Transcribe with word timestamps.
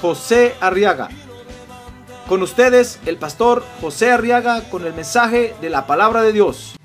José 0.00 0.54
Arriaga. 0.60 1.08
Con 2.28 2.42
ustedes, 2.42 2.98
el 3.06 3.16
pastor 3.16 3.64
José 3.80 4.10
Arriaga 4.10 4.62
con 4.70 4.84
el 4.84 4.94
mensaje 4.94 5.54
de 5.60 5.70
la 5.70 5.86
palabra 5.86 6.22
de 6.22 6.32
Dios. 6.32 6.76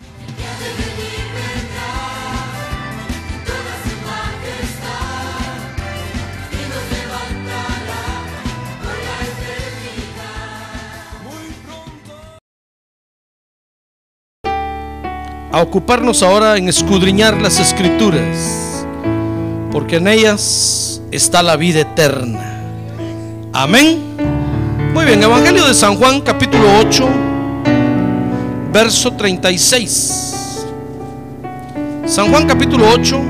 a 15.53 15.61
ocuparnos 15.61 16.23
ahora 16.23 16.57
en 16.57 16.69
escudriñar 16.69 17.41
las 17.41 17.59
escrituras, 17.59 18.85
porque 19.71 19.97
en 19.97 20.07
ellas 20.07 21.01
está 21.11 21.43
la 21.43 21.57
vida 21.57 21.81
eterna. 21.81 22.60
Amén. 23.53 24.15
Muy 24.93 25.03
bien, 25.03 25.21
Evangelio 25.21 25.67
de 25.67 25.73
San 25.73 25.97
Juan 25.97 26.21
capítulo 26.21 26.65
8, 26.79 27.09
verso 28.71 29.11
36. 29.11 30.65
San 32.05 32.31
Juan 32.31 32.47
capítulo 32.47 32.87
8. 32.89 33.21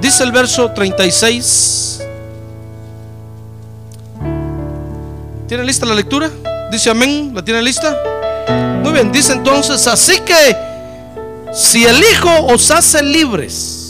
Dice 0.00 0.22
el 0.22 0.30
verso 0.30 0.70
36. 0.70 2.00
¿Tiene 5.48 5.64
lista 5.64 5.86
la 5.86 5.94
lectura? 5.94 6.30
Dice 6.70 6.90
amén, 6.90 7.32
¿la 7.34 7.44
tiene 7.44 7.60
lista? 7.60 7.96
Muy 8.80 8.92
bien, 8.92 9.10
dice 9.10 9.32
entonces, 9.32 9.88
así 9.88 10.20
que 10.20 10.56
si 11.52 11.84
el 11.84 11.98
Hijo 11.98 12.46
os 12.46 12.70
hace 12.70 13.02
libres, 13.02 13.83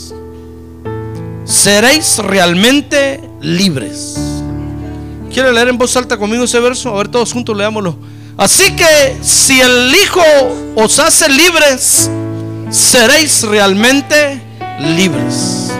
seréis 1.45 2.17
realmente 2.17 3.21
libres. 3.41 4.17
¿Quiere 5.31 5.51
leer 5.51 5.69
en 5.69 5.77
voz 5.77 5.95
alta 5.95 6.17
conmigo 6.17 6.43
ese 6.43 6.59
verso? 6.59 6.93
A 6.93 6.97
ver, 6.97 7.07
todos 7.07 7.31
juntos 7.31 7.55
leámoslo. 7.55 7.95
Así 8.37 8.75
que 8.75 9.15
si 9.21 9.61
el 9.61 9.93
Hijo 9.95 10.21
os 10.75 10.99
hace 10.99 11.29
libres, 11.29 12.09
seréis 12.69 13.43
realmente 13.43 14.41
libres. 14.79 15.71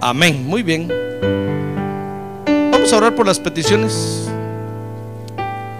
Amén. 0.00 0.46
Muy 0.46 0.62
bien. 0.62 0.88
Vamos 2.70 2.92
a 2.92 2.96
orar 2.96 3.14
por 3.14 3.26
las 3.26 3.38
peticiones. 3.38 4.28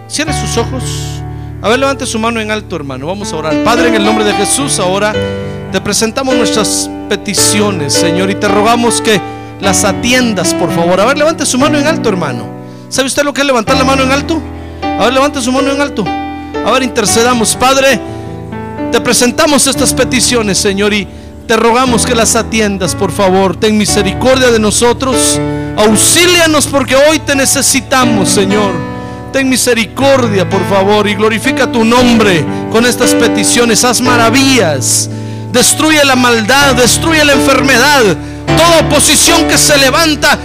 Cierre 0.08 0.32
sus 0.32 0.56
ojos. 0.56 1.17
A 1.60 1.68
ver, 1.68 1.80
levante 1.80 2.06
su 2.06 2.20
mano 2.20 2.40
en 2.40 2.52
alto, 2.52 2.76
hermano. 2.76 3.06
Vamos 3.06 3.32
a 3.32 3.36
orar. 3.36 3.64
Padre, 3.64 3.88
en 3.88 3.96
el 3.96 4.04
nombre 4.04 4.24
de 4.24 4.32
Jesús, 4.34 4.78
ahora 4.78 5.12
te 5.72 5.80
presentamos 5.80 6.36
nuestras 6.36 6.88
peticiones, 7.08 7.92
Señor, 7.92 8.30
y 8.30 8.36
te 8.36 8.46
rogamos 8.46 9.00
que 9.00 9.20
las 9.60 9.84
atiendas, 9.84 10.54
por 10.54 10.72
favor. 10.72 11.00
A 11.00 11.06
ver, 11.06 11.18
levante 11.18 11.44
su 11.44 11.58
mano 11.58 11.76
en 11.76 11.86
alto, 11.88 12.08
hermano. 12.08 12.46
¿Sabe 12.88 13.08
usted 13.08 13.24
lo 13.24 13.34
que 13.34 13.40
es 13.40 13.46
levantar 13.46 13.76
la 13.76 13.82
mano 13.82 14.04
en 14.04 14.12
alto? 14.12 14.40
A 14.82 15.04
ver, 15.04 15.12
levante 15.12 15.40
su 15.40 15.50
mano 15.50 15.72
en 15.72 15.80
alto. 15.80 16.04
A 16.64 16.70
ver, 16.70 16.84
intercedamos, 16.84 17.56
Padre. 17.56 18.00
Te 18.92 19.00
presentamos 19.00 19.66
estas 19.66 19.92
peticiones, 19.92 20.58
Señor, 20.58 20.94
y 20.94 21.08
te 21.48 21.56
rogamos 21.56 22.06
que 22.06 22.14
las 22.14 22.36
atiendas, 22.36 22.94
por 22.94 23.10
favor. 23.10 23.56
Ten 23.56 23.76
misericordia 23.76 24.52
de 24.52 24.60
nosotros. 24.60 25.40
Auxílianos 25.76 26.68
porque 26.68 26.94
hoy 26.94 27.18
te 27.18 27.34
necesitamos, 27.34 28.28
Señor. 28.28 28.87
Ten 29.32 29.48
misericordia, 29.48 30.48
por 30.48 30.66
favor, 30.68 31.06
y 31.06 31.14
glorifica 31.14 31.70
tu 31.70 31.84
nombre 31.84 32.44
con 32.72 32.86
estas 32.86 33.14
peticiones. 33.14 33.84
Haz 33.84 34.00
maravillas. 34.00 35.08
Destruye 35.52 36.04
la 36.04 36.16
maldad, 36.16 36.74
destruye 36.74 37.24
la 37.24 37.32
enfermedad. 37.32 38.02
Toda 38.56 38.80
oposición 38.80 39.46
que 39.46 39.58
se 39.58 39.76
levanta, 39.76 40.38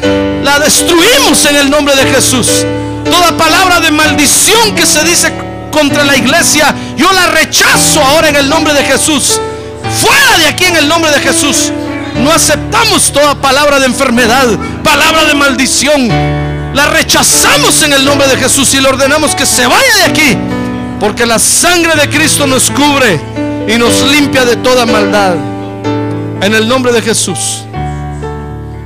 la 0.44 0.60
destruimos 0.60 1.46
en 1.50 1.56
el 1.56 1.70
nombre 1.70 1.96
de 1.96 2.04
Jesús. 2.12 2.66
Toda 3.06 3.38
palabra 3.38 3.80
de 3.80 3.92
maldición 3.92 4.76
que 4.76 4.86
se 4.86 5.04
dice 5.04 5.34
contra 5.72 6.04
la 6.04 6.16
iglesia, 6.16 6.76
yo 6.98 7.12
la 7.12 7.28
rechazo 7.28 8.02
ahora 8.02 8.30
en 8.30 8.36
el 8.36 8.50
nombre 8.50 8.74
de 8.74 8.84
Jesús. 8.84 9.40
Fuera 10.02 10.38
de 10.38 10.48
aquí 10.48 10.66
en 10.66 10.76
el 10.76 10.88
nombre 10.88 11.12
de 11.12 11.20
Jesús. 11.20 11.72
No 12.16 12.32
aceptamos 12.32 13.12
toda 13.12 13.36
palabra 13.36 13.80
de 13.80 13.86
enfermedad, 13.88 14.48
palabra 14.84 15.26
de 15.26 15.34
maldición. 15.34 16.43
La 16.74 16.88
rechazamos 16.88 17.84
en 17.84 17.94
el 17.94 18.04
nombre 18.04 18.28
de 18.28 18.36
Jesús 18.38 18.74
y 18.74 18.82
le 18.82 18.88
ordenamos 18.88 19.36
que 19.36 19.46
se 19.46 19.66
vaya 19.68 19.96
de 19.98 20.04
aquí. 20.04 20.38
Porque 21.00 21.26
la 21.26 21.38
sangre 21.38 21.96
de 21.96 22.10
Cristo 22.10 22.48
nos 22.48 22.72
cubre 22.72 23.20
y 23.68 23.78
nos 23.78 24.02
limpia 24.10 24.44
de 24.46 24.56
toda 24.58 24.86
maldad. 24.86 25.36
En 26.42 26.54
el 26.54 26.68
nombre 26.68 26.92
de 26.92 27.02
Jesús. 27.02 27.64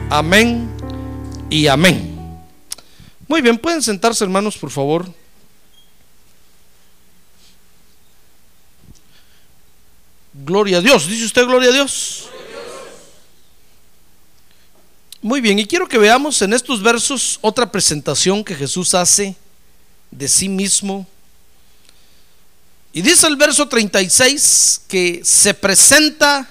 Amén 0.09 0.70
y 1.50 1.68
amén. 1.68 2.18
Muy 3.28 3.42
bien, 3.42 3.58
pueden 3.58 3.81
sentarse 3.81 4.24
hermanos, 4.24 4.58
por 4.58 4.69
favor. 4.69 5.06
Gloria 10.46 10.78
a 10.78 10.81
Dios. 10.81 11.08
¿Dice 11.08 11.25
usted 11.25 11.46
gloria 11.46 11.69
a 11.69 11.74
Dios? 11.74 12.30
Muy 15.27 15.41
bien, 15.41 15.59
y 15.59 15.67
quiero 15.67 15.89
que 15.89 15.97
veamos 15.97 16.41
en 16.41 16.53
estos 16.53 16.81
versos 16.81 17.38
otra 17.41 17.69
presentación 17.69 18.45
que 18.45 18.55
Jesús 18.55 18.93
hace 18.93 19.35
de 20.09 20.25
sí 20.25 20.47
mismo. 20.47 21.05
Y 22.93 23.01
dice 23.01 23.27
el 23.27 23.35
verso 23.35 23.67
36 23.67 24.83
que 24.88 25.19
se 25.25 25.53
presenta 25.53 26.49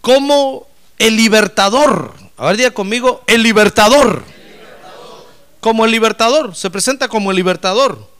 como 0.00 0.66
el 0.98 1.14
libertador. 1.14 2.12
A 2.36 2.46
ver, 2.46 2.56
diga 2.56 2.72
conmigo, 2.72 3.22
el 3.28 3.44
libertador. 3.44 4.24
Como 5.60 5.84
el 5.84 5.92
libertador, 5.92 6.56
se 6.56 6.70
presenta 6.70 7.06
como 7.06 7.30
el 7.30 7.36
libertador. 7.36 8.10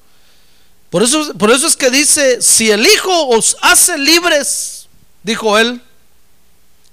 Por 0.89 1.03
eso, 1.03 1.35
por 1.35 1.51
eso 1.51 1.67
es 1.67 1.77
que 1.77 1.91
dice, 1.91 2.41
si 2.41 2.71
el 2.71 2.87
Hijo 2.87 3.27
os 3.27 3.57
hace 3.61 3.99
libres, 3.99 4.87
dijo 5.25 5.59
él, 5.59 5.83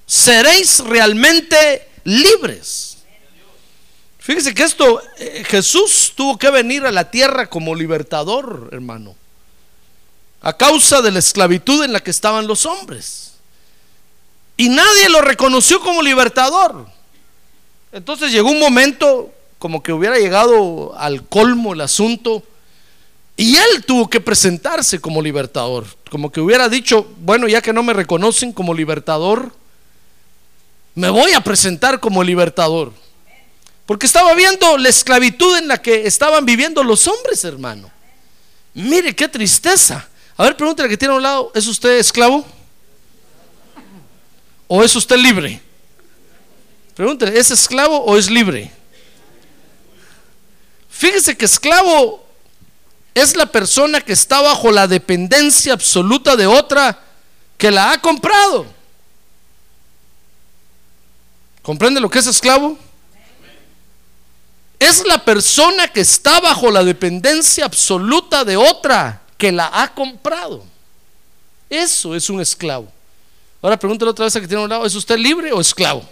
seréis 0.08 0.80
realmente 0.80 1.91
libres. 2.04 2.98
Fíjese 4.20 4.54
que 4.54 4.64
esto, 4.64 5.02
eh, 5.18 5.44
Jesús 5.48 6.14
tuvo 6.16 6.38
que 6.38 6.52
venir 6.52 6.86
a 6.86 6.92
la 6.92 7.10
tierra 7.10 7.48
como 7.48 7.74
libertador, 7.74 8.70
hermano, 8.72 9.16
a 10.42 10.54
causa 10.54 11.02
de 11.02 11.12
la 11.12 11.20
esclavitud 11.20 11.84
en 11.84 11.92
la 11.92 12.02
que 12.02 12.12
estaban 12.12 12.48
los 12.48 12.66
hombres. 12.66 13.34
Y 14.58 14.70
nadie 14.70 15.10
lo 15.10 15.22
reconoció 15.22 15.80
como 15.80 16.02
libertador. 16.04 16.86
Entonces 17.92 18.32
llegó 18.32 18.52
un 18.52 18.60
momento 18.60 19.34
como 19.58 19.84
que 19.84 19.94
hubiera 19.94 20.18
llegado 20.18 20.94
al 20.98 21.28
colmo 21.28 21.74
el 21.74 21.82
asunto. 21.82 22.44
Y 23.38 23.56
él 23.56 23.86
tuvo 23.86 24.10
que 24.10 24.20
presentarse 24.20 25.00
como 25.00 25.22
libertador. 25.22 25.86
Como 26.10 26.32
que 26.32 26.42
hubiera 26.42 26.70
dicho, 26.70 27.08
bueno, 27.22 27.48
ya 27.48 27.62
que 27.62 27.74
no 27.74 27.82
me 27.82 27.94
reconocen 27.94 28.54
como 28.54 28.74
libertador, 28.74 29.52
me 30.96 31.10
voy 31.10 31.34
a 31.34 31.42
presentar 31.42 32.00
como 32.00 32.24
libertador. 32.24 32.94
Porque 33.86 34.06
estaba 34.06 34.34
viendo 34.34 34.78
la 34.78 34.90
esclavitud 34.90 35.58
en 35.58 35.68
la 35.68 35.82
que 35.82 36.08
estaban 36.08 36.46
viviendo 36.46 36.84
los 36.84 37.08
hombres, 37.08 37.44
hermano. 37.44 37.92
Mire 38.74 39.16
qué 39.16 39.28
tristeza. 39.28 40.08
A 40.38 40.44
ver, 40.44 40.56
pregúntale 40.56 40.90
que 40.90 40.98
tiene 40.98 41.14
a 41.14 41.18
un 41.18 41.24
lado, 41.24 41.52
¿es 41.54 41.68
usted 41.68 41.98
esclavo? 41.98 42.46
¿O 44.68 44.84
es 44.84 44.96
usted 44.96 45.18
libre? 45.18 45.62
Pregúntele, 46.96 47.38
¿es 47.38 47.52
esclavo 47.52 47.98
o 47.98 48.18
es 48.18 48.30
libre? 48.30 48.72
Fíjese 50.90 51.36
que 51.36 51.46
esclavo 51.46 52.26
es 53.14 53.36
la 53.36 53.46
persona 53.46 54.02
que 54.02 54.14
está 54.14 54.42
bajo 54.42 54.72
la 54.72 54.88
dependencia 54.88 55.74
absoluta 55.74 56.36
de 56.36 56.48
otra 56.48 57.00
que 57.58 57.72
la 57.72 57.92
ha 57.92 58.02
comprado. 58.02 58.66
¿Comprende 61.62 62.00
lo 62.00 62.10
que 62.10 62.20
es 62.20 62.28
esclavo? 62.28 62.78
Es 64.80 65.06
la 65.06 65.24
persona 65.24 65.88
que 65.88 66.02
está 66.02 66.40
bajo 66.40 66.72
la 66.72 66.84
dependencia 66.84 67.66
absoluta 67.66 68.44
de 68.44 68.58
otra 68.58 69.22
que 69.38 69.52
la 69.52 69.70
ha 69.72 69.94
comprado. 69.94 70.64
Eso 71.70 72.16
es 72.16 72.30
un 72.30 72.42
esclavo. 72.42 72.92
Ahora 73.62 73.78
pregúntale 73.78 74.10
otra 74.10 74.26
vez 74.26 74.36
a 74.36 74.42
que 74.42 74.48
tiene 74.48 74.64
un 74.64 74.70
lado, 74.70 74.86
¿es 74.86 74.96
usted 74.96 75.18
libre 75.18 75.54
o 75.54 75.62
esclavo? 75.62 76.04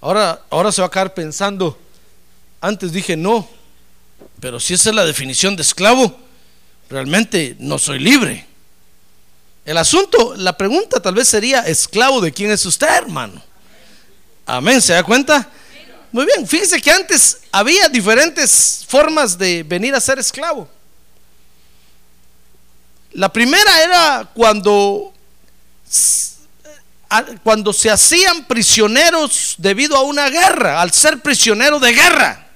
Ahora, 0.00 0.40
ahora 0.50 0.70
se 0.70 0.82
va 0.82 0.86
a 0.86 0.90
quedar 0.90 1.14
pensando, 1.14 1.78
antes 2.60 2.92
dije 2.92 3.16
no, 3.16 3.48
pero 4.38 4.60
si 4.60 4.74
esa 4.74 4.90
es 4.90 4.94
la 4.94 5.04
definición 5.04 5.56
de 5.56 5.62
esclavo, 5.62 6.16
realmente 6.90 7.56
no 7.58 7.78
soy 7.78 7.98
libre. 7.98 8.46
El 9.64 9.78
asunto, 9.78 10.34
la 10.36 10.56
pregunta 10.56 11.00
tal 11.00 11.14
vez 11.14 11.28
sería, 11.28 11.60
esclavo 11.60 12.20
de 12.20 12.32
quién 12.32 12.50
es 12.50 12.66
usted, 12.66 12.88
hermano. 12.88 13.42
Amén, 14.44 14.82
¿se 14.82 14.92
da 14.92 15.02
cuenta? 15.02 15.48
Muy 16.12 16.26
bien, 16.26 16.46
fíjese 16.46 16.80
que 16.80 16.90
antes 16.90 17.38
había 17.50 17.88
diferentes 17.88 18.84
formas 18.86 19.38
de 19.38 19.62
venir 19.62 19.94
a 19.94 20.00
ser 20.00 20.18
esclavo. 20.18 20.68
La 23.12 23.32
primera 23.32 23.82
era 23.82 24.30
cuando, 24.34 25.14
cuando 27.42 27.72
se 27.72 27.90
hacían 27.90 28.44
prisioneros 28.44 29.54
debido 29.56 29.96
a 29.96 30.02
una 30.02 30.28
guerra, 30.28 30.82
al 30.82 30.92
ser 30.92 31.20
prisionero 31.22 31.80
de 31.80 31.92
guerra. 31.92 32.48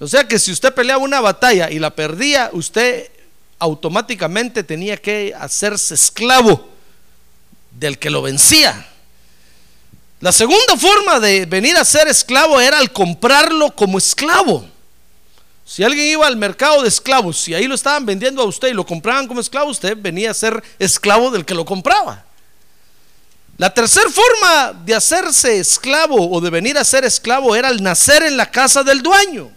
O 0.00 0.08
sea 0.08 0.26
que 0.26 0.40
si 0.40 0.50
usted 0.50 0.74
peleaba 0.74 1.00
una 1.00 1.20
batalla 1.20 1.70
y 1.70 1.78
la 1.78 1.94
perdía, 1.94 2.50
usted 2.52 3.11
automáticamente 3.62 4.64
tenía 4.64 4.96
que 4.96 5.32
hacerse 5.38 5.94
esclavo 5.94 6.68
del 7.70 7.96
que 7.96 8.10
lo 8.10 8.20
vencía. 8.20 8.88
La 10.18 10.32
segunda 10.32 10.76
forma 10.76 11.20
de 11.20 11.46
venir 11.46 11.76
a 11.76 11.84
ser 11.84 12.08
esclavo 12.08 12.60
era 12.60 12.78
al 12.78 12.92
comprarlo 12.92 13.70
como 13.74 13.98
esclavo. 13.98 14.68
Si 15.64 15.84
alguien 15.84 16.08
iba 16.08 16.26
al 16.26 16.36
mercado 16.36 16.82
de 16.82 16.88
esclavos 16.88 17.46
y 17.46 17.54
ahí 17.54 17.68
lo 17.68 17.76
estaban 17.76 18.04
vendiendo 18.04 18.42
a 18.42 18.46
usted 18.46 18.68
y 18.68 18.72
lo 18.72 18.84
compraban 18.84 19.28
como 19.28 19.40
esclavo, 19.40 19.70
usted 19.70 19.96
venía 19.96 20.32
a 20.32 20.34
ser 20.34 20.60
esclavo 20.80 21.30
del 21.30 21.44
que 21.44 21.54
lo 21.54 21.64
compraba. 21.64 22.24
La 23.58 23.72
tercera 23.72 24.10
forma 24.10 24.72
de 24.84 24.92
hacerse 24.92 25.60
esclavo 25.60 26.30
o 26.30 26.40
de 26.40 26.50
venir 26.50 26.76
a 26.76 26.84
ser 26.84 27.04
esclavo 27.04 27.54
era 27.54 27.68
al 27.68 27.80
nacer 27.80 28.24
en 28.24 28.36
la 28.36 28.50
casa 28.50 28.82
del 28.82 29.02
dueño. 29.02 29.52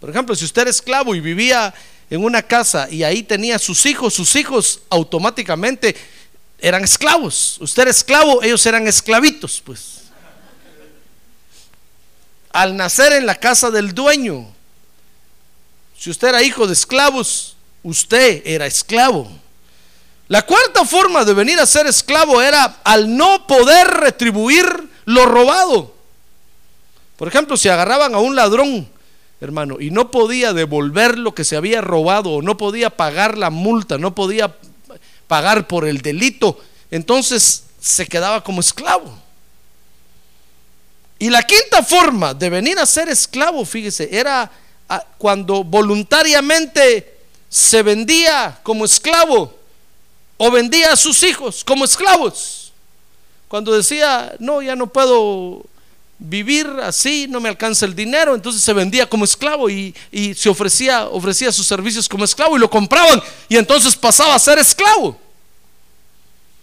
Por 0.00 0.10
ejemplo, 0.10 0.36
si 0.36 0.44
usted 0.44 0.62
era 0.62 0.70
esclavo 0.70 1.12
y 1.16 1.20
vivía 1.20 1.74
en 2.10 2.24
una 2.24 2.42
casa 2.42 2.88
y 2.90 3.02
ahí 3.02 3.22
tenía 3.22 3.58
sus 3.58 3.84
hijos, 3.86 4.14
sus 4.14 4.34
hijos 4.36 4.80
automáticamente 4.88 5.94
eran 6.58 6.84
esclavos. 6.84 7.58
Usted 7.60 7.82
era 7.82 7.90
esclavo, 7.90 8.42
ellos 8.42 8.64
eran 8.66 8.86
esclavitos, 8.86 9.62
pues. 9.64 9.98
Al 12.50 12.76
nacer 12.76 13.12
en 13.12 13.26
la 13.26 13.34
casa 13.34 13.70
del 13.70 13.94
dueño, 13.94 14.46
si 15.98 16.10
usted 16.10 16.28
era 16.28 16.42
hijo 16.42 16.66
de 16.66 16.72
esclavos, 16.72 17.56
usted 17.82 18.42
era 18.44 18.66
esclavo. 18.66 19.30
La 20.28 20.42
cuarta 20.42 20.84
forma 20.84 21.24
de 21.24 21.34
venir 21.34 21.58
a 21.58 21.66
ser 21.66 21.86
esclavo 21.86 22.40
era 22.42 22.80
al 22.84 23.16
no 23.16 23.46
poder 23.46 23.86
retribuir 23.86 24.66
lo 25.04 25.26
robado. 25.26 25.94
Por 27.16 27.28
ejemplo, 27.28 27.56
si 27.56 27.68
agarraban 27.68 28.14
a 28.14 28.18
un 28.18 28.36
ladrón 28.36 28.88
hermano, 29.40 29.76
y 29.80 29.90
no 29.90 30.10
podía 30.10 30.52
devolver 30.52 31.18
lo 31.18 31.34
que 31.34 31.44
se 31.44 31.56
había 31.56 31.80
robado, 31.80 32.30
o 32.30 32.42
no 32.42 32.56
podía 32.56 32.90
pagar 32.90 33.38
la 33.38 33.50
multa, 33.50 33.98
no 33.98 34.14
podía 34.14 34.56
pagar 35.26 35.68
por 35.68 35.86
el 35.86 36.00
delito, 36.00 36.58
entonces 36.90 37.64
se 37.80 38.06
quedaba 38.06 38.42
como 38.42 38.60
esclavo. 38.60 39.16
Y 41.18 41.30
la 41.30 41.42
quinta 41.42 41.82
forma 41.82 42.34
de 42.34 42.48
venir 42.48 42.78
a 42.78 42.86
ser 42.86 43.08
esclavo, 43.08 43.64
fíjese, 43.64 44.08
era 44.10 44.50
ah, 44.88 45.04
cuando 45.18 45.64
voluntariamente 45.64 47.16
se 47.48 47.82
vendía 47.82 48.58
como 48.62 48.84
esclavo 48.84 49.56
o 50.36 50.50
vendía 50.50 50.92
a 50.92 50.96
sus 50.96 51.22
hijos 51.22 51.64
como 51.64 51.84
esclavos. 51.84 52.72
Cuando 53.48 53.72
decía, 53.72 54.36
no, 54.38 54.62
ya 54.62 54.76
no 54.76 54.86
puedo 54.86 55.64
vivir 56.18 56.66
así, 56.82 57.26
no 57.28 57.40
me 57.40 57.48
alcanza 57.48 57.86
el 57.86 57.94
dinero, 57.94 58.34
entonces 58.34 58.62
se 58.62 58.72
vendía 58.72 59.08
como 59.08 59.24
esclavo 59.24 59.70
y, 59.70 59.94
se 60.36 60.48
ofrecía, 60.48 61.06
ofrecía 61.06 61.52
sus 61.52 61.66
servicios 61.66 62.08
como 62.08 62.24
esclavo 62.24 62.56
y 62.56 62.60
lo 62.60 62.68
compraban 62.68 63.22
y 63.48 63.56
entonces 63.56 63.94
pasaba 63.94 64.34
a 64.34 64.38
ser 64.38 64.58
esclavo. 64.58 65.18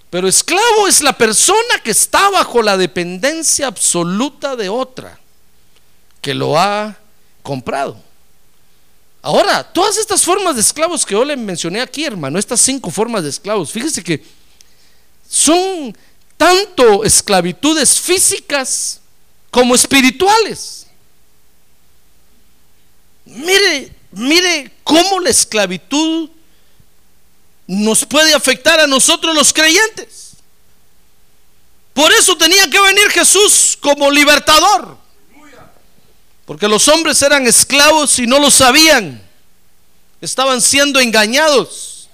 Pero 0.10 0.28
esclavo 0.28 0.88
es 0.88 1.02
la 1.02 1.14
persona 1.14 1.80
que 1.84 1.92
está 1.92 2.30
bajo 2.30 2.62
la 2.62 2.78
dependencia 2.78 3.68
absoluta 3.68 4.56
de 4.56 4.70
otra, 4.70 5.20
que 6.22 6.34
lo 6.34 6.58
ha 6.58 6.96
comprado. 7.42 7.98
Ahora, 9.22 9.64
todas 9.64 9.98
estas 9.98 10.24
formas 10.24 10.56
de 10.56 10.62
esclavos 10.62 11.06
que 11.06 11.14
yo 11.14 11.26
le 11.26 11.36
mencioné 11.36 11.82
aquí, 11.82 12.06
hermano, 12.06 12.38
estas 12.38 12.62
cinco 12.62 12.92
formas 12.92 13.24
de 13.24 13.30
esclavos, 13.30 13.72
fíjese 13.72 14.04
que 14.04 14.24
son 15.28 15.98
tanto 16.38 17.04
esclavitudes 17.04 18.00
físicas, 18.00 19.02
como 19.56 19.74
espirituales. 19.74 20.86
Mire, 23.24 23.90
mire 24.12 24.70
cómo 24.84 25.22
la 25.22 25.30
esclavitud 25.30 26.30
nos 27.66 28.06
puede 28.06 28.34
afectar 28.34 28.82
a 28.82 28.86
nosotros 28.86 29.34
los 29.34 29.54
creyentes. 29.54 30.32
Por 31.94 32.12
eso 32.12 32.38
tenía 32.38 32.70
que 32.70 32.82
venir 32.82 33.10
Jesús 33.12 33.78
como 33.80 34.12
libertador. 34.12 34.98
Porque 36.46 36.68
los 36.68 36.90
hombres 36.90 37.22
eran 37.22 37.48
esclavos 37.48 38.20
y 38.20 38.28
no 38.28 38.40
lo 38.40 38.52
sabían. 38.52 39.26
Estaban 40.20 40.62
siendo 40.62 41.00
engañados. 41.00 42.10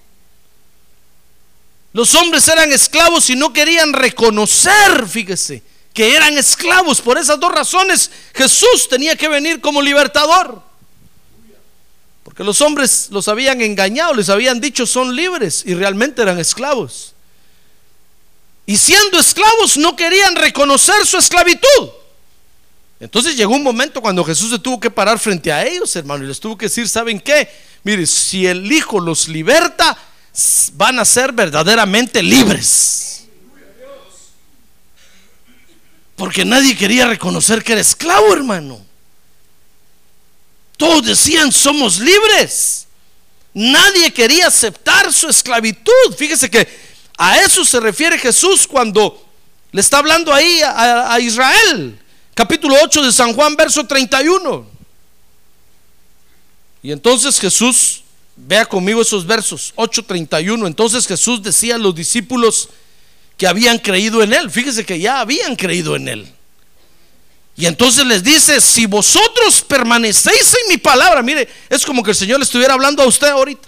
Los 1.91 2.13
hombres 2.13 2.47
eran 2.47 2.71
esclavos 2.71 3.31
y 3.31 3.35
no 3.35 3.51
querían 3.51 3.93
reconocer, 3.93 5.07
fíjese, 5.07 5.70
que 5.93 6.15
eran 6.15 6.37
esclavos. 6.37 7.01
Por 7.01 7.17
esas 7.17 7.39
dos 7.39 7.51
razones 7.51 8.11
Jesús 8.33 8.87
tenía 8.89 9.15
que 9.15 9.27
venir 9.27 9.61
como 9.61 9.81
libertador. 9.81 10.61
Porque 12.23 12.43
los 12.43 12.61
hombres 12.61 13.07
los 13.11 13.27
habían 13.27 13.61
engañado, 13.61 14.13
les 14.13 14.29
habían 14.29 14.61
dicho 14.61 14.85
son 14.85 15.15
libres 15.15 15.63
y 15.65 15.73
realmente 15.73 16.21
eran 16.21 16.39
esclavos. 16.39 17.13
Y 18.65 18.77
siendo 18.77 19.19
esclavos 19.19 19.77
no 19.77 19.95
querían 19.95 20.35
reconocer 20.35 21.05
su 21.05 21.17
esclavitud. 21.17 21.89
Entonces 23.01 23.35
llegó 23.35 23.55
un 23.55 23.63
momento 23.63 23.99
cuando 23.99 24.23
Jesús 24.23 24.51
se 24.51 24.59
tuvo 24.59 24.79
que 24.79 24.91
parar 24.91 25.17
frente 25.17 25.51
a 25.51 25.65
ellos, 25.65 25.95
hermano, 25.95 26.23
y 26.23 26.27
les 26.27 26.39
tuvo 26.39 26.55
que 26.55 26.67
decir, 26.67 26.87
¿saben 26.87 27.19
qué? 27.19 27.49
Mire, 27.83 28.05
si 28.05 28.45
el 28.45 28.71
Hijo 28.71 28.99
los 28.99 29.27
liberta, 29.27 29.97
van 30.73 30.99
a 30.99 31.05
ser 31.05 31.31
verdaderamente 31.31 32.21
libres. 32.21 33.10
Porque 36.21 36.45
nadie 36.45 36.77
quería 36.77 37.07
reconocer 37.07 37.63
que 37.63 37.71
era 37.71 37.81
esclavo, 37.81 38.31
hermano. 38.31 38.79
Todos 40.77 41.03
decían, 41.03 41.51
somos 41.51 41.97
libres. 41.97 42.85
Nadie 43.55 44.13
quería 44.13 44.45
aceptar 44.45 45.11
su 45.11 45.27
esclavitud. 45.29 46.13
Fíjese 46.15 46.47
que 46.47 46.67
a 47.17 47.39
eso 47.39 47.65
se 47.65 47.79
refiere 47.79 48.19
Jesús 48.19 48.67
cuando 48.67 49.19
le 49.71 49.81
está 49.81 49.97
hablando 49.97 50.31
ahí 50.31 50.61
a, 50.63 51.19
Israel. 51.19 51.99
Capítulo 52.35 52.75
8 52.83 53.01
de 53.01 53.11
San 53.11 53.33
Juan, 53.33 53.55
verso 53.55 53.83
31. 53.87 54.67
Y 56.83 56.91
entonces 56.91 57.39
Jesús, 57.39 58.03
vea 58.35 58.65
conmigo 58.65 59.01
esos 59.01 59.25
versos, 59.25 59.73
8:31. 59.75 60.67
Entonces 60.67 61.07
Jesús 61.07 61.41
decía 61.41 61.77
a 61.77 61.79
los 61.79 61.95
discípulos, 61.95 62.69
que 63.41 63.47
habían 63.47 63.79
creído 63.79 64.21
en 64.21 64.33
Él. 64.33 64.51
Fíjese 64.51 64.85
que 64.85 64.99
ya 64.99 65.19
habían 65.19 65.55
creído 65.55 65.95
en 65.95 66.07
Él. 66.07 66.31
Y 67.57 67.65
entonces 67.65 68.05
les 68.05 68.23
dice, 68.23 68.61
si 68.61 68.85
vosotros 68.85 69.63
permanecéis 69.63 70.55
en 70.61 70.69
mi 70.69 70.77
palabra, 70.77 71.23
mire, 71.23 71.49
es 71.67 71.83
como 71.83 72.03
que 72.03 72.11
el 72.11 72.15
Señor 72.15 72.37
le 72.37 72.43
estuviera 72.43 72.75
hablando 72.75 73.01
a 73.01 73.07
usted 73.07 73.29
ahorita. 73.29 73.67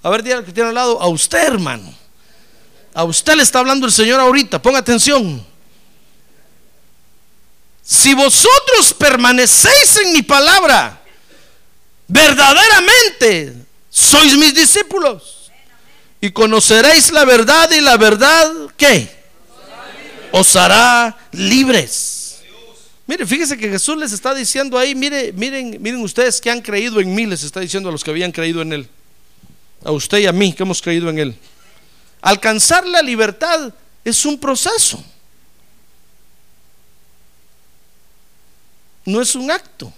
A 0.00 0.10
ver, 0.10 0.22
dígale 0.22 0.44
que 0.44 0.52
tiene 0.52 0.68
al 0.68 0.76
lado, 0.76 1.02
a 1.02 1.08
usted 1.08 1.44
hermano. 1.44 1.92
A 2.94 3.02
usted 3.02 3.34
le 3.34 3.42
está 3.42 3.58
hablando 3.58 3.84
el 3.84 3.90
Señor 3.90 4.20
ahorita, 4.20 4.62
ponga 4.62 4.78
atención. 4.78 5.44
Si 7.82 8.14
vosotros 8.14 8.94
permanecéis 8.96 9.96
en 10.04 10.12
mi 10.12 10.22
palabra, 10.22 11.02
verdaderamente 12.06 13.56
sois 13.90 14.36
mis 14.36 14.54
discípulos 14.54 15.37
y 16.20 16.30
conoceréis 16.30 17.12
la 17.12 17.24
verdad 17.24 17.70
y 17.70 17.80
la 17.80 17.96
verdad 17.96 18.52
¿qué? 18.76 19.16
Os 20.32 20.56
hará 20.56 21.16
libres. 21.32 22.38
Mire, 23.06 23.26
fíjese 23.26 23.56
que 23.56 23.70
Jesús 23.70 23.96
les 23.96 24.12
está 24.12 24.34
diciendo 24.34 24.78
ahí, 24.78 24.94
mire, 24.94 25.32
miren, 25.32 25.78
miren 25.80 26.02
ustedes 26.02 26.40
que 26.42 26.50
han 26.50 26.60
creído 26.60 27.00
en 27.00 27.14
mí, 27.14 27.24
les 27.24 27.42
está 27.42 27.60
diciendo 27.60 27.88
a 27.88 27.92
los 27.92 28.04
que 28.04 28.10
habían 28.10 28.30
creído 28.30 28.60
en 28.60 28.72
él. 28.74 28.88
A 29.82 29.92
usted 29.92 30.18
y 30.18 30.26
a 30.26 30.32
mí 30.32 30.52
que 30.52 30.62
hemos 30.62 30.82
creído 30.82 31.08
en 31.08 31.18
él. 31.18 31.38
Alcanzar 32.20 32.86
la 32.86 33.00
libertad 33.00 33.72
es 34.04 34.26
un 34.26 34.38
proceso. 34.38 35.02
No 39.06 39.22
es 39.22 39.34
un 39.34 39.50
acto. 39.50 39.90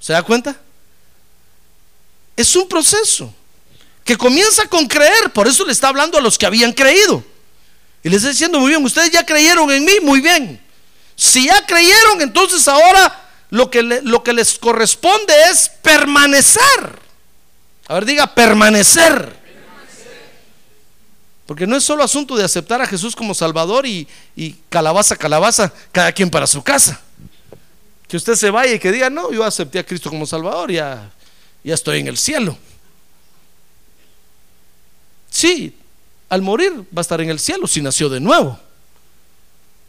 ¿Se 0.00 0.12
da 0.12 0.24
cuenta? 0.24 0.56
Es 2.36 2.56
un 2.56 2.68
proceso 2.68 3.32
que 4.06 4.16
comienza 4.16 4.66
con 4.68 4.86
creer, 4.86 5.32
por 5.32 5.48
eso 5.48 5.66
le 5.66 5.72
está 5.72 5.88
hablando 5.88 6.16
a 6.16 6.20
los 6.20 6.38
que 6.38 6.46
habían 6.46 6.72
creído. 6.72 7.24
Y 8.04 8.08
les 8.08 8.18
está 8.18 8.30
diciendo, 8.30 8.60
muy 8.60 8.70
bien, 8.70 8.84
ustedes 8.84 9.10
ya 9.10 9.26
creyeron 9.26 9.68
en 9.72 9.84
mí, 9.84 9.94
muy 10.00 10.20
bien. 10.20 10.62
Si 11.16 11.46
ya 11.46 11.66
creyeron, 11.66 12.22
entonces 12.22 12.68
ahora 12.68 13.30
lo 13.50 13.68
que, 13.68 13.82
lo 13.82 14.22
que 14.22 14.32
les 14.32 14.60
corresponde 14.60 15.34
es 15.50 15.68
permanecer. 15.82 17.00
A 17.88 17.94
ver, 17.94 18.04
diga 18.04 18.32
permanecer. 18.32 19.34
Porque 21.44 21.66
no 21.66 21.76
es 21.76 21.82
solo 21.82 22.04
asunto 22.04 22.36
de 22.36 22.44
aceptar 22.44 22.80
a 22.80 22.86
Jesús 22.86 23.16
como 23.16 23.34
Salvador 23.34 23.86
y, 23.86 24.06
y, 24.36 24.52
calabaza, 24.68 25.16
calabaza, 25.16 25.72
cada 25.90 26.12
quien 26.12 26.30
para 26.30 26.46
su 26.46 26.62
casa. 26.62 27.00
Que 28.06 28.16
usted 28.16 28.36
se 28.36 28.50
vaya 28.50 28.72
y 28.72 28.78
que 28.78 28.92
diga, 28.92 29.10
no, 29.10 29.32
yo 29.32 29.42
acepté 29.42 29.80
a 29.80 29.84
Cristo 29.84 30.10
como 30.10 30.26
Salvador, 30.26 30.70
ya, 30.70 31.10
ya 31.64 31.74
estoy 31.74 31.98
en 31.98 32.06
el 32.06 32.16
cielo. 32.16 32.56
Sí, 35.36 35.76
al 36.30 36.40
morir 36.40 36.72
va 36.96 37.00
a 37.00 37.00
estar 37.02 37.20
en 37.20 37.28
el 37.28 37.38
cielo 37.38 37.66
si 37.66 37.82
nació 37.82 38.08
de 38.08 38.20
nuevo. 38.20 38.58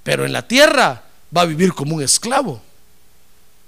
Pero 0.03 0.25
en 0.25 0.33
la 0.33 0.45
tierra 0.45 1.03
va 1.35 1.43
a 1.43 1.45
vivir 1.45 1.71
como 1.71 1.95
un 1.95 2.03
esclavo. 2.03 2.61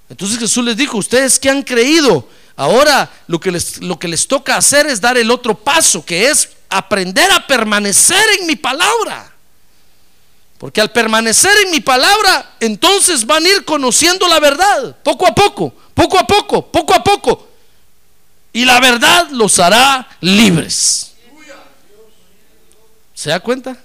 Entonces 0.10 0.40
Jesús 0.40 0.62
les 0.66 0.76
dijo, 0.76 0.98
ustedes 0.98 1.40
que 1.40 1.50
han 1.50 1.64
creído, 1.64 2.28
ahora 2.58 3.10
lo 3.28 3.40
que 3.40 3.50
les, 3.50 3.78
lo 3.82 3.98
que 3.98 4.10
les 4.10 4.28
toca 4.28 4.58
hacer 4.58 4.88
es 4.88 5.00
dar 5.00 5.18
el 5.18 5.32
otro 5.32 5.56
paso, 5.56 6.04
que 6.04 6.30
es 6.30 6.50
aprender 6.68 7.32
a 7.32 7.48
permanecer 7.48 8.26
en 8.42 8.48
mi 8.48 8.58
palabra. 8.58 9.32
Porque 10.58 10.82
al 10.82 10.92
permanecer 10.92 11.56
en 11.64 11.72
mi 11.72 11.80
palabra, 11.80 12.58
entonces 12.60 13.26
van 13.26 13.46
a 13.46 13.48
ir 13.48 13.64
conociendo 13.64 14.28
la 14.28 14.42
verdad, 14.42 14.98
poco 15.02 15.26
a 15.26 15.34
poco, 15.34 15.74
poco 15.94 16.20
a 16.20 16.28
poco, 16.28 16.70
poco 16.70 16.94
a 16.94 17.02
poco. 17.02 17.48
Y 18.52 18.66
la 18.66 18.82
verdad 18.82 19.30
los 19.30 19.60
hará 19.60 20.10
libres. 20.20 21.09
¿Se 23.20 23.30
da 23.30 23.42
cuenta? 23.42 23.78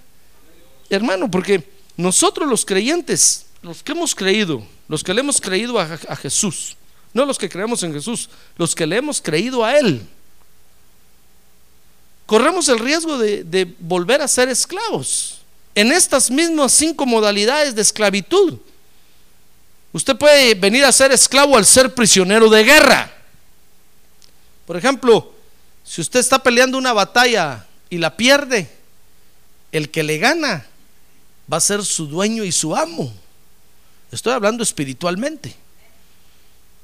Hermano, 0.89 1.29
porque 1.29 1.69
nosotros 1.97 2.49
los 2.49 2.65
creyentes, 2.65 3.47
los 3.63 3.83
que 3.83 3.91
hemos 3.91 4.15
creído, 4.15 4.65
los 4.87 5.03
que 5.03 5.13
le 5.13 5.23
hemos 5.23 5.41
creído 5.41 5.77
a, 5.81 6.15
Jesús, 6.15 6.77
no 7.13 7.25
los 7.25 7.37
que 7.37 7.49
creemos 7.49 7.83
en 7.83 7.93
Jesús, 7.93 8.31
los 8.57 8.77
que 8.77 8.87
le 8.87 8.97
hemos 8.97 9.21
creído 9.21 9.65
a 9.65 9.77
Él, 9.77 10.07
corremos 12.27 12.69
el 12.69 12.79
riesgo 12.79 13.19
de, 13.19 13.75
volver 13.81 14.23
a 14.23 14.29
ser 14.29 14.49
esclavos 14.49 15.41
en 15.75 15.91
estas 15.91 16.31
mismas 16.31 16.71
cinco 16.71 17.05
modalidades 17.05 17.75
de 17.75 17.83
esclavitud. 17.83 18.61
Usted 19.93 20.17
puede 20.17 20.55
venir 20.55 20.85
a 20.85 20.93
ser 20.93 21.11
esclavo 21.11 21.57
al 21.57 21.67
ser 21.67 21.93
prisionero 21.93 22.49
de 22.49 22.63
guerra. 22.63 23.13
Por 24.65 24.77
ejemplo, 24.77 25.33
si 25.83 26.03
usted 26.03 26.21
está 26.21 26.41
peleando 26.41 26.79
una 26.79 26.93
batalla 26.93 27.67
y 27.91 27.99
la 27.99 28.17
pierde, 28.17 28.84
el 29.75 29.91
que 29.91 30.05
le 30.05 30.19
gana 30.19 30.65
va 31.53 31.57
a 31.57 31.61
ser 31.61 31.85
su 31.85 32.07
dueño 32.07 32.45
y 32.45 32.53
su 32.53 32.75
amo. 32.77 33.13
Estoy 34.13 34.33
hablando 34.33 34.63
espiritualmente. 34.63 35.55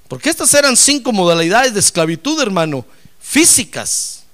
Porque 0.09 0.28
estas 0.28 0.52
eran 0.54 0.76
cinco 0.76 1.12
modalidades 1.12 1.73
de 1.73 1.78
esclavitud, 1.78 2.42
hermano, 2.42 2.85
físicas. 3.20 4.25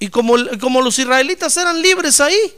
Y 0.00 0.08
como, 0.08 0.34
como 0.60 0.82
los 0.82 0.98
israelitas 0.98 1.56
eran 1.56 1.80
libres 1.80 2.18
ahí, 2.20 2.52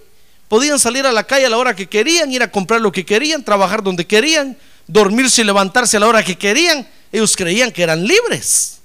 podían 0.49 0.79
salir 0.79 1.05
a 1.05 1.13
la 1.13 1.25
calle 1.25 1.45
a 1.45 1.51
la 1.51 1.59
hora 1.59 1.77
que 1.77 1.87
querían, 1.87 2.33
ir 2.33 2.43
a 2.43 2.51
comprar 2.51 2.81
lo 2.81 2.91
que 2.91 3.05
querían, 3.05 3.45
trabajar 3.45 3.83
donde 3.83 4.07
querían, 4.07 4.57
dormirse 4.87 5.43
y 5.43 5.45
levantarse 5.45 5.99
a 5.99 6.01
la 6.01 6.07
hora 6.07 6.25
que 6.25 6.39
querían, 6.39 6.89
ellos 7.13 7.37
creían 7.37 7.71
que 7.73 7.83
eran 7.83 8.07
libres. 8.07 8.79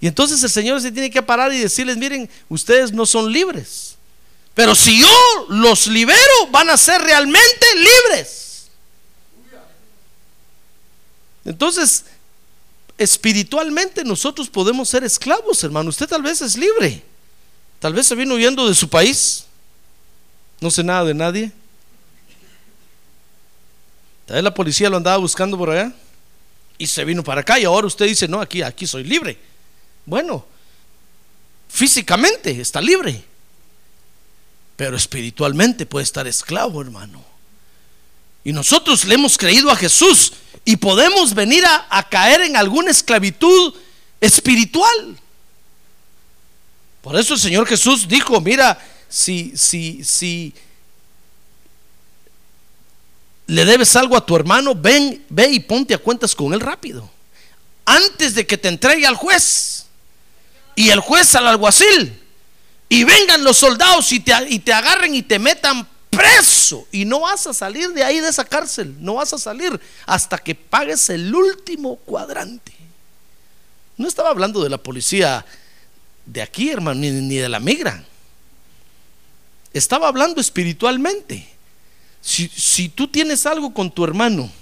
Y 0.00 0.08
entonces 0.08 0.42
el 0.42 0.50
Señor 0.50 0.80
se 0.80 0.90
tiene 0.90 1.10
que 1.10 1.22
parar 1.22 1.52
y 1.52 1.58
decirles, 1.58 1.96
miren, 1.96 2.28
ustedes 2.48 2.90
no 2.90 3.06
son 3.06 3.32
libres. 3.32 3.91
Pero 4.54 4.74
si 4.74 5.00
yo 5.00 5.46
los 5.48 5.86
libero, 5.86 6.46
van 6.50 6.68
a 6.70 6.76
ser 6.76 7.00
realmente 7.00 7.66
libres. 7.74 8.68
Entonces, 11.44 12.04
espiritualmente 12.98 14.04
nosotros 14.04 14.48
podemos 14.48 14.88
ser 14.88 15.04
esclavos, 15.04 15.62
hermano. 15.64 15.90
Usted 15.90 16.06
tal 16.06 16.22
vez 16.22 16.42
es 16.42 16.56
libre. 16.56 17.02
Tal 17.80 17.94
vez 17.94 18.06
se 18.06 18.14
vino 18.14 18.34
huyendo 18.34 18.68
de 18.68 18.74
su 18.74 18.88
país. 18.88 19.46
No 20.60 20.70
sé 20.70 20.84
nada 20.84 21.04
de 21.04 21.14
nadie. 21.14 21.50
Tal 24.26 24.36
vez 24.36 24.44
la 24.44 24.54
policía 24.54 24.88
lo 24.88 24.98
andaba 24.98 25.16
buscando 25.16 25.58
por 25.58 25.70
allá. 25.70 25.92
Y 26.78 26.86
se 26.86 27.04
vino 27.04 27.24
para 27.24 27.40
acá. 27.40 27.58
Y 27.58 27.64
ahora 27.64 27.86
usted 27.86 28.06
dice, 28.06 28.28
no, 28.28 28.40
aquí, 28.40 28.62
aquí 28.62 28.86
soy 28.86 29.02
libre. 29.02 29.38
Bueno, 30.04 30.44
físicamente 31.68 32.60
está 32.60 32.80
libre. 32.80 33.31
Pero 34.76 34.96
espiritualmente 34.96 35.86
puede 35.86 36.04
estar 36.04 36.26
esclavo, 36.26 36.80
hermano. 36.80 37.24
Y 38.44 38.52
nosotros 38.52 39.04
le 39.04 39.14
hemos 39.14 39.38
creído 39.38 39.70
a 39.70 39.76
Jesús 39.76 40.32
y 40.64 40.76
podemos 40.76 41.34
venir 41.34 41.64
a, 41.64 41.86
a, 41.90 42.08
caer 42.08 42.42
en 42.42 42.56
alguna 42.56 42.90
esclavitud 42.90 43.74
espiritual. 44.20 45.18
Por 47.02 47.18
eso 47.18 47.34
el 47.34 47.40
Señor 47.40 47.66
Jesús 47.66 48.08
dijo, 48.08 48.40
mira, 48.40 48.78
si, 49.08 49.52
si, 49.56 50.02
si 50.02 50.54
le 53.46 53.64
debes 53.64 53.94
algo 53.96 54.16
a 54.16 54.24
tu 54.24 54.34
hermano, 54.34 54.74
ven, 54.74 55.24
ve 55.28 55.48
y 55.48 55.60
ponte 55.60 55.94
a 55.94 55.98
cuentas 55.98 56.34
con 56.34 56.54
él 56.54 56.60
rápido. 56.60 57.10
Antes 57.84 58.34
de 58.34 58.46
que 58.46 58.56
te 58.56 58.68
entregue 58.68 59.06
al 59.06 59.16
juez 59.16 59.86
y 60.74 60.90
el 60.90 61.00
juez 61.00 61.34
al 61.34 61.48
alguacil 61.48 62.21
y 62.92 63.04
vengan 63.04 63.42
los 63.42 63.56
soldados 63.56 64.12
y 64.12 64.20
te, 64.20 64.34
y 64.50 64.58
te 64.58 64.70
agarren 64.70 65.14
y 65.14 65.22
te 65.22 65.38
metan 65.38 65.88
preso 66.10 66.86
y 66.92 67.06
no 67.06 67.20
vas 67.20 67.46
a 67.46 67.54
salir 67.54 67.88
de 67.94 68.04
ahí 68.04 68.20
de 68.20 68.28
esa 68.28 68.44
cárcel, 68.44 68.94
no 69.00 69.14
vas 69.14 69.32
a 69.32 69.38
salir 69.38 69.80
hasta 70.04 70.36
que 70.36 70.54
pagues 70.54 71.08
el 71.08 71.34
último 71.34 71.96
cuadrante. 71.96 72.74
No 73.96 74.06
estaba 74.06 74.28
hablando 74.28 74.62
de 74.62 74.68
la 74.68 74.76
policía 74.76 75.42
de 76.26 76.42
aquí, 76.42 76.68
hermano, 76.68 77.00
ni, 77.00 77.10
ni 77.10 77.36
de 77.36 77.48
la 77.48 77.60
migra. 77.60 78.04
Estaba 79.72 80.08
hablando 80.08 80.38
espiritualmente. 80.38 81.48
Si, 82.20 82.46
si, 82.48 82.90
tú 82.90 83.08
tienes 83.08 83.46
algo 83.46 83.72
con 83.72 83.90
tu 83.90 84.04
hermano 84.04 84.52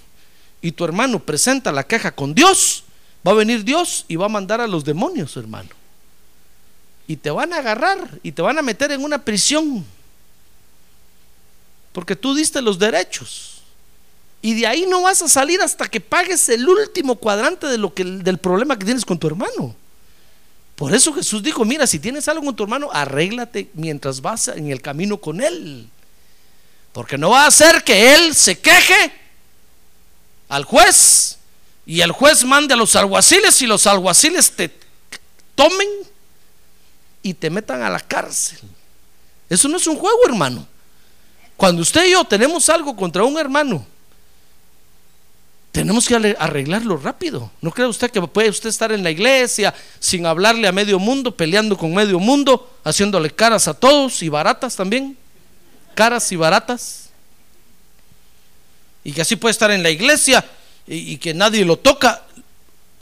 y 0.61 0.71
tu 0.71 0.85
hermano 0.85 1.19
presenta 1.19 1.69
la 1.73 1.85
queja 1.85 2.15
con 2.15 2.33
Dios, 2.33 2.85
va 3.27 3.33
a 3.33 3.35
venir 3.35 3.65
Dios 3.65 4.05
y 4.07 4.15
va 4.15 4.27
a 4.27 4.29
mandar 4.29 4.61
a 4.61 4.67
los 4.67 4.85
demonios, 4.85 5.35
hermano. 5.35 5.80
Y 7.11 7.17
te 7.17 7.29
van 7.29 7.51
a 7.51 7.57
agarrar 7.57 8.19
y 8.23 8.31
te 8.31 8.41
van 8.41 8.57
a 8.57 8.61
meter 8.61 8.89
en 8.93 9.03
una 9.03 9.21
prisión 9.21 9.85
porque 11.91 12.15
tú 12.15 12.33
diste 12.33 12.61
los 12.61 12.79
derechos. 12.79 13.63
Y 14.41 14.53
de 14.53 14.65
ahí 14.65 14.85
no 14.87 15.01
vas 15.01 15.21
a 15.21 15.27
salir 15.27 15.61
hasta 15.61 15.89
que 15.89 15.99
pagues 15.99 16.47
el 16.47 16.65
último 16.65 17.17
cuadrante 17.17 17.67
de 17.67 17.77
lo 17.77 17.93
que, 17.93 18.05
del 18.05 18.37
problema 18.37 18.79
que 18.79 18.85
tienes 18.85 19.03
con 19.03 19.19
tu 19.19 19.27
hermano. 19.27 19.75
Por 20.77 20.95
eso 20.95 21.11
Jesús 21.11 21.43
dijo, 21.43 21.65
mira, 21.65 21.85
si 21.85 21.99
tienes 21.99 22.29
algo 22.29 22.45
con 22.45 22.55
tu 22.55 22.63
hermano, 22.63 22.89
arréglate 22.93 23.69
mientras 23.73 24.21
vas 24.21 24.47
en 24.47 24.71
el 24.71 24.81
camino 24.81 25.17
con 25.17 25.41
él. 25.41 25.89
Porque 26.93 27.17
no 27.17 27.31
va 27.31 27.43
a 27.43 27.47
hacer 27.47 27.83
que 27.83 28.15
él 28.15 28.33
se 28.33 28.57
queje 28.57 29.11
al 30.47 30.63
juez 30.63 31.39
y 31.85 31.99
el 31.99 32.13
juez 32.13 32.45
mande 32.45 32.73
a 32.73 32.77
los 32.77 32.95
alguaciles 32.95 33.61
y 33.61 33.67
los 33.67 33.85
alguaciles 33.85 34.49
te 34.51 34.73
tomen 35.55 35.89
y 37.23 37.33
te 37.33 37.49
metan 37.49 37.81
a 37.81 37.89
la 37.89 37.99
cárcel. 37.99 38.59
Eso 39.49 39.67
no 39.67 39.77
es 39.77 39.87
un 39.87 39.97
juego, 39.97 40.19
hermano. 40.25 40.67
Cuando 41.57 41.81
usted 41.81 42.05
y 42.05 42.11
yo 42.11 42.23
tenemos 42.23 42.69
algo 42.69 42.95
contra 42.95 43.23
un 43.23 43.37
hermano, 43.37 43.85
tenemos 45.71 46.07
que 46.07 46.15
arreglarlo 46.37 46.97
rápido. 46.97 47.49
¿No 47.61 47.71
cree 47.71 47.87
usted 47.87 48.11
que 48.11 48.21
puede 48.21 48.49
usted 48.49 48.69
estar 48.69 48.91
en 48.91 49.03
la 49.03 49.11
iglesia 49.11 49.73
sin 49.99 50.25
hablarle 50.25 50.67
a 50.67 50.71
medio 50.71 50.99
mundo, 50.99 51.35
peleando 51.35 51.77
con 51.77 51.93
medio 51.93 52.19
mundo, 52.19 52.77
haciéndole 52.83 53.29
caras 53.31 53.67
a 53.67 53.73
todos 53.73 54.21
y 54.21 54.29
baratas 54.29 54.75
también? 54.75 55.17
Caras 55.95 56.29
y 56.31 56.35
baratas. 56.35 57.09
Y 59.03 59.13
que 59.13 59.21
así 59.21 59.35
puede 59.35 59.51
estar 59.51 59.71
en 59.71 59.81
la 59.81 59.89
iglesia 59.89 60.45
y, 60.85 61.17
que 61.17 61.33
nadie 61.33 61.63
lo 61.63 61.77
toca. 61.77 62.25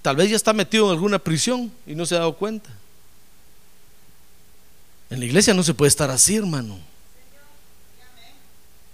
Tal 0.02 0.16
vez 0.16 0.30
ya 0.30 0.36
está 0.36 0.54
metido 0.54 0.86
en 0.86 0.92
alguna 0.92 1.18
prisión 1.18 1.72
y 1.88 1.96
no 1.96 2.06
se 2.06 2.16
ha 2.16 2.20
dado 2.20 2.34
cuenta. 2.34 2.70
En 5.10 5.20
la 5.20 5.26
iglesia 5.26 5.54
no 5.54 5.64
se 5.64 5.74
puede 5.74 5.90
estar 5.90 6.12
así, 6.12 6.36
hermano. 6.36 6.78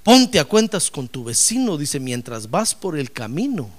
Ponte 0.04 0.40
a 0.40 0.46
cuentas 0.46 0.92
con 0.92 1.08
tu 1.08 1.24
vecino, 1.24 1.78
dice, 1.78 2.00
mientras 2.00 2.50
vas 2.50 2.76
por 2.76 2.98
el 2.98 3.12
camino. 3.12 3.70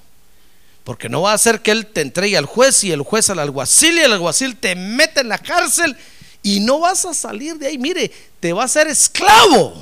Porque 0.85 1.09
no 1.09 1.23
va 1.23 1.33
a 1.33 1.38
ser 1.38 1.62
que 1.62 1.71
él 1.71 1.87
te 1.87 2.00
entregue 2.00 2.37
al 2.37 2.47
juez 2.47 2.85
y 2.85 2.93
el 2.93 3.02
juez 3.02 3.31
al 3.31 3.38
alguacil 3.38 3.97
y 3.97 4.00
el 4.00 4.12
alguacil 4.12 4.57
te 4.57 4.75
mete 4.75 5.21
en 5.21 5.28
la 5.28 5.38
cárcel 5.38 5.97
y 6.43 6.61
no 6.61 6.81
vas 6.81 7.05
a 7.05 7.14
salir 7.14 7.57
de 7.59 7.69
ahí. 7.69 7.78
Mire, 7.78 8.12
te 8.40 8.52
va 8.52 8.64
a 8.64 8.69
ser 8.69 8.87
esclavo. 8.87 9.75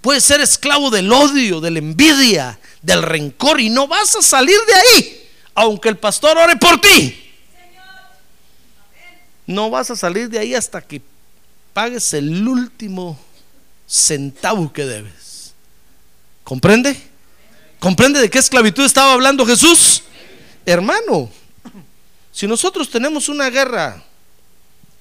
Puedes 0.00 0.24
ser 0.24 0.40
esclavo 0.40 0.90
del 0.90 1.10
odio, 1.12 1.60
de 1.60 1.70
la 1.70 1.78
envidia, 1.78 2.58
del 2.82 3.02
rencor 3.02 3.60
y 3.60 3.70
no 3.70 3.88
vas 3.88 4.14
a 4.16 4.22
salir 4.22 4.58
de 4.66 4.74
ahí, 4.74 5.28
aunque 5.54 5.88
el 5.88 5.96
pastor 5.96 6.36
ore 6.36 6.56
por 6.56 6.80
ti. 6.80 7.32
No 9.46 9.70
vas 9.70 9.90
a 9.90 9.96
salir 9.96 10.28
de 10.28 10.38
ahí 10.38 10.54
hasta 10.54 10.82
que 10.82 11.00
pagues 11.74 12.14
el 12.14 12.46
último 12.48 13.18
centavo 13.86 14.72
que 14.72 14.86
debes. 14.86 15.52
¿Comprende? 16.44 16.96
¿Comprende 17.80 18.20
de 18.20 18.30
qué 18.30 18.38
esclavitud 18.38 18.84
estaba 18.84 19.12
hablando 19.12 19.44
Jesús? 19.44 20.04
Hermano, 20.64 21.30
si 22.32 22.46
nosotros 22.46 22.88
tenemos 22.88 23.28
una 23.28 23.50
guerra 23.50 24.02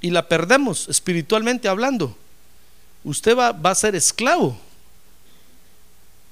y 0.02 0.10
la 0.10 0.28
perdemos 0.28 0.90
espiritualmente 0.90 1.70
hablando, 1.70 2.18
usted 3.04 3.38
va, 3.38 3.50
a 3.64 3.76
ser 3.76 3.96
esclavo 3.96 4.58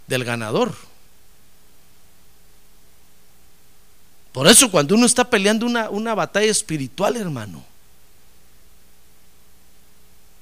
del 0.08 0.26
ganador. 0.26 0.76
Por 4.34 4.48
eso 4.48 4.72
cuando 4.72 4.96
uno 4.96 5.06
está 5.06 5.30
peleando 5.30 5.66
una 5.66 6.16
batalla 6.16 6.50
espiritual, 6.50 7.16
hermano, 7.16 7.71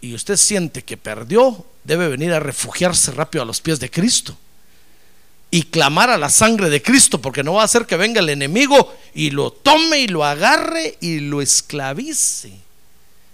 y 0.02 0.14
usted 0.14 0.38
siente 0.38 0.84
que 0.84 0.98
perdió, 0.98 1.66
debe 1.84 2.08
venir 2.08 2.32
a 2.34 2.40
refugiarse 2.40 3.12
rápido 3.12 3.44
a 3.44 3.46
los 3.46 3.62
pies 3.62 3.80
de 3.80 3.90
Cristo 3.90 4.38
y 5.52 5.64
clamar 5.64 6.10
a 6.10 6.18
la 6.18 6.30
sangre 6.30 6.70
de 6.70 6.82
Cristo, 6.82 7.20
porque 7.22 7.44
no 7.44 7.54
va 7.54 7.64
a 7.64 7.66
hacer 7.66 7.86
que 7.86 7.98
venga 7.98 8.20
el 8.20 8.30
enemigo 8.30 8.96
y 9.14 9.32
lo 9.32 9.52
tome 9.52 10.00
y 10.00 10.08
lo 10.08 10.24
agarre 10.24 10.98
y 11.02 11.20
lo 11.20 11.42
esclavice 11.42 12.54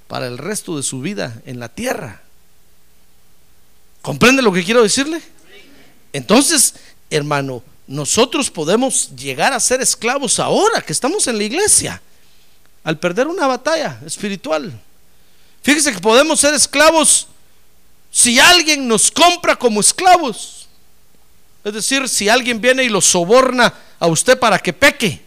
para 0.07 0.27
el 0.27 0.37
resto 0.37 0.77
de 0.77 0.83
su 0.83 1.01
vida 1.01 1.41
en 1.45 1.59
la 1.59 1.69
tierra. 1.69 2.21
¿Comprende 4.01 4.41
lo 4.41 4.53
que 4.53 4.63
quiero 4.63 4.83
decirle? 4.83 5.21
Entonces, 6.13 6.75
hermano, 7.09 7.63
nosotros 7.87 8.49
podemos 8.49 9.13
llegar 9.15 9.51
a 9.51 9.59
ser 9.59 9.81
esclavos 9.81 10.39
ahora 10.39 10.81
que 10.81 10.93
estamos 10.93 11.27
en 11.27 11.37
la 11.37 11.43
iglesia, 11.43 12.01
al 12.83 12.97
perder 12.97 13.27
una 13.27 13.47
batalla 13.47 13.99
espiritual. 14.05 14.79
Fíjese 15.65 15.93
que 15.93 15.99
podemos 15.99 16.39
ser 16.39 16.53
esclavos 16.53 17.25
si 18.11 18.39
alguien 18.39 18.87
nos 18.87 19.09
compra 19.09 19.55
como 19.55 19.81
esclavos. 19.81 20.67
Es 21.63 21.73
decir, 21.73 22.07
si 22.07 22.29
alguien 22.29 22.61
viene 22.61 22.83
y 22.83 22.89
lo 22.89 23.01
soborna 23.01 23.73
a 23.97 24.05
usted 24.05 24.37
para 24.37 24.59
que 24.59 24.73
peque, 24.73 25.23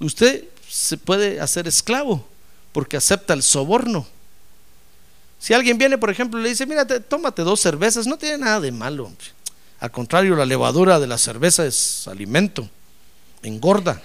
usted 0.00 0.44
se 0.70 0.96
puede 0.96 1.38
hacer 1.38 1.68
esclavo 1.68 2.26
porque 2.72 2.96
acepta 2.96 3.34
el 3.34 3.42
soborno. 3.42 4.06
Si 5.38 5.52
alguien 5.52 5.76
viene, 5.76 5.98
por 5.98 6.08
ejemplo, 6.08 6.40
y 6.40 6.42
le 6.44 6.48
dice, 6.48 6.64
mira, 6.64 6.86
tómate 6.86 7.42
dos 7.42 7.60
cervezas, 7.60 8.06
no 8.06 8.16
tiene 8.16 8.38
nada 8.38 8.58
de 8.58 8.72
malo. 8.72 9.12
Al 9.80 9.90
contrario, 9.90 10.34
la 10.34 10.46
levadura 10.46 10.98
de 10.98 11.08
la 11.08 11.18
cerveza 11.18 11.66
es 11.66 12.08
alimento, 12.08 12.70
engorda. 13.42 14.00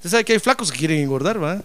Usted 0.00 0.10
sabe 0.10 0.24
que 0.24 0.32
hay 0.32 0.38
flacos 0.38 0.72
que 0.72 0.78
quieren 0.78 1.00
engordar, 1.00 1.42
¿va? 1.42 1.62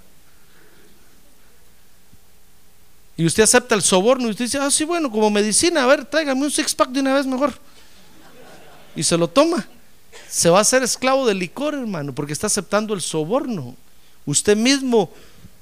Y 3.16 3.26
usted 3.26 3.44
acepta 3.44 3.76
el 3.76 3.82
soborno 3.82 4.28
y 4.28 4.32
usted 4.32 4.44
dice, 4.44 4.58
ah, 4.58 4.70
sí, 4.70 4.84
bueno, 4.84 5.10
como 5.10 5.30
medicina, 5.30 5.84
a 5.84 5.88
ver, 5.88 6.04
tráigame 6.04 6.44
un 6.44 6.52
six 6.52 6.76
pack 6.76 6.90
de 6.90 7.00
una 7.00 7.14
vez 7.14 7.26
mejor. 7.26 7.54
Y 8.94 9.04
se 9.04 9.18
lo 9.18 9.30
toma. 9.30 9.66
Se 10.30 10.50
va 10.50 10.58
a 10.58 10.62
hacer 10.62 10.84
esclavo 10.84 11.26
del 11.26 11.40
licor, 11.40 11.76
hermano, 11.76 12.14
porque 12.14 12.34
está 12.34 12.48
aceptando 12.48 12.94
el 12.94 13.02
soborno. 13.02 13.74
Usted 14.26 14.58
mismo 14.58 15.10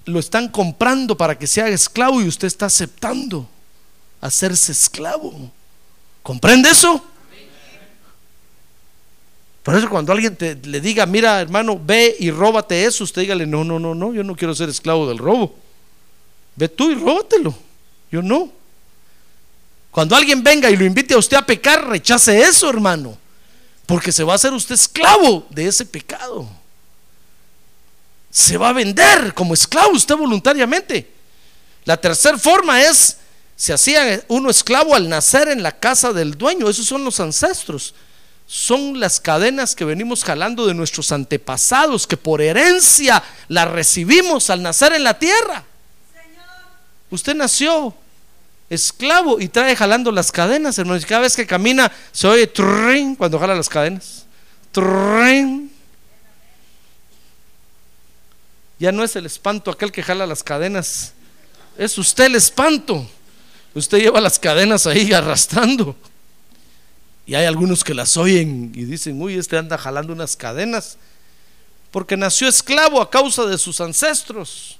lo 0.05 0.19
están 0.19 0.49
comprando 0.49 1.15
para 1.15 1.37
que 1.37 1.45
sea 1.45 1.67
esclavo 1.67 2.21
y 2.21 2.27
usted 2.27 2.47
está 2.47 2.65
aceptando 2.65 3.47
hacerse 4.19 4.71
esclavo. 4.71 5.51
¿Comprende 6.23 6.71
eso? 6.71 7.05
Por 9.63 9.75
eso 9.75 9.89
cuando 9.89 10.11
alguien 10.11 10.35
te, 10.35 10.55
le 10.55 10.81
diga, 10.81 11.05
mira 11.05 11.39
hermano, 11.39 11.79
ve 11.81 12.15
y 12.19 12.29
róbate 12.31 12.83
eso, 12.83 13.05
usted 13.05 13.21
dígale, 13.21 13.47
no, 13.47 13.63
no, 13.63 13.79
no, 13.79 13.95
no, 13.95 14.13
yo 14.13 14.23
no 14.23 14.35
quiero 14.35 14.53
ser 14.53 14.67
esclavo 14.67 15.07
del 15.07 15.17
robo. 15.17 15.55
Ve 16.55 16.67
tú 16.67 16.91
y 16.91 16.95
róbatelo. 16.95 17.55
Yo 18.11 18.21
no. 18.21 18.51
Cuando 19.89 20.15
alguien 20.15 20.43
venga 20.43 20.69
y 20.69 20.75
lo 20.75 20.85
invite 20.85 21.13
a 21.13 21.17
usted 21.17 21.37
a 21.37 21.45
pecar, 21.45 21.87
rechace 21.87 22.41
eso, 22.41 22.69
hermano. 22.69 23.17
Porque 23.85 24.11
se 24.11 24.23
va 24.23 24.33
a 24.33 24.35
hacer 24.35 24.53
usted 24.53 24.75
esclavo 24.75 25.45
de 25.49 25.67
ese 25.67 25.85
pecado. 25.85 26.49
Se 28.29 28.57
va 28.57 28.69
a 28.69 28.73
vender 28.73 29.33
como 29.33 29.53
esclavo 29.53 29.91
usted 29.91 30.15
voluntariamente. 30.15 31.09
La 31.85 31.97
tercera 31.97 32.37
forma 32.37 32.81
es 32.81 33.17
se 33.55 33.71
hacía 33.71 34.23
uno 34.27 34.49
esclavo 34.49 34.95
al 34.95 35.07
nacer 35.07 35.47
en 35.47 35.63
la 35.63 35.71
casa 35.71 36.11
del 36.11 36.37
dueño. 36.37 36.69
Esos 36.69 36.85
son 36.85 37.03
los 37.03 37.19
ancestros. 37.19 37.93
Son 38.45 38.99
las 38.99 39.19
cadenas 39.19 39.75
que 39.75 39.85
venimos 39.85 40.23
jalando 40.23 40.67
de 40.67 40.73
nuestros 40.73 41.11
antepasados, 41.11 42.05
que 42.05 42.17
por 42.17 42.41
herencia 42.41 43.23
las 43.47 43.69
recibimos 43.69 44.49
al 44.49 44.61
nacer 44.61 44.93
en 44.93 45.03
la 45.03 45.17
tierra. 45.17 45.63
Usted 47.09 47.35
nació 47.35 47.95
esclavo 48.69 49.39
y 49.39 49.47
trae 49.47 49.75
jalando 49.75 50.11
las 50.11 50.31
cadenas, 50.31 50.77
hermanos. 50.77 51.05
Cada 51.05 51.21
vez 51.21 51.35
que 51.35 51.45
camina 51.45 51.91
se 52.11 52.27
oye 52.27 52.47
trin 52.47 53.15
cuando 53.15 53.39
jala 53.39 53.55
las 53.55 53.69
cadenas. 53.69 54.25
Trin. 54.71 55.71
Ya 58.79 58.91
no 58.91 59.03
es 59.03 59.15
el 59.15 59.25
espanto 59.25 59.71
aquel 59.71 59.91
que 59.91 60.03
jala 60.03 60.27
las 60.27 60.43
cadenas, 60.43 61.13
es 61.77 61.97
usted 61.97 62.25
el 62.25 62.35
espanto. 62.35 63.07
Usted 63.75 63.99
lleva 63.99 64.19
las 64.21 64.37
cadenas 64.37 64.85
ahí 64.85 65.13
arrastrando. 65.13 65.95
Y 67.25 67.35
hay 67.35 67.45
algunos 67.45 67.83
que 67.83 67.93
las 67.93 68.17
oyen 68.17 68.71
y 68.75 68.83
dicen, 68.83 69.21
uy, 69.21 69.37
este 69.37 69.57
anda 69.57 69.77
jalando 69.77 70.13
unas 70.13 70.35
cadenas. 70.35 70.97
Porque 71.91 72.17
nació 72.17 72.47
esclavo 72.47 73.01
a 73.01 73.09
causa 73.09 73.45
de 73.45 73.57
sus 73.57 73.79
ancestros. 73.79 74.77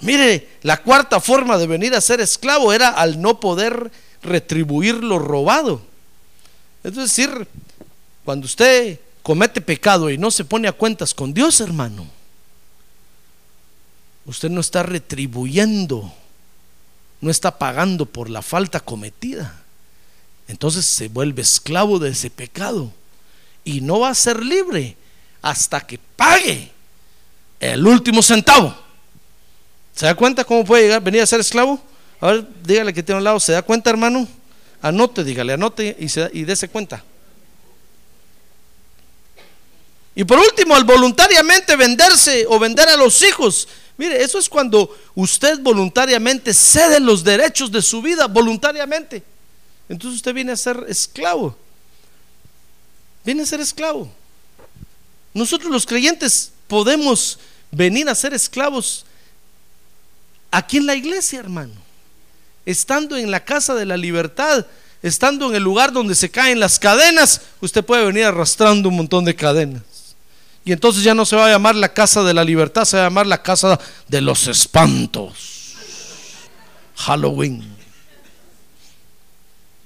Mire, 0.00 0.48
la 0.62 0.82
cuarta 0.82 1.20
forma 1.20 1.56
de 1.56 1.66
venir 1.66 1.94
a 1.94 2.00
ser 2.00 2.20
esclavo 2.20 2.72
era 2.72 2.88
al 2.88 3.20
no 3.20 3.38
poder 3.38 3.92
retribuir 4.22 5.04
lo 5.04 5.18
robado. 5.18 5.82
Es 6.82 6.96
decir, 6.96 7.46
cuando 8.24 8.46
usted 8.46 8.98
comete 9.22 9.60
pecado 9.60 10.10
y 10.10 10.18
no 10.18 10.30
se 10.30 10.44
pone 10.44 10.68
a 10.68 10.72
cuentas 10.72 11.14
con 11.14 11.32
Dios, 11.32 11.60
hermano, 11.60 12.06
usted 14.26 14.50
no 14.50 14.60
está 14.60 14.82
retribuyendo 14.82 16.12
no 17.24 17.30
está 17.30 17.58
pagando 17.58 18.04
por 18.04 18.28
la 18.28 18.42
falta 18.42 18.80
cometida. 18.80 19.63
Entonces 20.48 20.84
se 20.84 21.08
vuelve 21.08 21.42
esclavo 21.42 21.98
de 21.98 22.10
ese 22.10 22.30
pecado 22.30 22.92
y 23.64 23.80
no 23.80 24.00
va 24.00 24.10
a 24.10 24.14
ser 24.14 24.44
libre 24.44 24.96
hasta 25.40 25.80
que 25.80 25.98
pague 26.16 26.70
el 27.60 27.86
último 27.86 28.22
centavo. 28.22 28.74
¿Se 29.94 30.06
da 30.06 30.14
cuenta 30.14 30.44
cómo 30.44 30.64
puede 30.64 30.82
llegar, 30.84 31.02
venir 31.02 31.22
a 31.22 31.26
ser 31.26 31.40
esclavo? 31.40 31.80
A 32.20 32.26
ver, 32.32 32.46
dígale 32.62 32.92
que 32.92 33.02
tiene 33.02 33.18
un 33.18 33.24
lado, 33.24 33.40
¿se 33.40 33.52
da 33.52 33.62
cuenta, 33.62 33.90
hermano? 33.90 34.26
Anote, 34.82 35.24
dígale, 35.24 35.54
anote 35.54 35.96
y, 35.98 36.38
y 36.38 36.44
dése 36.44 36.68
cuenta. 36.68 37.02
Y 40.14 40.24
por 40.24 40.38
último, 40.38 40.76
al 40.76 40.84
voluntariamente 40.84 41.74
venderse 41.74 42.46
o 42.48 42.58
vender 42.58 42.88
a 42.88 42.96
los 42.96 43.22
hijos, 43.22 43.66
Mire, 43.96 44.22
eso 44.22 44.38
es 44.38 44.48
cuando 44.48 44.96
usted 45.14 45.60
voluntariamente 45.60 46.52
cede 46.52 46.98
los 46.98 47.22
derechos 47.22 47.70
de 47.70 47.80
su 47.80 48.02
vida, 48.02 48.26
voluntariamente. 48.26 49.22
Entonces 49.88 50.16
usted 50.16 50.34
viene 50.34 50.52
a 50.52 50.56
ser 50.56 50.84
esclavo. 50.88 51.56
Viene 53.24 53.42
a 53.42 53.46
ser 53.46 53.60
esclavo. 53.60 54.10
Nosotros 55.32 55.70
los 55.70 55.86
creyentes 55.86 56.52
podemos 56.68 57.38
venir 57.70 58.08
a 58.08 58.14
ser 58.14 58.34
esclavos 58.34 59.04
aquí 60.50 60.76
en 60.76 60.86
la 60.86 60.94
iglesia, 60.94 61.40
hermano. 61.40 61.74
Estando 62.64 63.16
en 63.16 63.30
la 63.30 63.44
casa 63.44 63.74
de 63.74 63.84
la 63.84 63.96
libertad, 63.96 64.66
estando 65.02 65.50
en 65.50 65.56
el 65.56 65.62
lugar 65.62 65.92
donde 65.92 66.14
se 66.14 66.30
caen 66.30 66.60
las 66.60 66.78
cadenas, 66.78 67.42
usted 67.60 67.84
puede 67.84 68.06
venir 68.06 68.24
arrastrando 68.24 68.88
un 68.88 68.96
montón 68.96 69.24
de 69.24 69.34
cadenas. 69.34 69.82
Y 70.64 70.72
entonces 70.72 71.02
ya 71.02 71.14
no 71.14 71.26
se 71.26 71.36
va 71.36 71.46
a 71.46 71.50
llamar 71.50 71.74
la 71.74 71.92
casa 71.92 72.22
de 72.22 72.32
la 72.32 72.42
libertad, 72.42 72.84
se 72.84 72.96
va 72.96 73.02
a 73.02 73.06
llamar 73.06 73.26
la 73.26 73.42
casa 73.42 73.78
de 74.08 74.20
los 74.22 74.46
espantos. 74.46 75.74
Halloween. 76.96 77.73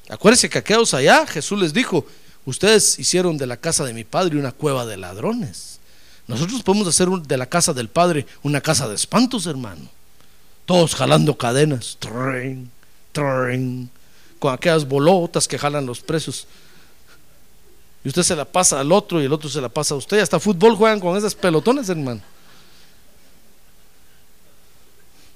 Acuérdense 0.08 0.48
que 0.48 0.58
aquellos 0.58 0.94
allá, 0.94 1.26
Jesús 1.26 1.58
les 1.58 1.72
dijo, 1.72 2.06
ustedes 2.44 2.98
hicieron 2.98 3.36
de 3.36 3.46
la 3.46 3.56
casa 3.56 3.84
de 3.84 3.92
mi 3.92 4.04
padre 4.04 4.38
una 4.38 4.52
cueva 4.52 4.86
de 4.86 4.96
ladrones. 4.96 5.78
Nosotros 6.28 6.62
podemos 6.62 6.86
hacer 6.86 7.08
de 7.08 7.36
la 7.36 7.46
casa 7.46 7.72
del 7.72 7.88
Padre 7.88 8.26
una 8.42 8.60
casa 8.60 8.86
de 8.86 8.94
espantos, 8.94 9.46
hermano. 9.46 9.88
Todos 10.66 10.94
jalando 10.94 11.36
cadenas, 11.36 11.96
con 14.38 14.52
aquellas 14.52 14.86
bolotas 14.86 15.48
que 15.48 15.58
jalan 15.58 15.86
los 15.86 16.00
presos. 16.00 16.46
Y 18.04 18.08
usted 18.08 18.22
se 18.22 18.36
la 18.36 18.44
pasa 18.44 18.78
al 18.78 18.92
otro 18.92 19.22
y 19.22 19.24
el 19.24 19.32
otro 19.32 19.48
se 19.48 19.60
la 19.60 19.70
pasa 19.70 19.94
a 19.94 19.96
usted. 19.96 20.20
Hasta 20.20 20.38
fútbol 20.38 20.76
juegan 20.76 21.00
con 21.00 21.16
esas 21.16 21.34
pelotones, 21.34 21.88
hermano. 21.88 22.20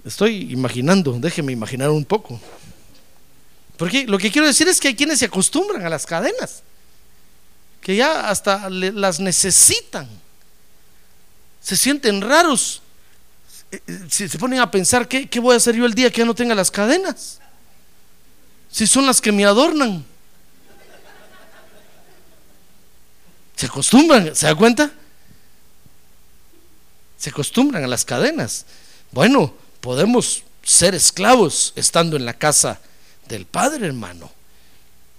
Estoy 0.04 0.52
imaginando, 0.52 1.12
déjeme 1.18 1.52
imaginar 1.52 1.88
un 1.88 2.04
poco. 2.04 2.38
Porque 3.82 4.06
lo 4.06 4.16
que 4.16 4.30
quiero 4.30 4.46
decir 4.46 4.68
es 4.68 4.78
que 4.78 4.86
hay 4.86 4.94
quienes 4.94 5.18
se 5.18 5.24
acostumbran 5.24 5.84
a 5.84 5.88
las 5.88 6.06
cadenas, 6.06 6.62
que 7.80 7.96
ya 7.96 8.28
hasta 8.28 8.70
las 8.70 9.18
necesitan. 9.18 10.08
Se 11.60 11.76
sienten 11.76 12.20
raros. 12.20 12.80
Eh, 13.72 13.82
eh, 13.84 13.98
se, 14.08 14.38
ponen 14.38 14.60
a 14.60 14.70
pensar, 14.70 15.08
¿qué, 15.08 15.28
¿qué 15.28 15.40
voy 15.40 15.54
a 15.54 15.56
hacer 15.56 15.74
yo 15.74 15.84
el 15.84 15.94
día 15.94 16.12
que 16.12 16.18
ya 16.18 16.24
no 16.24 16.32
tenga 16.32 16.54
las 16.54 16.70
cadenas? 16.70 17.40
Si 18.70 18.86
son 18.86 19.04
las 19.04 19.20
que 19.20 19.32
me 19.32 19.44
adornan. 19.44 20.06
Se 23.56 23.66
acostumbran, 23.66 24.36
¿se 24.36 24.46
da 24.46 24.54
cuenta? 24.54 24.92
Se 27.18 27.30
acostumbran 27.30 27.82
a 27.82 27.88
las 27.88 28.04
cadenas. 28.04 28.64
Bueno, 29.10 29.52
podemos 29.80 30.44
ser 30.62 30.94
esclavos 30.94 31.72
estando 31.74 32.16
en 32.16 32.24
la 32.24 32.34
casa 32.34 32.78
del 33.32 33.46
Padre, 33.46 33.86
hermano. 33.86 34.30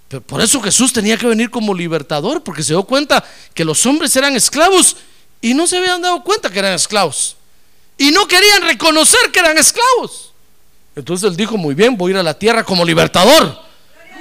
Pero 0.08 0.22
por 0.22 0.40
eso 0.40 0.60
Jesús 0.62 0.92
tenía 0.92 1.16
que 1.16 1.26
venir 1.26 1.50
como 1.50 1.74
libertador, 1.74 2.42
porque 2.42 2.62
se 2.62 2.72
dio 2.72 2.84
cuenta 2.84 3.24
que 3.52 3.64
los 3.64 3.84
hombres 3.86 4.14
eran 4.14 4.36
esclavos 4.36 4.96
y 5.40 5.52
no 5.52 5.66
se 5.66 5.78
habían 5.78 6.00
dado 6.00 6.22
cuenta 6.22 6.48
que 6.48 6.60
eran 6.60 6.74
esclavos. 6.74 7.36
Y 7.98 8.12
no 8.12 8.26
querían 8.28 8.62
reconocer 8.62 9.32
que 9.32 9.40
eran 9.40 9.58
esclavos. 9.58 10.32
Entonces 10.94 11.28
él 11.28 11.36
dijo, 11.36 11.56
muy 11.56 11.74
bien, 11.74 11.96
voy 11.96 12.12
a 12.12 12.14
ir 12.14 12.18
a 12.18 12.22
la 12.22 12.38
tierra 12.38 12.62
como 12.62 12.84
libertador, 12.84 13.60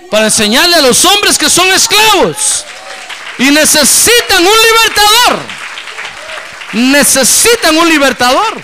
para 0.09 0.25
enseñarle 0.25 0.75
a 0.75 0.81
los 0.81 1.05
hombres 1.05 1.37
que 1.37 1.49
son 1.49 1.67
esclavos 1.69 2.65
y 3.37 3.51
necesitan 3.51 4.43
un 4.43 4.57
libertador. 4.69 5.39
Necesitan 6.73 7.77
un 7.77 7.87
libertador. 7.89 8.61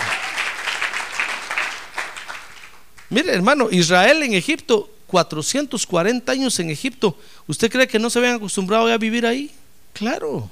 Mire, 3.10 3.32
hermano, 3.32 3.68
Israel 3.70 4.22
en 4.24 4.34
Egipto, 4.34 4.88
440 5.10 6.30
años 6.30 6.60
en 6.60 6.70
Egipto. 6.70 7.18
¿Usted 7.48 7.68
cree 7.68 7.88
que 7.88 7.98
no 7.98 8.08
se 8.10 8.20
habían 8.20 8.36
acostumbrado 8.36 8.86
a 8.86 8.96
vivir 8.96 9.26
ahí? 9.26 9.50
Claro. 9.92 10.48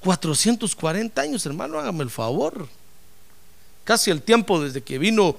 440 0.00 1.20
años, 1.20 1.44
hermano, 1.44 1.76
hágame 1.76 2.04
el 2.04 2.10
favor. 2.10 2.68
Casi 3.82 4.12
el 4.12 4.22
tiempo 4.22 4.62
desde 4.62 4.80
que 4.80 4.96
vino 4.96 5.36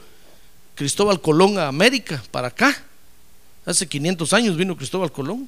Cristóbal 0.76 1.22
Colón 1.22 1.58
a 1.58 1.70
América, 1.70 2.22
para 2.30 2.50
acá. 2.50 2.84
Hace 3.66 3.88
500 3.88 4.34
años 4.34 4.58
vino 4.58 4.76
Cristóbal 4.76 5.10
Colón. 5.10 5.48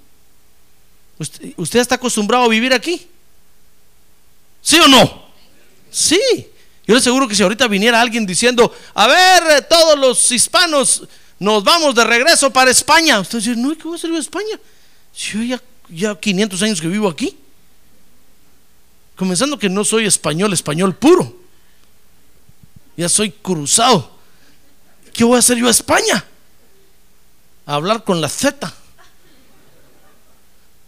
¿Usted, 1.57 1.79
está 1.79 1.95
acostumbrado 1.95 2.45
a 2.45 2.47
vivir 2.47 2.73
aquí? 2.73 3.05
¿Sí 4.61 4.79
o 4.79 4.87
no? 4.87 5.25
Sí. 5.91 6.21
Yo 6.87 6.93
le 6.93 6.99
aseguro 6.99 7.27
que 7.27 7.35
si 7.35 7.43
ahorita 7.43 7.67
viniera 7.67 7.99
alguien 7.99 8.25
diciendo, 8.25 8.73
a 8.93 9.07
ver, 9.07 9.67
todos 9.67 9.99
los 9.99 10.31
hispanos, 10.31 11.03
nos 11.39 11.63
vamos 11.63 11.95
de 11.95 12.03
regreso 12.03 12.51
para 12.51 12.69
España. 12.69 13.19
Usted 13.19 13.39
dice, 13.39 13.55
no, 13.55 13.75
¿qué 13.75 13.83
voy 13.83 13.93
a 13.93 13.95
hacer 13.95 14.09
yo 14.09 14.17
a 14.17 14.19
España? 14.19 14.59
Si 15.13 15.31
yo 15.31 15.43
ya, 15.43 15.61
ya 15.89 16.19
500 16.19 16.61
años 16.61 16.81
que 16.81 16.87
vivo 16.87 17.07
aquí. 17.07 17.37
Comenzando 19.15 19.57
que 19.57 19.69
no 19.69 19.83
soy 19.83 20.05
español, 20.05 20.53
español 20.53 20.95
puro. 20.95 21.35
Ya 22.97 23.07
soy 23.07 23.31
cruzado. 23.31 24.11
¿Qué 25.13 25.23
voy 25.23 25.37
a 25.37 25.39
hacer 25.39 25.57
yo 25.57 25.67
a 25.67 25.71
España? 25.71 26.25
A 27.65 27.75
hablar 27.75 28.03
con 28.03 28.19
la 28.19 28.27
Z. 28.27 28.73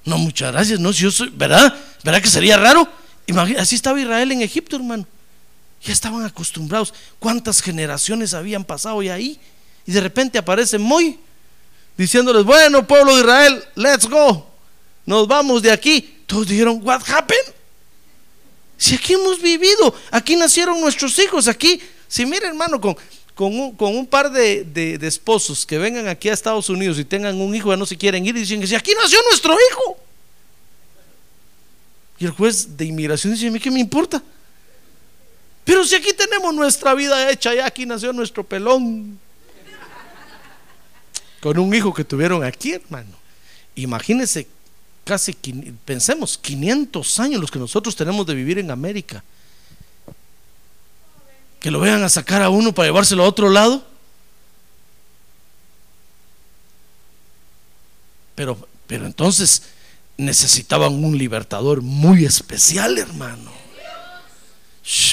No, 0.03 0.17
muchas 0.17 0.51
gracias. 0.51 0.79
No, 0.79 0.91
si 0.91 1.03
yo 1.03 1.11
soy, 1.11 1.29
¿verdad? 1.29 1.73
¿Verdad 2.03 2.21
que 2.21 2.27
sería 2.27 2.57
raro? 2.57 2.87
Imagínate, 3.27 3.61
así 3.61 3.75
estaba 3.75 4.01
Israel 4.01 4.31
en 4.31 4.41
Egipto, 4.41 4.75
hermano. 4.75 5.05
Ya 5.83 5.93
estaban 5.93 6.25
acostumbrados. 6.25 6.93
¿Cuántas 7.19 7.61
generaciones 7.61 8.33
habían 8.33 8.65
pasado 8.65 9.01
ya 9.01 9.13
ahí? 9.13 9.39
Y 9.85 9.91
de 9.91 10.01
repente 10.01 10.37
aparece 10.37 10.77
Moy 10.77 11.19
diciéndoles, 11.97 12.43
bueno, 12.43 12.85
pueblo 12.85 13.15
de 13.15 13.21
Israel, 13.21 13.63
let's 13.75 14.07
go. 14.07 14.47
Nos 15.05 15.27
vamos 15.27 15.61
de 15.61 15.71
aquí. 15.71 16.23
Todos 16.25 16.47
dijeron, 16.47 16.79
what 16.83 17.01
happened? 17.07 17.53
Si 18.77 18.95
aquí 18.95 19.13
hemos 19.13 19.39
vivido, 19.39 19.93
aquí 20.09 20.35
nacieron 20.35 20.81
nuestros 20.81 21.17
hijos, 21.19 21.47
aquí, 21.47 21.79
si 22.07 22.25
mira 22.25 22.47
hermano, 22.47 22.81
con, 22.81 22.95
con, 23.35 23.95
un, 23.95 24.07
par 24.07 24.31
de, 24.31 24.63
de, 24.63 25.07
esposos 25.07 25.67
que 25.67 25.77
vengan 25.77 26.07
aquí 26.07 26.29
a 26.29 26.33
Estados 26.33 26.67
Unidos 26.67 26.97
y 26.97 27.05
tengan 27.05 27.39
un 27.39 27.53
hijo, 27.53 27.69
ya 27.69 27.77
no 27.77 27.85
se 27.85 27.95
quieren 27.95 28.25
ir, 28.25 28.35
y 28.35 28.39
dicen 28.39 28.65
si 28.65 28.73
aquí 28.73 28.93
nació 28.99 29.19
nuestro 29.29 29.53
hijo. 29.53 29.97
Y 32.17 32.25
el 32.25 32.31
juez 32.31 32.75
de 32.75 32.85
inmigración 32.85 33.33
dice, 33.33 33.47
¿a 33.47 33.51
mí 33.51 33.59
qué 33.59 33.69
me 33.69 33.79
importa? 33.79 34.23
Pero 35.63 35.85
si 35.85 35.95
aquí 35.95 36.13
tenemos 36.13 36.53
nuestra 36.53 36.93
vida 36.95 37.29
hecha, 37.29 37.53
ya 37.53 37.67
aquí 37.67 37.85
nació 37.85 38.13
nuestro 38.13 38.43
pelón. 38.43 39.19
Con 41.41 41.57
un 41.59 41.73
hijo 41.73 41.93
que 41.93 42.05
tuvieron 42.05 42.43
aquí, 42.43 42.73
hermano. 42.73 43.17
Imagínense, 43.75 44.47
casi, 45.03 45.33
pensemos, 45.83 46.37
500 46.37 47.19
años 47.19 47.41
los 47.41 47.51
que 47.51 47.59
nosotros 47.59 47.95
tenemos 47.95 48.25
de 48.25 48.35
vivir 48.35 48.59
en 48.59 48.71
América. 48.71 49.23
Que 51.59 51.71
lo 51.71 51.79
vean 51.79 52.03
a 52.03 52.09
sacar 52.09 52.41
a 52.41 52.49
uno 52.49 52.73
para 52.73 52.87
llevárselo 52.87 53.23
a 53.23 53.27
otro 53.27 53.49
lado. 53.49 53.83
Pero, 58.35 58.67
pero 58.87 59.05
entonces 59.05 59.63
necesitaban 60.17 61.03
un 61.03 61.17
libertador 61.17 61.81
muy 61.81 62.25
especial, 62.25 62.97
hermano. 62.97 63.51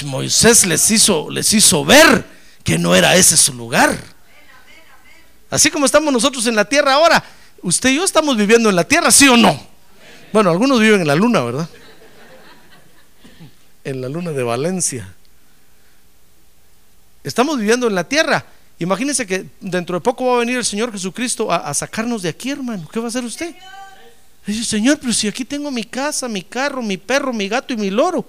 Moisés 0.05 0.65
les 0.65 0.89
hizo, 0.91 1.29
les 1.29 1.53
hizo 1.53 1.85
ver 1.85 2.25
que 2.63 2.77
no 2.77 2.95
era 2.95 3.15
ese 3.15 3.37
su 3.37 3.53
lugar. 3.53 3.97
Así 5.49 5.71
como 5.71 5.85
estamos 5.85 6.13
nosotros 6.13 6.45
en 6.47 6.55
la 6.55 6.65
tierra 6.65 6.93
ahora, 6.93 7.23
usted 7.61 7.89
y 7.89 7.95
yo 7.95 8.03
estamos 8.03 8.37
viviendo 8.37 8.69
en 8.69 8.75
la 8.75 8.83
tierra, 8.83 9.11
¿sí 9.11 9.27
o 9.27 9.35
no? 9.35 9.59
Bueno, 10.31 10.51
algunos 10.51 10.79
viven 10.79 11.01
en 11.01 11.07
la 11.07 11.15
luna, 11.15 11.41
¿verdad? 11.41 11.69
En 13.83 14.01
la 14.01 14.09
luna 14.09 14.31
de 14.31 14.43
Valencia. 14.43 15.15
Estamos 17.23 17.57
viviendo 17.57 17.87
en 17.87 17.95
la 17.95 18.03
tierra. 18.03 18.45
Imagínense 18.77 19.25
que 19.25 19.45
dentro 19.59 19.97
de 19.97 20.01
poco 20.01 20.25
va 20.25 20.35
a 20.35 20.39
venir 20.39 20.57
el 20.57 20.65
Señor 20.65 20.91
Jesucristo 20.91 21.51
a, 21.51 21.73
sacarnos 21.73 22.21
de 22.21 22.29
aquí, 22.29 22.51
hermano. 22.51 22.87
¿Qué 22.91 22.99
va 22.99 23.05
a 23.05 23.09
hacer 23.09 23.23
usted? 23.23 23.55
Dice, 24.45 24.63
Señor, 24.63 24.99
pero 24.99 25.11
si 25.11 25.27
aquí 25.27 25.43
tengo 25.43 25.69
mi 25.71 25.83
casa, 25.83 26.27
mi 26.27 26.43
carro, 26.43 26.81
mi 26.81 26.97
perro, 26.97 27.33
mi 27.33 27.49
gato 27.49 27.73
y 27.73 27.77
mi 27.77 27.89
loro. 27.89 28.25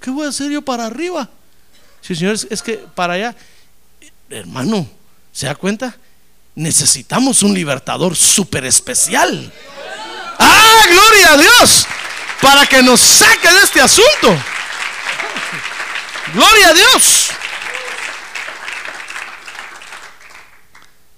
¿Qué 0.00 0.10
voy 0.10 0.26
a 0.26 0.28
hacer 0.28 0.50
yo 0.50 0.62
para 0.62 0.86
arriba? 0.86 1.28
Sí, 2.02 2.14
Señor, 2.14 2.36
es 2.48 2.62
que 2.62 2.76
para 2.94 3.14
allá, 3.14 3.36
hermano, 4.30 4.86
¿se 5.32 5.46
da 5.46 5.54
cuenta? 5.56 5.96
Necesitamos 6.58 7.44
un 7.44 7.54
libertador 7.54 8.16
súper 8.16 8.64
especial. 8.64 9.52
¡Ah, 10.40 10.82
gloria 10.90 11.32
a 11.34 11.36
Dios! 11.36 11.86
Para 12.42 12.66
que 12.66 12.82
nos 12.82 12.98
saque 12.98 13.48
de 13.48 13.60
este 13.62 13.80
asunto. 13.80 14.36
Gloria 16.34 16.70
a 16.70 16.74
Dios. 16.74 17.28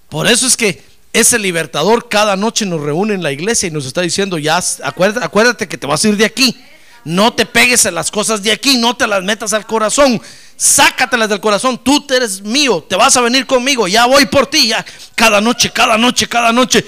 Por 0.09 0.27
eso 0.27 0.45
es 0.45 0.55
que 0.55 0.83
ese 1.11 1.39
libertador 1.39 2.07
cada 2.07 2.35
noche 2.35 2.67
nos 2.67 2.79
reúne 2.79 3.15
en 3.15 3.23
la 3.23 3.31
iglesia 3.31 3.65
y 3.65 3.71
nos 3.71 3.87
está 3.87 4.01
diciendo, 4.01 4.37
ya, 4.37 4.61
acuérdate, 4.83 5.25
acuérdate 5.25 5.67
que 5.67 5.77
te 5.79 5.87
vas 5.87 6.05
a 6.05 6.09
ir 6.09 6.17
de 6.17 6.25
aquí. 6.25 6.55
No 7.03 7.33
te 7.33 7.47
pegues 7.47 7.83
en 7.87 7.95
las 7.95 8.11
cosas 8.11 8.43
de 8.43 8.51
aquí, 8.51 8.77
no 8.77 8.95
te 8.95 9.07
las 9.07 9.23
metas 9.23 9.53
al 9.53 9.65
corazón. 9.65 10.21
Sácatelas 10.61 11.27
del 11.27 11.41
corazón, 11.41 11.75
tú 11.83 12.05
eres 12.11 12.39
mío, 12.39 12.85
te 12.87 12.95
vas 12.95 13.17
a 13.17 13.21
venir 13.21 13.47
conmigo, 13.47 13.87
ya 13.87 14.05
voy 14.05 14.27
por 14.27 14.45
ti, 14.45 14.67
ya 14.67 14.85
cada 15.15 15.41
noche, 15.41 15.71
cada 15.71 15.97
noche, 15.97 16.27
cada 16.27 16.53
noche. 16.53 16.85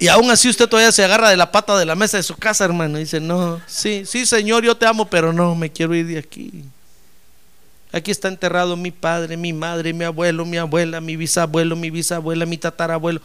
Y 0.00 0.08
aún 0.08 0.28
así 0.32 0.48
usted 0.48 0.68
todavía 0.68 0.90
se 0.90 1.04
agarra 1.04 1.30
de 1.30 1.36
la 1.36 1.52
pata 1.52 1.78
de 1.78 1.86
la 1.86 1.94
mesa 1.94 2.16
de 2.16 2.24
su 2.24 2.34
casa, 2.34 2.64
hermano. 2.64 2.98
Y 2.98 3.02
dice, 3.02 3.20
no, 3.20 3.62
sí, 3.68 4.02
sí, 4.04 4.26
Señor, 4.26 4.64
yo 4.64 4.76
te 4.76 4.84
amo, 4.84 5.08
pero 5.08 5.32
no, 5.32 5.54
me 5.54 5.70
quiero 5.70 5.94
ir 5.94 6.08
de 6.08 6.18
aquí. 6.18 6.64
Aquí 7.92 8.10
está 8.10 8.26
enterrado 8.26 8.76
mi 8.76 8.90
padre, 8.90 9.36
mi 9.36 9.52
madre, 9.52 9.92
mi 9.92 10.04
abuelo, 10.04 10.44
mi 10.44 10.56
abuela, 10.56 11.00
mi 11.00 11.14
bisabuelo, 11.14 11.76
mi 11.76 11.90
bisabuela, 11.90 12.46
mi 12.46 12.58
tatarabuelo. 12.58 13.20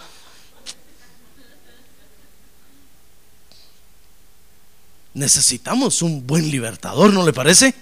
Necesitamos 5.16 6.04
un 6.04 6.28
buen 6.28 6.52
libertador, 6.52 7.12
¿no 7.12 7.26
le 7.26 7.34
parece? 7.34 7.74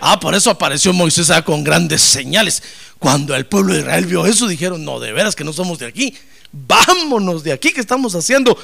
Ah, 0.00 0.18
por 0.18 0.34
eso 0.34 0.50
apareció 0.50 0.92
Moisés 0.92 1.30
con 1.44 1.64
grandes 1.64 2.02
señales. 2.02 2.62
Cuando 2.98 3.34
el 3.34 3.46
pueblo 3.46 3.74
de 3.74 3.80
Israel 3.80 4.06
vio 4.06 4.26
eso, 4.26 4.46
dijeron, 4.46 4.84
no, 4.84 5.00
de 5.00 5.12
veras 5.12 5.36
que 5.36 5.44
no 5.44 5.52
somos 5.52 5.78
de 5.78 5.86
aquí. 5.86 6.14
Vámonos 6.52 7.42
de 7.42 7.52
aquí, 7.52 7.72
¿qué 7.72 7.80
estamos 7.80 8.14
haciendo? 8.14 8.56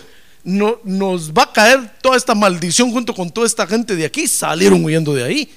No, 0.45 0.81
nos 0.85 1.33
va 1.33 1.45
a 1.45 1.53
caer 1.53 1.99
toda 2.01 2.17
esta 2.17 2.35
maldición 2.35 2.91
junto 2.91 3.15
con 3.15 3.31
toda 3.31 3.47
esta 3.47 3.67
gente 3.67 3.95
de 3.95 4.05
aquí. 4.05 4.27
Salieron 4.27 4.85
huyendo 4.85 5.15
de 5.15 5.25
ahí. 5.25 5.53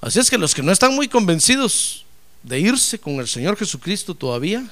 Así 0.00 0.18
es 0.18 0.30
que 0.30 0.38
los 0.38 0.54
que 0.54 0.62
no 0.62 0.72
están 0.72 0.94
muy 0.94 1.08
convencidos 1.08 2.04
de 2.42 2.60
irse 2.60 2.98
con 2.98 3.14
el 3.14 3.28
Señor 3.28 3.56
Jesucristo 3.56 4.14
todavía, 4.14 4.64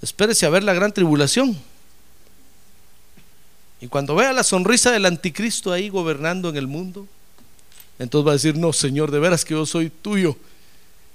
espérese 0.00 0.46
a 0.46 0.50
ver 0.50 0.64
la 0.64 0.72
gran 0.72 0.92
tribulación. 0.92 1.56
Y 3.80 3.88
cuando 3.88 4.14
vea 4.14 4.32
la 4.32 4.44
sonrisa 4.44 4.90
del 4.90 5.06
anticristo 5.06 5.72
ahí 5.72 5.88
gobernando 5.88 6.48
en 6.48 6.56
el 6.56 6.66
mundo, 6.66 7.06
entonces 8.02 8.26
va 8.26 8.32
a 8.32 8.34
decir, 8.34 8.56
no, 8.56 8.72
Señor, 8.72 9.10
de 9.10 9.20
veras 9.20 9.44
que 9.44 9.54
yo 9.54 9.64
soy 9.64 9.88
tuyo. 9.88 10.36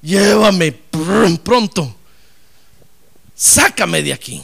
Llévame 0.01 0.71
pronto. 1.43 1.95
Sácame 3.35 4.01
de 4.01 4.13
aquí. 4.13 4.41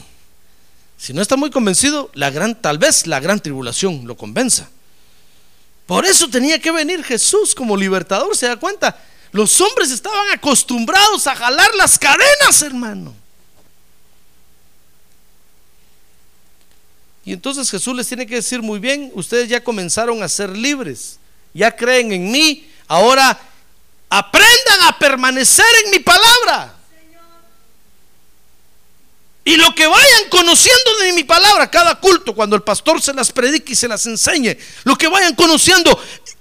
Si 0.98 1.12
no 1.12 1.22
está 1.22 1.36
muy 1.36 1.50
convencido, 1.50 2.10
la 2.14 2.30
gran, 2.30 2.60
tal 2.60 2.78
vez 2.78 3.06
la 3.06 3.18
gran 3.18 3.40
tribulación 3.40 4.06
lo 4.06 4.16
convenza. 4.16 4.68
Por 5.86 6.04
eso 6.04 6.28
tenía 6.28 6.58
que 6.58 6.70
venir 6.70 7.02
Jesús 7.02 7.54
como 7.54 7.76
libertador, 7.76 8.36
¿se 8.36 8.46
da 8.46 8.56
cuenta? 8.56 8.98
Los 9.32 9.60
hombres 9.60 9.90
estaban 9.90 10.30
acostumbrados 10.32 11.26
a 11.26 11.34
jalar 11.34 11.74
las 11.74 11.98
cadenas, 11.98 12.62
hermano. 12.62 13.14
Y 17.24 17.32
entonces 17.32 17.70
Jesús 17.70 17.96
les 17.96 18.06
tiene 18.06 18.26
que 18.26 18.36
decir 18.36 18.60
muy 18.60 18.78
bien, 18.78 19.10
ustedes 19.14 19.48
ya 19.48 19.64
comenzaron 19.64 20.22
a 20.22 20.28
ser 20.28 20.56
libres, 20.56 21.18
ya 21.54 21.74
creen 21.74 22.12
en 22.12 22.30
mí, 22.30 22.68
ahora 22.88 23.40
aprendan 24.10 24.82
a 24.88 24.98
permanecer 24.98 25.64
en 25.84 25.90
mi 25.92 26.00
palabra. 26.00 26.74
Y 29.46 29.56
lo 29.56 29.74
que 29.74 29.86
vayan 29.86 30.28
conociendo 30.30 30.96
de 31.02 31.12
mi 31.12 31.22
palabra, 31.22 31.70
cada 31.70 31.94
culto, 32.00 32.34
cuando 32.34 32.56
el 32.56 32.62
pastor 32.62 33.00
se 33.00 33.12
las 33.12 33.30
predique 33.30 33.74
y 33.74 33.76
se 33.76 33.86
las 33.86 34.06
enseñe, 34.06 34.56
lo 34.84 34.96
que 34.96 35.06
vayan 35.06 35.34
conociendo, 35.34 35.98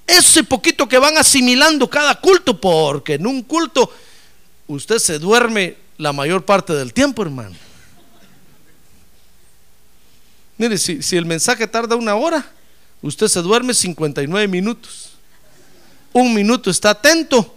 ese 0.07 0.43
poquito 0.43 0.87
que 0.87 0.97
van 0.97 1.17
asimilando 1.17 1.89
cada 1.89 2.15
culto, 2.15 2.59
porque 2.59 3.15
en 3.15 3.27
un 3.27 3.43
culto 3.43 3.91
usted 4.67 4.99
se 4.99 5.19
duerme 5.19 5.75
la 5.97 6.13
mayor 6.13 6.45
parte 6.45 6.73
del 6.73 6.93
tiempo, 6.93 7.21
hermano. 7.21 7.55
Mire, 10.57 10.77
si, 10.77 11.03
si 11.03 11.17
el 11.17 11.25
mensaje 11.25 11.67
tarda 11.67 11.97
una 11.97 12.15
hora, 12.15 12.49
usted 13.03 13.27
se 13.27 13.41
duerme 13.41 13.73
59 13.73 14.47
minutos. 14.47 15.11
Un 16.11 16.33
minuto 16.33 16.69
está 16.71 16.91
atento 16.91 17.53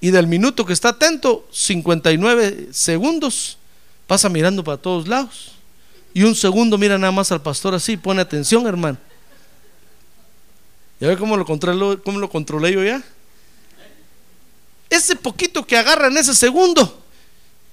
y 0.00 0.10
del 0.10 0.26
minuto 0.26 0.64
que 0.64 0.72
está 0.72 0.90
atento, 0.90 1.48
59 1.50 2.68
segundos, 2.72 3.58
pasa 4.06 4.28
mirando 4.28 4.62
para 4.62 4.76
todos 4.76 5.08
lados. 5.08 5.52
Y 6.14 6.22
un 6.22 6.34
segundo 6.34 6.78
mira 6.78 6.98
nada 6.98 7.12
más 7.12 7.32
al 7.32 7.42
pastor 7.42 7.74
así, 7.74 7.96
pone 7.96 8.20
atención, 8.20 8.66
hermano. 8.66 8.98
¿Ya 11.00 11.08
ve 11.08 11.16
cómo 11.16 11.36
lo 11.36 11.44
controlé, 11.44 12.00
cómo 12.02 12.18
lo 12.18 12.28
controlé 12.28 12.72
yo 12.72 12.82
ya? 12.82 13.02
Ese 14.90 15.14
poquito 15.16 15.66
que 15.66 15.76
agarra 15.76 16.08
en 16.08 16.16
ese 16.16 16.34
segundo, 16.34 17.04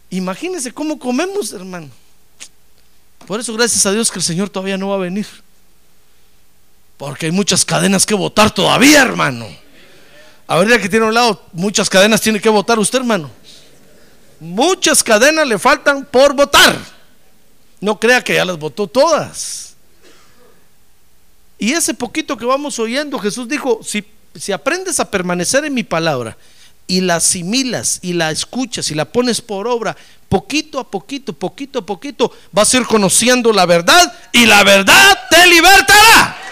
imagínense 0.10 0.72
cómo 0.72 1.00
comemos, 1.00 1.54
hermano. 1.54 1.90
Por 3.26 3.40
eso, 3.40 3.54
gracias 3.54 3.86
a 3.86 3.92
Dios 3.92 4.12
que 4.12 4.20
el 4.20 4.24
Señor 4.24 4.50
todavía 4.50 4.78
no 4.78 4.90
va 4.90 4.96
a 4.96 5.00
venir. 5.00 5.26
Porque 6.98 7.28
hay 7.28 7.32
muchas 7.32 7.66
cadenas 7.66 8.06
que 8.06 8.14
votar 8.14 8.52
todavía, 8.52 9.02
hermano. 9.02 9.48
A 10.48 10.58
ver, 10.58 10.80
que 10.82 10.90
tiene 10.90 11.06
un 11.06 11.14
lado, 11.14 11.44
muchas 11.54 11.90
cadenas 11.90 12.22
tiene 12.22 12.40
que 12.40 12.50
votar 12.50 12.78
usted, 12.80 13.00
hermano. 13.00 13.32
Muchas 14.40 15.04
cadenas 15.04 15.48
le 15.48 15.58
faltan 15.58 16.06
por 16.06 16.34
votar. 16.34 16.78
No 17.82 18.00
crea 18.00 18.24
que 18.24 18.36
ya 18.36 18.46
las 18.46 18.58
votó 18.58 18.88
todas. 18.88 19.76
Y 21.58 21.72
ese 21.74 21.94
poquito 21.94 22.38
que 22.38 22.46
vamos 22.46 22.80
oyendo, 22.80 23.18
Jesús 23.18 23.48
dijo, 23.48 23.80
si, 23.84 24.06
si 24.36 24.52
aprendes 24.52 25.00
a 25.00 25.10
permanecer 25.10 25.66
en 25.66 25.74
mi 25.74 25.84
palabra 25.84 26.38
y 26.88 27.02
la 27.02 27.16
asimilas 27.16 28.00
y 28.02 28.14
la 28.14 28.30
escuchas 28.30 28.92
y 28.92 28.96
la 28.96 29.06
pones 29.06 29.42
por 29.42 29.68
obra, 29.68 29.96
poquito 30.30 30.80
a 30.80 30.90
poquito, 30.90 31.34
poquito 31.34 31.80
a 31.80 31.86
poquito, 31.86 32.32
vas 32.52 32.74
a 32.74 32.78
ir 32.78 32.86
conociendo 32.86 33.52
la 33.52 33.66
verdad 33.66 34.14
y 34.32 34.46
la 34.46 34.64
verdad 34.64 35.18
te 35.30 35.48
libertará. 35.48 36.45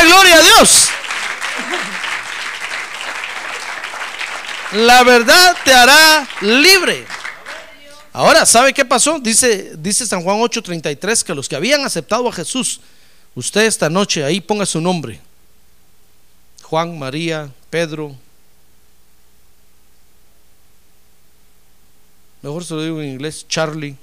¡Ah, 0.00 0.04
gloria 0.04 0.36
a 0.36 0.40
Dios! 0.40 0.88
La 4.72 5.02
verdad 5.02 5.56
te 5.62 5.74
hará 5.74 6.26
libre. 6.40 7.04
Ahora, 8.12 8.46
¿sabe 8.46 8.72
qué 8.72 8.84
pasó? 8.84 9.18
Dice, 9.18 9.72
dice 9.76 10.06
San 10.06 10.22
Juan 10.22 10.38
8:33 10.38 11.22
que 11.22 11.34
los 11.34 11.48
que 11.50 11.56
habían 11.56 11.84
aceptado 11.84 12.28
a 12.28 12.32
Jesús, 12.32 12.80
usted 13.34 13.62
esta 13.62 13.90
noche 13.90 14.24
ahí 14.24 14.40
ponga 14.40 14.64
su 14.64 14.80
nombre. 14.80 15.20
Juan, 16.62 16.98
María, 16.98 17.50
Pedro. 17.68 18.16
Mejor 22.40 22.64
se 22.64 22.72
lo 22.72 22.82
digo 22.82 23.02
en 23.02 23.10
inglés, 23.10 23.44
Charlie. 23.46 23.96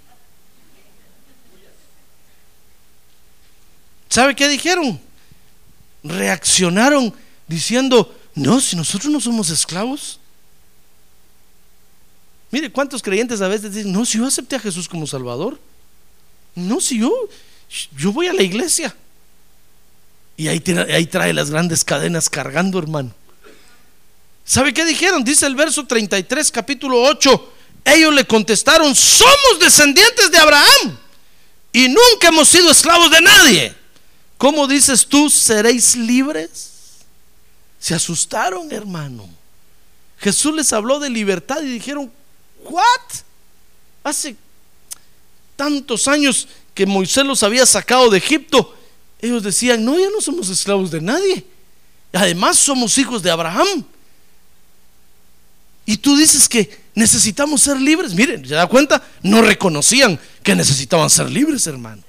¿Sabe 4.10 4.36
qué 4.36 4.48
dijeron? 4.48 5.07
Reaccionaron 6.04 7.14
diciendo, 7.48 8.14
no, 8.36 8.62
si 8.62 8.76
nosotros 8.76 9.12
no 9.12 9.20
somos 9.20 9.50
esclavos. 9.50 10.20
Mire, 12.52 12.72
¿cuántos 12.72 13.02
creyentes 13.02 13.42
a 13.42 13.48
veces 13.48 13.74
dicen, 13.74 13.92
no, 13.92 14.06
si 14.06 14.18
yo 14.18 14.26
acepté 14.26 14.56
a 14.56 14.60
Jesús 14.60 14.88
como 14.88 15.08
Salvador? 15.08 15.60
No, 16.56 16.80
si 16.80 17.00
yo, 17.00 17.12
yo 17.96 18.12
voy 18.12 18.28
a 18.28 18.34
la 18.34 18.44
iglesia. 18.44 18.96
Y 20.38 20.48
ahí, 20.48 20.64
ahí 20.94 21.08
trae 21.08 21.34
las 21.34 21.50
grandes 21.50 21.84
cadenas 21.84 22.30
cargando, 22.30 22.80
hermano. 22.80 23.12
¿Sabe 24.46 24.74
qué 24.74 24.86
dijeron? 24.86 25.24
Dice 25.24 25.46
el 25.46 25.56
verso 25.56 25.86
33, 25.86 26.52
capítulo 26.52 27.02
8. 27.02 27.54
Ellos 27.84 28.14
le 28.14 28.26
contestaron, 28.26 28.96
somos 28.96 29.60
descendientes 29.60 30.30
de 30.32 30.38
Abraham 30.38 30.98
y 31.74 31.88
nunca 31.88 32.30
hemos 32.30 32.48
sido 32.48 32.70
esclavos 32.70 33.10
de 33.12 33.22
nadie. 33.22 33.76
¿Cómo 34.38 34.68
dices 34.68 35.08
tú, 35.08 35.30
seréis 35.30 35.96
libres? 35.96 36.72
Se 37.80 37.96
asustaron, 37.96 38.72
hermano. 38.72 39.28
Jesús 40.20 40.56
les 40.56 40.74
habló 40.74 41.00
de 41.00 41.10
libertad 41.10 41.62
y 41.62 41.68
dijeron, 41.68 42.12
¿What? 42.64 42.84
Hace 44.04 44.36
tantos 45.56 46.08
años 46.08 46.48
que 46.74 46.86
Moisés 46.86 47.26
los 47.26 47.44
había 47.44 47.66
sacado 47.66 48.10
de 48.10 48.20
Egipto, 48.20 48.76
ellos 49.20 49.44
decían, 49.44 49.84
no, 49.84 49.98
ya 49.98 50.10
no 50.12 50.22
somos 50.22 50.50
esclavos 50.50 50.92
de 50.92 51.02
nadie. 51.02 51.46
Además 52.14 52.58
somos 52.58 52.98
hijos 52.98 53.24
de 53.24 53.32
Abraham. 53.32 53.84
Y 55.86 55.98
tú 55.98 56.16
dices 56.16 56.48
que 56.48 56.80
necesitamos 56.94 57.62
ser 57.62 57.80
libres. 57.82 58.14
Miren, 58.14 58.48
¿se 58.48 58.54
da 58.54 58.68
cuenta? 58.68 59.04
No 59.24 59.42
reconocían 59.42 60.20
que 60.44 60.56
necesitaban 60.56 61.10
ser 61.10 61.30
libres, 61.30 61.66
hermano. 61.66 62.04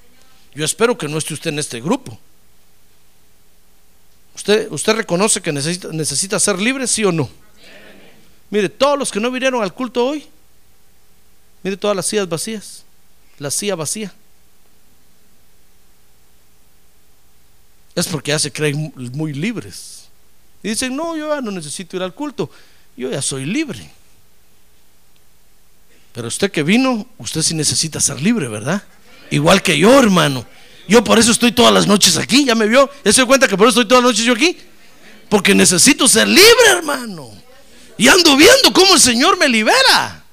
Yo 0.55 0.65
espero 0.65 0.97
que 0.97 1.09
no 1.09 1.19
esté 1.19 1.35
usted 1.35 1.51
en 1.51 1.59
este 1.59 1.81
grupo. 1.81 2.19
¿Usted, 4.35 4.71
usted 4.71 4.95
reconoce 4.95 5.41
que 5.41 5.53
necesita, 5.53 5.89
necesita 5.89 6.39
ser 6.39 6.59
libre, 6.59 6.87
sí 6.87 7.05
o 7.05 7.13
no? 7.13 7.29
Mire, 8.51 8.69
todos 8.69 8.99
los 8.99 9.11
que 9.11 9.21
no 9.21 9.31
vinieron 9.31 9.63
al 9.63 9.75
culto 9.75 10.07
hoy, 10.07 10.29
Mire 11.63 11.77
todas 11.77 11.97
las 11.97 12.07
sillas 12.07 12.29
vacías, 12.29 12.85
la 13.39 13.51
silla 13.51 13.75
vacía. 13.75 14.13
Es 17.95 18.07
porque 18.07 18.31
ya 18.31 18.39
se 18.39 18.53
creen 18.53 18.93
muy 18.97 19.33
libres. 19.33 20.09
Y 20.63 20.69
dicen, 20.69 20.95
no, 20.95 21.17
yo 21.17 21.35
ya 21.35 21.41
no 21.41 21.51
necesito 21.51 21.97
ir 21.97 22.03
al 22.03 22.15
culto, 22.15 22.51
yo 22.97 23.11
ya 23.11 23.23
soy 23.23 23.45
libre. 23.45 23.91
Pero 26.13 26.29
usted 26.29 26.51
que 26.51 26.63
vino, 26.63 27.07
usted 27.19 27.43
sí 27.43 27.55
necesita 27.55 28.01
ser 28.01 28.21
libre, 28.21 28.49
¿verdad? 28.49 28.83
Igual 29.31 29.62
que 29.62 29.79
yo, 29.79 29.99
hermano. 29.99 30.47
Yo 30.88 31.05
por 31.05 31.19
eso 31.19 31.31
estoy 31.31 31.53
todas 31.53 31.73
las 31.73 31.87
noches 31.87 32.17
aquí, 32.17 32.45
ya 32.45 32.55
me 32.55 32.67
vio. 32.67 32.88
¿Ya 33.05 33.27
cuenta 33.27 33.47
que 33.47 33.57
por 33.57 33.69
eso 33.69 33.81
estoy 33.81 33.88
todas 33.88 34.03
las 34.03 34.12
noches 34.12 34.25
yo 34.25 34.33
aquí? 34.33 34.57
Porque 35.29 35.55
necesito 35.55 36.09
ser 36.09 36.27
libre, 36.27 36.67
hermano. 36.69 37.31
Y 37.99 38.09
ando 38.09 38.37
viendo 38.37 38.73
cómo 38.73 38.95
el 38.95 39.01
Señor 39.01 39.37
me 39.37 39.49
libera. 39.49 40.25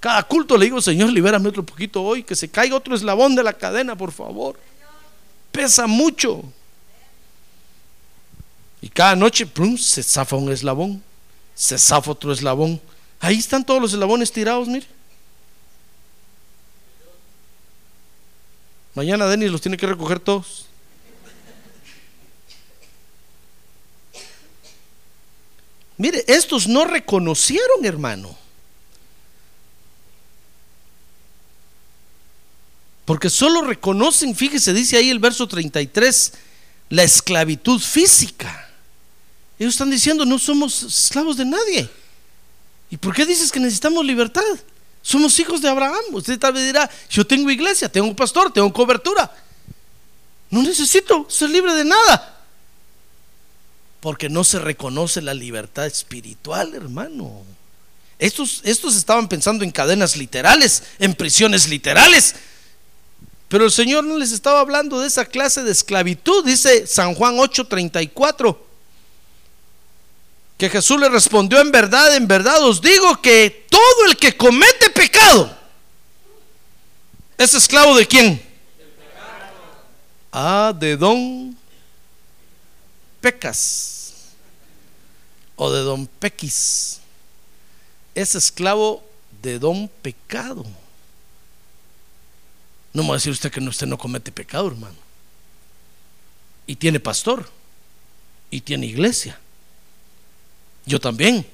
Cada 0.00 0.22
culto 0.24 0.58
le 0.58 0.66
digo, 0.66 0.82
Señor, 0.82 1.10
libérame 1.12 1.48
otro 1.48 1.64
poquito 1.64 2.02
hoy, 2.02 2.24
que 2.24 2.34
se 2.34 2.50
caiga 2.50 2.76
otro 2.76 2.94
eslabón 2.94 3.34
de 3.34 3.42
la 3.42 3.52
cadena, 3.52 3.96
por 3.96 4.12
favor. 4.12 4.58
Pesa 5.52 5.86
mucho. 5.86 6.42
Y 8.80 8.88
cada 8.88 9.14
noche, 9.14 9.46
plum, 9.46 9.78
se 9.78 10.02
zafa 10.02 10.34
un 10.34 10.50
eslabón, 10.50 11.02
se 11.54 11.78
zafa 11.78 12.10
otro 12.10 12.32
eslabón. 12.32 12.80
Ahí 13.20 13.38
están 13.38 13.64
todos 13.64 13.80
los 13.80 13.92
eslabones 13.92 14.32
tirados, 14.32 14.66
mire. 14.66 14.86
Mañana 18.94 19.26
Denis 19.26 19.50
los 19.50 19.60
tiene 19.60 19.76
que 19.76 19.86
recoger 19.86 20.20
todos. 20.20 20.66
Mire, 25.96 26.24
estos 26.26 26.66
no 26.66 26.84
reconocieron, 26.84 27.84
hermano. 27.84 28.36
Porque 33.04 33.30
solo 33.30 33.62
reconocen, 33.62 34.34
fíjese, 34.34 34.72
dice 34.72 34.96
ahí 34.96 35.10
el 35.10 35.18
verso 35.18 35.46
33, 35.46 36.32
la 36.90 37.02
esclavitud 37.02 37.80
física. 37.80 38.68
Ellos 39.58 39.74
están 39.74 39.90
diciendo, 39.90 40.24
no 40.24 40.38
somos 40.38 40.82
esclavos 40.82 41.36
de 41.36 41.44
nadie. 41.44 41.88
¿Y 42.90 42.96
por 42.96 43.14
qué 43.14 43.24
dices 43.24 43.50
que 43.50 43.60
necesitamos 43.60 44.04
libertad? 44.04 44.42
Somos 45.02 45.38
hijos 45.40 45.60
de 45.60 45.68
Abraham. 45.68 46.02
Usted 46.12 46.38
tal 46.38 46.52
vez 46.54 46.64
dirá, 46.64 46.88
yo 47.10 47.26
tengo 47.26 47.50
iglesia, 47.50 47.90
tengo 47.90 48.14
pastor, 48.14 48.52
tengo 48.52 48.72
cobertura. 48.72 49.30
No 50.48 50.62
necesito 50.62 51.26
ser 51.28 51.50
libre 51.50 51.74
de 51.74 51.84
nada. 51.84 52.40
Porque 54.00 54.28
no 54.28 54.44
se 54.44 54.58
reconoce 54.58 55.20
la 55.20 55.34
libertad 55.34 55.86
espiritual, 55.86 56.74
hermano. 56.74 57.42
Estos, 58.18 58.60
estos 58.64 58.94
estaban 58.96 59.28
pensando 59.28 59.64
en 59.64 59.72
cadenas 59.72 60.16
literales, 60.16 60.84
en 60.98 61.14
prisiones 61.14 61.68
literales. 61.68 62.34
Pero 63.48 63.64
el 63.64 63.72
Señor 63.72 64.04
no 64.04 64.16
les 64.16 64.32
estaba 64.32 64.60
hablando 64.60 65.00
de 65.00 65.08
esa 65.08 65.24
clase 65.24 65.62
de 65.62 65.72
esclavitud, 65.72 66.44
dice 66.44 66.86
San 66.86 67.14
Juan 67.14 67.36
8:34. 67.36 68.56
Que 70.62 70.70
Jesús 70.70 71.00
le 71.00 71.08
respondió 71.08 71.60
en 71.60 71.72
verdad, 71.72 72.14
en 72.14 72.28
verdad 72.28 72.62
os 72.62 72.80
digo 72.80 73.20
que 73.20 73.66
todo 73.68 74.06
el 74.06 74.16
que 74.16 74.36
comete 74.36 74.90
pecado 74.90 75.52
es 77.36 77.52
esclavo 77.52 77.96
de 77.96 78.06
quién? 78.06 78.40
Ah, 80.30 80.72
de 80.78 80.96
don 80.96 81.58
Pecas 83.20 84.14
o 85.56 85.68
de 85.68 85.80
don 85.80 86.06
Pequis. 86.06 87.00
Es 88.14 88.36
esclavo 88.36 89.02
de 89.42 89.58
don 89.58 89.88
pecado. 89.88 90.64
No 92.92 93.02
me 93.02 93.08
va 93.08 93.14
a 93.16 93.18
decir 93.18 93.32
usted 93.32 93.50
que 93.50 93.58
usted 93.58 93.88
no 93.88 93.98
comete 93.98 94.30
pecado, 94.30 94.68
hermano. 94.68 94.94
Y 96.68 96.76
tiene 96.76 97.00
pastor. 97.00 97.50
Y 98.48 98.60
tiene 98.60 98.86
iglesia. 98.86 99.40
Yo 100.86 101.00
también. 101.00 101.46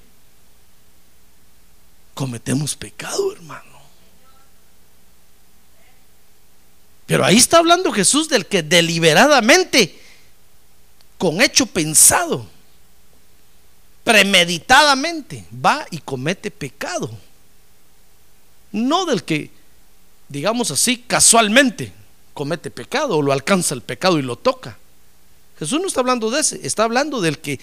Cometemos 2.14 2.74
pecado, 2.74 3.32
hermano. 3.32 3.78
Pero 7.06 7.24
ahí 7.24 7.36
está 7.36 7.58
hablando 7.58 7.90
Jesús 7.92 8.28
del 8.28 8.46
que 8.46 8.62
deliberadamente, 8.62 9.98
con 11.16 11.40
hecho 11.40 11.64
pensado, 11.64 12.46
premeditadamente, 14.04 15.46
va 15.52 15.86
y 15.90 15.98
comete 15.98 16.50
pecado. 16.50 17.10
No 18.72 19.06
del 19.06 19.24
que, 19.24 19.50
digamos 20.28 20.70
así, 20.70 20.98
casualmente 20.98 21.92
comete 22.34 22.70
pecado 22.70 23.16
o 23.16 23.22
lo 23.22 23.32
alcanza 23.32 23.74
el 23.74 23.82
pecado 23.82 24.18
y 24.18 24.22
lo 24.22 24.36
toca. 24.36 24.78
Jesús 25.58 25.80
no 25.80 25.88
está 25.88 26.00
hablando 26.00 26.30
de 26.30 26.40
ese, 26.40 26.64
está 26.64 26.84
hablando 26.84 27.20
del 27.20 27.38
que 27.38 27.58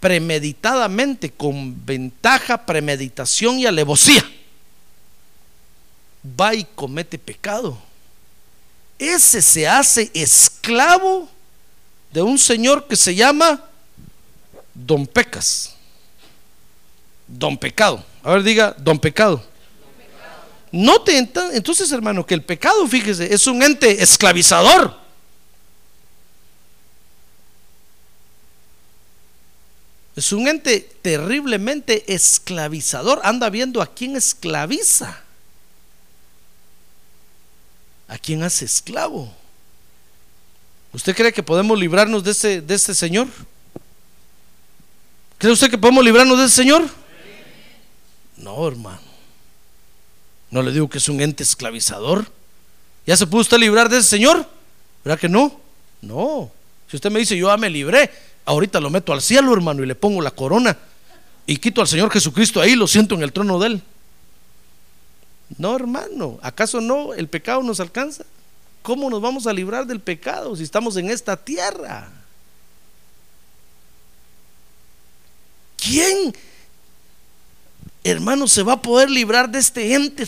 premeditadamente, 0.00 1.30
con 1.30 1.84
ventaja, 1.84 2.64
premeditación 2.64 3.58
y 3.58 3.66
alevosía, 3.66 4.24
va 6.38 6.54
y 6.54 6.64
comete 6.64 7.18
pecado. 7.18 7.78
Ese 8.98 9.42
se 9.42 9.66
hace 9.66 10.10
esclavo 10.14 11.28
de 12.12 12.22
un 12.22 12.38
señor 12.38 12.86
que 12.86 12.96
se 12.96 13.14
llama 13.14 13.64
Don 14.74 15.06
Pecas. 15.06 15.74
Don 17.26 17.56
Pecado. 17.56 18.04
A 18.22 18.32
ver, 18.32 18.42
diga, 18.42 18.74
Don 18.78 18.98
Pecado. 18.98 19.44
Note 20.70 21.16
entonces, 21.16 21.90
hermano, 21.92 22.26
que 22.26 22.34
el 22.34 22.42
pecado, 22.42 22.86
fíjese, 22.86 23.32
es 23.32 23.46
un 23.46 23.62
ente 23.62 24.02
esclavizador. 24.02 25.07
Es 30.18 30.32
un 30.32 30.48
ente 30.48 30.80
terriblemente 31.00 32.12
esclavizador. 32.12 33.20
Anda 33.22 33.50
viendo 33.50 33.80
a 33.80 33.86
quién 33.86 34.16
esclaviza. 34.16 35.22
A 38.08 38.18
quién 38.18 38.42
hace 38.42 38.64
esclavo. 38.64 39.32
¿Usted 40.92 41.14
cree 41.14 41.32
que 41.32 41.44
podemos 41.44 41.78
librarnos 41.78 42.24
de 42.24 42.32
ese, 42.32 42.60
de 42.60 42.78
señor? 42.78 43.28
¿Cree 45.38 45.52
usted 45.52 45.70
que 45.70 45.78
podemos 45.78 46.04
librarnos 46.04 46.36
de 46.36 46.46
ese 46.46 46.56
señor? 46.56 46.82
No, 48.38 48.66
hermano. 48.66 48.98
No 50.50 50.62
le 50.62 50.72
digo 50.72 50.90
que 50.90 50.98
es 50.98 51.08
un 51.08 51.20
ente 51.20 51.44
esclavizador. 51.44 52.28
¿Ya 53.06 53.16
se 53.16 53.28
pudo 53.28 53.42
usted 53.42 53.58
librar 53.58 53.88
de 53.88 53.98
ese 53.98 54.08
señor? 54.08 54.50
¿Verdad 55.04 55.20
que 55.20 55.28
no? 55.28 55.60
No. 56.02 56.50
Si 56.90 56.96
usted 56.96 57.08
me 57.08 57.20
dice, 57.20 57.36
yo 57.36 57.56
me 57.56 57.70
libré, 57.70 58.10
ahorita 58.48 58.80
lo 58.80 58.88
meto 58.88 59.12
al 59.12 59.20
cielo, 59.20 59.52
hermano, 59.52 59.82
y 59.82 59.86
le 59.86 59.94
pongo 59.94 60.22
la 60.22 60.30
corona 60.30 60.76
y 61.46 61.58
quito 61.58 61.82
al 61.82 61.88
Señor 61.88 62.10
Jesucristo 62.10 62.60
ahí, 62.60 62.74
lo 62.74 62.86
siento 62.86 63.14
en 63.14 63.22
el 63.22 63.32
trono 63.32 63.58
de 63.58 63.66
él. 63.68 63.82
No, 65.58 65.76
hermano, 65.76 66.38
¿acaso 66.42 66.80
no 66.80 67.12
el 67.14 67.28
pecado 67.28 67.62
nos 67.62 67.78
alcanza? 67.78 68.24
¿Cómo 68.82 69.10
nos 69.10 69.20
vamos 69.20 69.46
a 69.46 69.52
librar 69.52 69.86
del 69.86 70.00
pecado 70.00 70.56
si 70.56 70.62
estamos 70.62 70.96
en 70.96 71.10
esta 71.10 71.36
tierra? 71.36 72.10
¿Quién, 75.76 76.34
hermano, 78.02 78.48
se 78.48 78.62
va 78.62 78.74
a 78.74 78.82
poder 78.82 79.10
librar 79.10 79.50
de 79.50 79.58
este 79.58 79.94
ente 79.94 80.22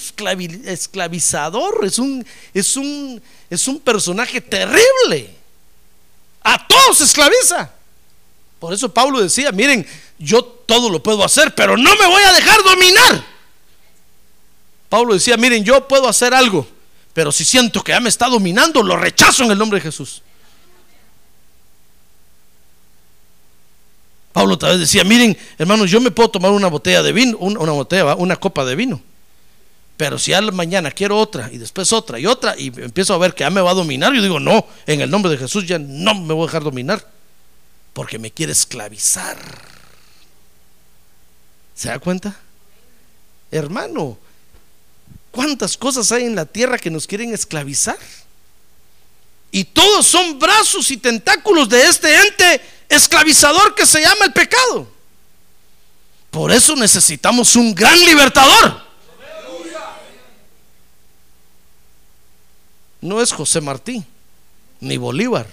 esclavizador? 0.66 1.85
Es 1.85 1.98
un, 1.98 2.24
es 2.52 2.76
un, 2.76 3.22
es 3.48 3.66
un 3.66 3.80
personaje 3.80 4.42
terrible. 4.42 5.35
A 6.42 6.66
todos 6.66 7.00
esclaviza. 7.00 7.79
Por 8.60 8.74
eso 8.74 8.92
Pablo 8.92 9.20
decía, 9.20 9.50
miren, 9.52 9.86
yo 10.18 10.44
todo 10.44 10.90
lo 10.90 11.02
puedo 11.02 11.24
hacer, 11.24 11.54
pero 11.54 11.78
no 11.78 11.90
me 11.96 12.06
voy 12.06 12.22
a 12.22 12.34
dejar 12.34 12.62
dominar. 12.62 13.24
Pablo 14.90 15.14
decía, 15.14 15.38
miren, 15.38 15.64
yo 15.64 15.88
puedo 15.88 16.06
hacer 16.06 16.34
algo, 16.34 16.68
pero 17.14 17.32
si 17.32 17.44
siento 17.44 17.82
que 17.82 17.92
ya 17.92 18.00
me 18.00 18.10
está 18.10 18.28
dominando, 18.28 18.82
lo 18.82 18.96
rechazo 18.96 19.44
en 19.44 19.52
el 19.52 19.58
nombre 19.58 19.78
de 19.78 19.84
Jesús. 19.84 20.22
Pablo 24.32 24.58
tal 24.58 24.72
vez 24.72 24.80
decía, 24.80 25.04
miren, 25.04 25.36
hermanos, 25.58 25.90
yo 25.90 26.00
me 26.00 26.10
puedo 26.10 26.30
tomar 26.30 26.50
una 26.50 26.68
botella 26.68 27.02
de 27.02 27.12
vino, 27.12 27.38
una 27.38 27.72
botella, 27.72 28.14
una 28.16 28.36
copa 28.36 28.64
de 28.66 28.76
vino. 28.76 29.00
Pero 29.96 30.18
si 30.18 30.34
al 30.34 30.52
mañana 30.52 30.90
quiero 30.90 31.18
otra 31.18 31.50
y 31.50 31.56
después 31.56 31.92
otra 31.94 32.18
y 32.18 32.26
otra 32.26 32.54
y 32.58 32.66
empiezo 32.66 33.14
a 33.14 33.18
ver 33.18 33.34
que 33.34 33.40
ya 33.40 33.50
me 33.50 33.60
va 33.62 33.70
a 33.70 33.74
dominar, 33.74 34.12
yo 34.12 34.22
digo, 34.22 34.38
no, 34.38 34.66
en 34.86 35.00
el 35.00 35.10
nombre 35.10 35.32
de 35.32 35.38
Jesús 35.38 35.66
ya 35.66 35.78
no 35.78 36.14
me 36.14 36.34
voy 36.34 36.44
a 36.44 36.46
dejar 36.46 36.62
dominar 36.62 37.19
porque 37.92 38.18
me 38.18 38.31
quiere 38.31 38.53
esclavizar. 38.53 39.37
¿Se 41.74 41.88
da 41.88 41.98
cuenta? 41.98 42.38
Hermano, 43.50 44.18
¿cuántas 45.31 45.76
cosas 45.76 46.12
hay 46.12 46.24
en 46.24 46.35
la 46.35 46.46
tierra 46.46 46.79
que 46.79 46.90
nos 46.90 47.07
quieren 47.07 47.33
esclavizar? 47.33 47.98
Y 49.50 49.64
todos 49.64 50.07
son 50.07 50.38
brazos 50.38 50.90
y 50.90 50.96
tentáculos 50.96 51.68
de 51.68 51.83
este 51.87 52.14
ente 52.14 52.61
esclavizador 52.88 53.74
que 53.74 53.87
se 53.87 54.00
llama 54.00 54.26
el 54.26 54.33
pecado. 54.33 54.88
Por 56.31 56.53
eso 56.53 56.76
necesitamos 56.76 57.57
un 57.57 57.74
gran 57.74 57.98
libertador. 57.98 58.88
No 63.00 63.20
es 63.20 63.33
José 63.33 63.61
Martí, 63.61 64.05
ni 64.79 64.96
Bolívar 64.98 65.46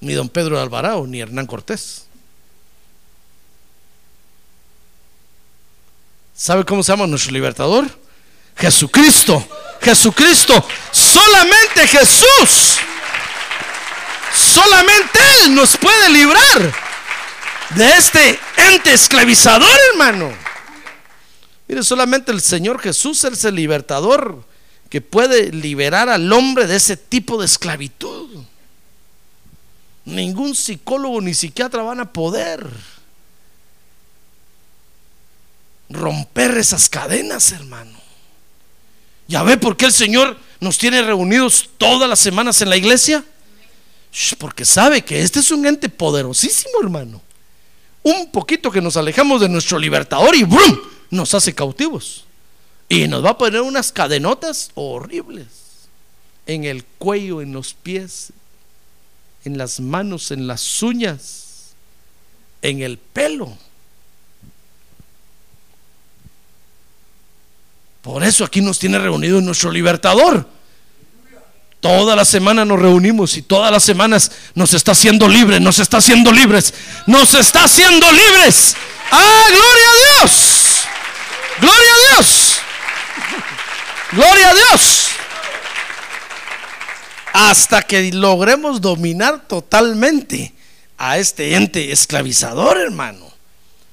ni 0.00 0.14
don 0.14 0.28
Pedro 0.28 0.56
de 0.56 0.62
Alvarado, 0.62 1.06
ni 1.06 1.20
Hernán 1.20 1.46
Cortés. 1.46 2.06
¿Sabe 6.34 6.64
cómo 6.64 6.82
se 6.82 6.92
llama 6.92 7.06
nuestro 7.06 7.32
libertador? 7.32 7.86
Jesucristo. 8.56 9.46
Jesucristo. 9.80 10.66
Solamente 10.92 11.86
Jesús. 11.88 12.78
Solamente 14.34 15.18
Él 15.44 15.54
nos 15.54 15.76
puede 15.76 16.10
librar 16.10 16.74
de 17.70 17.88
este 17.96 18.38
ente 18.68 18.92
esclavizador, 18.92 19.78
hermano. 19.92 20.30
Mire, 21.68 21.82
solamente 21.82 22.32
el 22.32 22.40
Señor 22.40 22.80
Jesús 22.80 23.24
es 23.24 23.44
el 23.44 23.54
libertador 23.54 24.44
que 24.90 25.00
puede 25.00 25.50
liberar 25.52 26.08
al 26.08 26.32
hombre 26.32 26.66
de 26.66 26.76
ese 26.76 26.96
tipo 26.96 27.38
de 27.40 27.46
esclavitud. 27.46 28.44
Ningún 30.06 30.54
psicólogo 30.54 31.20
ni 31.20 31.34
psiquiatra 31.34 31.82
van 31.82 32.00
a 32.00 32.12
poder 32.12 32.64
romper 35.90 36.56
esas 36.56 36.88
cadenas, 36.88 37.50
hermano. 37.50 37.98
¿Ya 39.26 39.42
ve 39.42 39.56
por 39.56 39.76
qué 39.76 39.86
el 39.86 39.92
Señor 39.92 40.38
nos 40.60 40.78
tiene 40.78 41.02
reunidos 41.02 41.70
todas 41.76 42.08
las 42.08 42.20
semanas 42.20 42.62
en 42.62 42.70
la 42.70 42.76
iglesia? 42.76 43.24
Porque 44.38 44.64
sabe 44.64 45.02
que 45.02 45.20
este 45.20 45.40
es 45.40 45.50
un 45.50 45.66
ente 45.66 45.88
poderosísimo, 45.88 46.80
hermano. 46.80 47.20
Un 48.04 48.30
poquito 48.30 48.70
que 48.70 48.80
nos 48.80 48.96
alejamos 48.96 49.40
de 49.40 49.48
nuestro 49.48 49.76
libertador 49.76 50.36
y 50.36 50.44
¡brum! 50.44 50.78
nos 51.10 51.34
hace 51.34 51.52
cautivos. 51.52 52.24
Y 52.88 53.08
nos 53.08 53.24
va 53.24 53.30
a 53.30 53.38
poner 53.38 53.60
unas 53.60 53.90
cadenotas 53.90 54.70
horribles 54.76 55.46
en 56.46 56.62
el 56.62 56.84
cuello, 56.84 57.42
en 57.42 57.52
los 57.52 57.74
pies, 57.74 58.32
en 59.46 59.56
las 59.56 59.78
manos, 59.78 60.32
en 60.32 60.48
las 60.48 60.82
uñas, 60.82 61.74
en 62.62 62.82
el 62.82 62.98
pelo. 62.98 63.56
Por 68.02 68.24
eso 68.24 68.44
aquí 68.44 68.60
nos 68.60 68.80
tiene 68.80 68.98
reunido 68.98 69.40
nuestro 69.40 69.70
libertador. 69.70 70.48
Toda 71.80 72.16
la 72.16 72.24
semana 72.24 72.64
nos 72.64 72.80
reunimos 72.80 73.36
y 73.36 73.42
todas 73.42 73.70
las 73.70 73.84
semanas 73.84 74.32
nos 74.54 74.74
está 74.74 74.92
haciendo 74.92 75.28
libres, 75.28 75.60
nos 75.60 75.78
está 75.78 75.98
haciendo 75.98 76.32
libres, 76.32 76.74
nos 77.06 77.34
está 77.34 77.64
haciendo 77.64 78.10
libres. 78.10 78.74
¡Ah, 79.12 79.46
gloria 79.48 79.90
a 79.90 80.20
Dios! 80.20 80.86
¡Gloria 81.60 81.92
a 81.92 82.16
Dios! 82.16 82.56
¡Gloria 84.10 84.50
a 84.50 84.54
Dios! 84.54 85.08
Hasta 87.38 87.82
que 87.82 88.10
logremos 88.14 88.80
dominar 88.80 89.46
totalmente 89.46 90.54
a 90.96 91.18
este 91.18 91.54
ente 91.54 91.92
esclavizador, 91.92 92.78
hermano. 92.78 93.30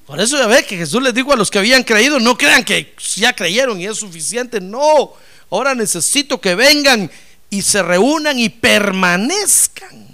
Por 0.06 0.22
eso 0.22 0.38
ya 0.38 0.48
ve 0.48 0.66
que 0.66 0.78
Jesús 0.78 1.04
les 1.04 1.14
dijo 1.14 1.34
a 1.34 1.36
los 1.36 1.52
que 1.52 1.60
habían 1.60 1.84
creído, 1.84 2.22
no 2.22 2.38
crean 2.38 2.64
que 2.64 2.96
ya 3.18 3.36
creyeron 3.36 3.82
y 3.82 3.86
es 3.86 3.98
suficiente, 3.98 4.62
no, 4.62 5.12
ahora 5.50 5.76
necesito 5.76 6.40
que 6.40 6.56
vengan 6.56 7.12
y 7.50 7.62
se 7.64 7.84
reúnan 7.84 8.40
y 8.40 8.48
permanezcan. 8.48 10.08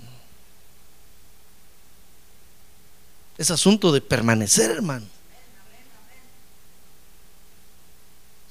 Es 3.37 3.51
asunto 3.51 3.91
de 3.91 4.01
permanecer, 4.01 4.71
hermano. 4.71 5.05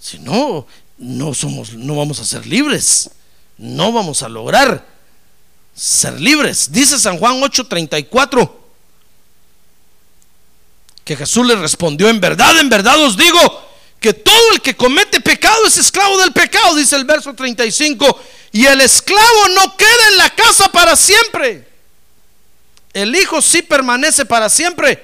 Si 0.01 0.21
no, 0.21 0.69
no 0.99 1.35
somos, 1.35 1.75
no 1.75 1.97
vamos 1.97 2.21
a 2.21 2.25
ser 2.25 2.47
libres. 2.47 3.11
No 3.59 3.93
vamos 3.93 4.23
a 4.23 4.29
lograr 4.29 4.87
ser 5.75 6.21
libres. 6.21 6.73
Dice 6.73 6.99
San 6.99 7.19
Juan 7.19 7.41
8:34 7.41 8.59
que 11.05 11.17
Jesús 11.17 11.47
le 11.47 11.57
respondió, 11.57 12.11
en 12.11 12.21
verdad, 12.21 12.59
en 12.59 12.69
verdad 12.69 13.03
os 13.03 13.17
digo 13.17 13.41
que 13.99 14.13
todo 14.13 14.53
el 14.53 14.61
que 14.61 14.77
comete 14.77 15.23
pecado 15.23 15.67
es 15.67 15.79
esclavo 15.79 16.19
del 16.19 16.35
pecado, 16.35 16.75
dice 16.75 16.97
el 16.97 17.07
verso 17.07 17.33
35, 17.33 18.21
y 18.53 18.67
el 18.67 18.83
esclavo 18.83 19.49
no 19.55 19.75
queda 19.75 20.09
en 20.11 20.19
la 20.19 20.35
casa 20.35 20.71
para 20.71 20.97
siempre. 20.97 21.67
El 22.93 23.17
Hijo 23.17 23.41
sí 23.41 23.63
permanece 23.63 24.27
para 24.27 24.51
siempre. 24.51 25.03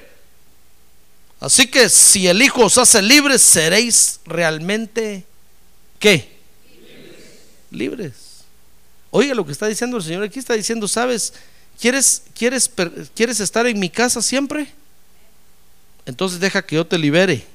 Así 1.39 1.65
que 1.65 1.89
si 1.89 2.27
el 2.27 2.39
Hijo 2.39 2.65
os 2.65 2.77
hace 2.77 3.01
libres, 3.01 3.41
seréis 3.41 4.19
realmente 4.25 5.25
¿qué? 5.97 6.37
Libres. 6.69 7.23
libres. 7.71 8.24
Oiga 9.17 9.33
lo 9.33 9.45
que 9.45 9.53
está 9.53 9.67
diciendo 9.67 9.95
el 9.95 10.03
Señor 10.03 10.23
aquí, 10.23 10.39
está 10.39 10.55
diciendo, 10.55 10.89
¿sabes? 10.89 11.31
¿Quieres, 11.79 12.23
quieres, 12.33 12.69
¿Quieres 13.15 13.39
estar 13.39 13.65
en 13.65 13.79
mi 13.79 13.89
casa 13.89 14.21
siempre? 14.21 14.73
entonces 16.05 16.41
deja 16.41 16.61
que 16.61 16.75
yo 16.75 16.85
te 16.85 16.97
libere. 16.97 17.47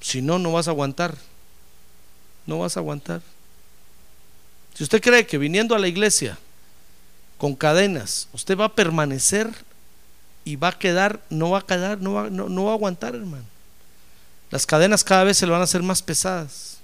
Si 0.00 0.20
no, 0.20 0.40
no 0.40 0.50
vas 0.50 0.66
a 0.66 0.72
aguantar. 0.72 1.14
No 2.44 2.58
vas 2.58 2.76
a 2.76 2.80
aguantar. 2.80 3.22
Si 4.74 4.82
usted 4.82 5.00
cree 5.00 5.28
que 5.28 5.38
viniendo 5.38 5.76
a 5.76 5.78
la 5.78 5.86
iglesia 5.86 6.36
con 7.38 7.54
cadenas, 7.54 8.26
usted 8.32 8.58
va 8.58 8.64
a 8.64 8.74
permanecer 8.74 9.48
y 10.44 10.56
va 10.56 10.68
a 10.70 10.78
quedar, 10.78 11.20
no 11.30 11.50
va 11.50 11.60
a 11.60 11.66
quedar, 11.66 12.00
no 12.00 12.14
va, 12.14 12.30
no, 12.30 12.64
va 12.64 12.72
a 12.72 12.74
aguantar, 12.74 13.14
hermano. 13.14 13.44
Las 14.50 14.66
cadenas 14.66 15.04
cada 15.04 15.22
vez 15.22 15.38
se 15.38 15.46
le 15.46 15.52
van 15.52 15.60
a 15.60 15.64
hacer 15.64 15.84
más 15.84 16.02
pesadas. 16.02 16.78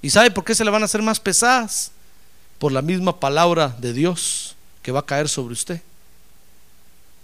¿Y 0.00 0.08
sabe 0.08 0.30
por 0.30 0.46
qué 0.46 0.54
se 0.54 0.64
le 0.64 0.70
van 0.70 0.80
a 0.80 0.86
hacer 0.86 1.02
más 1.02 1.20
pesadas? 1.20 1.90
Por 2.58 2.72
la 2.72 2.82
misma 2.82 3.20
palabra 3.20 3.74
de 3.78 3.92
Dios 3.92 4.56
que 4.82 4.92
va 4.92 5.00
a 5.00 5.06
caer 5.06 5.28
sobre 5.28 5.54
usted. 5.54 5.80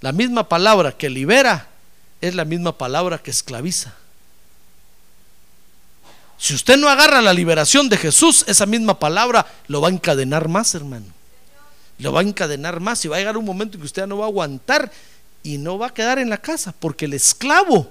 La 0.01 0.13
misma 0.13 0.49
palabra 0.49 0.93
que 0.93 1.11
libera 1.11 1.69
es 2.21 2.35
la 2.35 2.45
misma 2.45 2.77
palabra 2.77 3.19
que 3.19 3.31
esclaviza. 3.31 3.95
Si 6.39 6.55
usted 6.55 6.79
no 6.79 6.89
agarra 6.89 7.21
la 7.21 7.35
liberación 7.35 7.91
de 7.91 7.99
Jesús, 7.99 8.45
esa 8.49 8.65
misma 8.65 8.99
palabra 8.99 9.47
lo 9.67 9.83
va 9.83 9.89
a 9.89 9.93
encadenar 9.93 10.49
más, 10.49 10.75
hermano. 10.75 11.07
Lo 11.99 12.13
va 12.13 12.21
a 12.21 12.23
encadenar 12.23 12.81
más 12.81 13.05
y 13.05 13.09
va 13.09 13.17
a 13.17 13.19
llegar 13.19 13.37
un 13.37 13.45
momento 13.45 13.77
en 13.77 13.83
que 13.83 13.87
usted 13.87 14.07
no 14.07 14.17
va 14.17 14.25
a 14.25 14.29
aguantar 14.29 14.91
y 15.43 15.59
no 15.59 15.79
va 15.79 15.89
a 15.89 15.95
quedar 15.95 16.19
en 16.19 16.31
la 16.31 16.39
casa, 16.39 16.75
porque 16.79 17.05
el 17.05 17.13
esclavo 17.13 17.91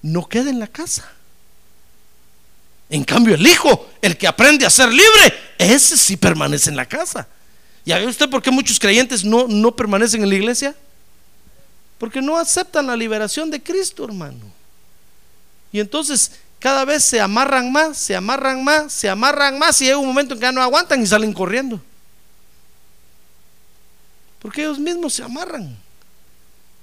no 0.00 0.26
queda 0.26 0.48
en 0.48 0.58
la 0.58 0.68
casa. 0.68 1.12
En 2.90 3.04
cambio, 3.04 3.34
el 3.34 3.46
hijo, 3.46 3.90
el 4.02 4.16
que 4.16 4.26
aprende 4.26 4.66
a 4.66 4.70
ser 4.70 4.88
libre, 4.90 5.34
ese 5.58 5.96
sí 5.96 6.16
permanece 6.16 6.70
en 6.70 6.76
la 6.76 6.86
casa. 6.86 7.26
¿Ya 7.84 7.98
ve 7.98 8.06
usted 8.06 8.28
por 8.30 8.42
qué 8.42 8.50
muchos 8.50 8.78
creyentes 8.78 9.24
no, 9.24 9.46
no 9.48 9.74
permanecen 9.74 10.22
en 10.22 10.28
la 10.28 10.34
iglesia? 10.34 10.74
Porque 11.98 12.20
no 12.20 12.36
aceptan 12.36 12.86
la 12.86 12.96
liberación 12.96 13.50
de 13.50 13.62
Cristo, 13.62 14.04
hermano. 14.04 14.52
Y 15.72 15.80
entonces 15.80 16.32
cada 16.58 16.84
vez 16.84 17.04
se 17.04 17.20
amarran 17.20 17.70
más, 17.72 17.98
se 17.98 18.16
amarran 18.16 18.64
más, 18.64 18.92
se 18.92 19.08
amarran 19.08 19.58
más 19.58 19.80
y 19.82 19.84
llega 19.84 19.98
un 19.98 20.06
momento 20.06 20.34
en 20.34 20.40
que 20.40 20.46
ya 20.46 20.52
no 20.52 20.62
aguantan 20.62 21.02
y 21.02 21.06
salen 21.06 21.32
corriendo. 21.32 21.80
Porque 24.38 24.62
ellos 24.62 24.78
mismos 24.78 25.14
se 25.14 25.22
amarran. 25.22 25.76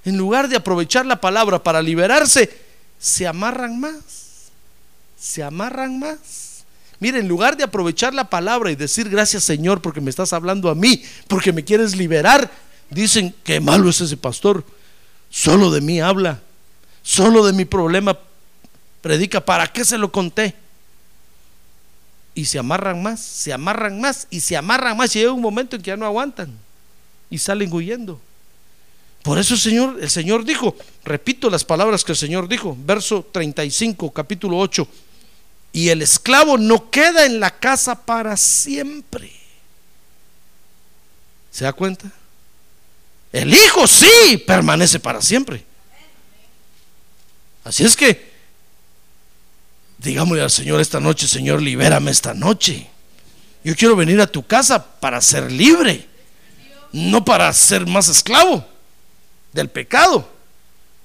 En 0.03 0.17
lugar 0.17 0.47
de 0.47 0.55
aprovechar 0.55 1.05
la 1.05 1.19
palabra 1.19 1.61
para 1.61 1.81
liberarse, 1.81 2.49
se 2.99 3.25
amarran 3.25 3.79
más. 3.79 4.20
Se 5.21 5.43
amarran 5.43 5.99
más. 5.99 6.65
Mire, 6.99 7.19
en 7.19 7.27
lugar 7.27 7.55
de 7.55 7.63
aprovechar 7.63 8.13
la 8.13 8.29
palabra 8.29 8.71
y 8.71 8.75
decir 8.75 9.07
gracias 9.07 9.43
Señor 9.43 9.81
porque 9.81 10.01
me 10.01 10.09
estás 10.09 10.33
hablando 10.33 10.69
a 10.69 10.75
mí, 10.75 11.03
porque 11.27 11.53
me 11.53 11.63
quieres 11.63 11.95
liberar, 11.95 12.51
dicen 12.89 13.33
que 13.43 13.59
malo 13.59 13.89
es 13.89 14.01
ese 14.01 14.17
pastor 14.17 14.65
Solo 15.31 15.71
de 15.71 15.81
mí 15.81 16.01
habla. 16.01 16.41
Solo 17.01 17.43
de 17.45 17.53
mi 17.53 17.65
problema 17.65 18.19
predica. 19.01 19.43
¿Para 19.43 19.65
qué 19.71 19.83
se 19.85 19.97
lo 19.97 20.11
conté? 20.11 20.53
Y 22.35 22.45
se 22.45 22.59
amarran 22.59 23.01
más, 23.01 23.21
se 23.21 23.51
amarran 23.51 23.99
más 23.99 24.27
y 24.29 24.41
se 24.41 24.57
amarran 24.57 24.97
más. 24.97 25.15
Y 25.15 25.19
llega 25.19 25.31
un 25.31 25.41
momento 25.41 25.75
en 25.75 25.81
que 25.81 25.87
ya 25.87 25.97
no 25.97 26.05
aguantan 26.05 26.51
y 27.29 27.37
salen 27.37 27.73
huyendo. 27.73 28.19
Por 29.23 29.39
eso 29.39 29.55
Señor, 29.55 29.99
el 30.01 30.09
Señor 30.09 30.43
dijo, 30.43 30.75
repito 31.05 31.49
las 31.49 31.63
palabras 31.63 32.03
que 32.03 32.11
el 32.11 32.17
Señor 32.17 32.47
dijo, 32.47 32.75
verso 32.85 33.25
35, 33.31 34.11
capítulo 34.11 34.57
8, 34.57 34.87
y 35.73 35.89
el 35.89 36.01
esclavo 36.01 36.57
no 36.57 36.89
queda 36.89 37.25
en 37.25 37.39
la 37.39 37.51
casa 37.59 38.05
para 38.05 38.35
siempre. 38.37 39.31
¿Se 41.51 41.63
da 41.63 41.73
cuenta? 41.73 42.11
El 43.31 43.53
Hijo 43.53 43.87
sí 43.87 44.37
permanece 44.45 44.99
para 44.99 45.21
siempre. 45.21 45.63
Así 47.63 47.83
es 47.83 47.95
que, 47.95 48.31
digámosle 49.97 50.43
al 50.43 50.51
Señor 50.51 50.81
esta 50.81 50.99
noche, 50.99 51.27
Señor, 51.27 51.61
libérame 51.61 52.11
esta 52.11 52.33
noche. 52.33 52.89
Yo 53.63 53.75
quiero 53.75 53.95
venir 53.95 54.19
a 54.19 54.27
tu 54.27 54.45
casa 54.45 54.83
para 54.99 55.21
ser 55.21 55.51
libre, 55.51 56.07
no 56.91 57.23
para 57.23 57.53
ser 57.53 57.85
más 57.85 58.09
esclavo 58.09 58.65
del 59.53 59.69
pecado, 59.69 60.29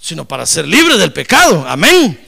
sino 0.01 0.27
para 0.27 0.47
ser 0.47 0.67
libre 0.67 0.97
del 0.97 1.12
pecado. 1.12 1.64
Amén. 1.69 2.19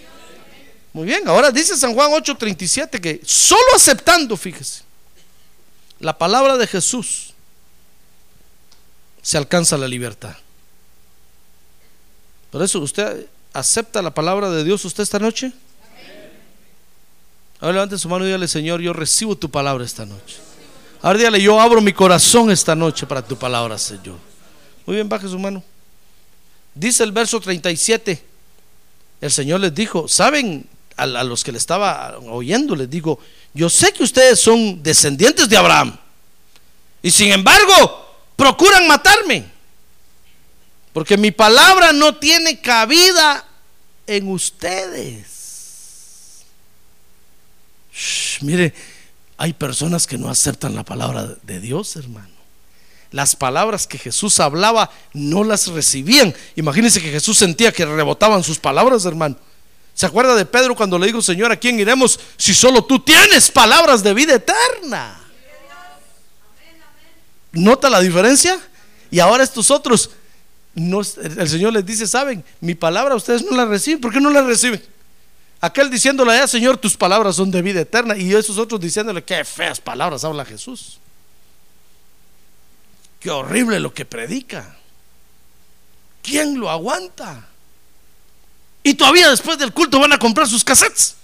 Muy 0.99 1.07
bien, 1.07 1.29
ahora 1.29 1.53
dice 1.53 1.77
San 1.77 1.95
Juan 1.95 2.11
8:37 2.11 3.01
que 3.01 3.21
solo 3.25 3.77
aceptando, 3.77 4.37
fíjese, 4.37 4.83
la 6.01 6.19
palabra 6.19 6.57
de 6.57 6.67
Jesús, 6.67 7.35
se 9.23 9.39
alcanza 9.39 9.79
la 9.79 9.87
libertad. 9.87 10.35
Por 12.51 12.65
eso, 12.65 12.81
¿usted 12.81 13.27
acepta 13.53 14.03
la 14.03 14.13
palabra 14.13 14.51
de 14.51 14.65
Dios 14.65 14.85
usted 14.85 15.05
esta 15.05 15.21
noche? 15.21 15.53
Ahora 17.61 17.75
levante 17.75 17.97
su 17.97 18.09
mano 18.09 18.25
y 18.25 18.27
dígale, 18.27 18.49
Señor, 18.49 18.81
yo 18.81 18.93
recibo 18.93 19.39
tu 19.39 19.49
palabra 19.49 19.85
esta 19.85 20.05
noche. 20.05 20.39
Ahora 21.01 21.17
dígale, 21.17 21.41
yo 21.41 21.61
abro 21.61 21.81
mi 21.81 21.93
corazón 21.93 22.51
esta 22.51 22.75
noche 22.75 23.07
para 23.07 23.23
tu 23.23 23.39
palabra, 23.39 23.79
Señor. 23.79 24.17
Muy 24.85 24.97
bien, 24.97 25.09
baje 25.09 25.29
su 25.29 25.39
mano. 25.39 25.63
Dice 26.75 27.05
el 27.05 27.13
verso 27.13 27.39
37, 27.39 28.21
el 29.21 29.31
Señor 29.31 29.61
les 29.61 29.73
dijo, 29.73 30.09
¿saben? 30.09 30.69
A, 30.99 31.07
los 31.07 31.45
que 31.45 31.53
le 31.53 31.59
estaba 31.59 32.19
oyendo, 32.19 32.75
les 32.77 32.91
digo, 32.91 33.19
yo 33.55 33.71
sé 33.71 33.93
que 33.93 34.03
ustedes 34.03 34.41
son 34.41 34.83
descendientes 34.83 35.49
de 35.49 35.57
Abraham. 35.57 35.97
Y 37.03 37.11
sin 37.11 37.33
embargo, 37.33 38.07
procuran 38.37 38.87
matarme. 38.87 39.45
Porque 40.93 41.17
mi 41.17 41.31
palabra 41.31 41.93
no 41.93 42.17
tiene 42.17 42.61
cabida 42.61 43.47
en 44.07 44.29
ustedes. 44.29 45.27
mire, 48.41 48.75
hay 49.37 49.53
personas 49.53 50.07
que 50.07 50.19
no 50.19 50.29
aceptan 50.29 50.75
la 50.75 50.85
palabra 50.85 51.37
de 51.43 51.61
Dios, 51.61 51.95
hermano. 51.97 52.39
Las 53.11 53.37
palabras 53.37 53.87
que 53.87 53.97
Jesús 53.97 54.41
hablaba 54.41 54.91
no 55.13 55.45
las 55.45 55.69
recibían. 55.69 56.35
Imagínense 56.57 57.01
que 57.01 57.11
Jesús 57.11 57.39
sentía 57.39 57.73
que 57.73 57.87
rebotaban 57.87 58.43
sus 58.43 58.59
palabras, 58.59 59.05
hermano. 59.05 59.37
¿Se 59.99 60.07
acuerda 60.07 60.37
de 60.37 60.47
Pedro 60.47 60.77
cuando 60.77 60.97
le 60.97 61.09
dijo, 61.09 61.21
Señor, 61.21 61.51
¿a 61.51 61.57
quién 61.57 61.81
iremos 61.81 62.21
si 62.37 62.55
solo 62.55 62.85
tú 62.85 63.01
tienes 63.01 63.51
palabras 63.51 64.01
de 64.01 64.15
vida 64.15 64.37
eterna? 64.37 65.21
¿Nota 67.51 67.91
la 67.91 67.99
diferencia? 67.99 68.61
Y 69.11 69.19
ahora 69.19 69.43
estos 69.43 69.73
otros, 69.73 70.11
el 70.77 71.49
Señor 71.49 71.73
les 71.73 71.85
dice, 71.85 72.07
saben, 72.07 72.45
mi 72.61 72.77
palabra 72.77 73.17
ustedes 73.17 73.45
no 73.45 73.57
la 73.57 73.65
reciben. 73.65 74.01
¿Por 74.01 74.13
qué 74.13 74.21
no 74.21 74.31
la 74.31 74.43
reciben? 74.43 74.81
Aquel 75.61 75.91
diciéndole 75.91 76.31
allá, 76.31 76.47
Señor, 76.47 76.77
tus 76.77 76.97
palabras 76.97 77.35
son 77.35 77.51
de 77.51 77.61
vida 77.61 77.81
eterna. 77.81 78.17
Y 78.17 78.33
esos 78.33 78.57
otros 78.57 78.81
diciéndole, 78.81 79.25
qué 79.25 79.45
feas 79.45 79.81
palabras 79.81 80.23
habla 80.23 80.45
Jesús. 80.45 81.01
Qué 83.19 83.31
horrible 83.31 83.81
lo 83.81 83.93
que 83.93 84.05
predica. 84.05 84.77
¿Quién 86.23 86.61
lo 86.61 86.71
aguanta? 86.71 87.48
Y 88.89 88.95
todavía 88.95 89.29
después 89.29 89.59
del 89.59 89.71
culto 89.71 90.01
van 90.01 90.15
a 90.15 90.19
comprar 90.19 90.49
sus 90.49 90.65
cassettes. 90.65 91.15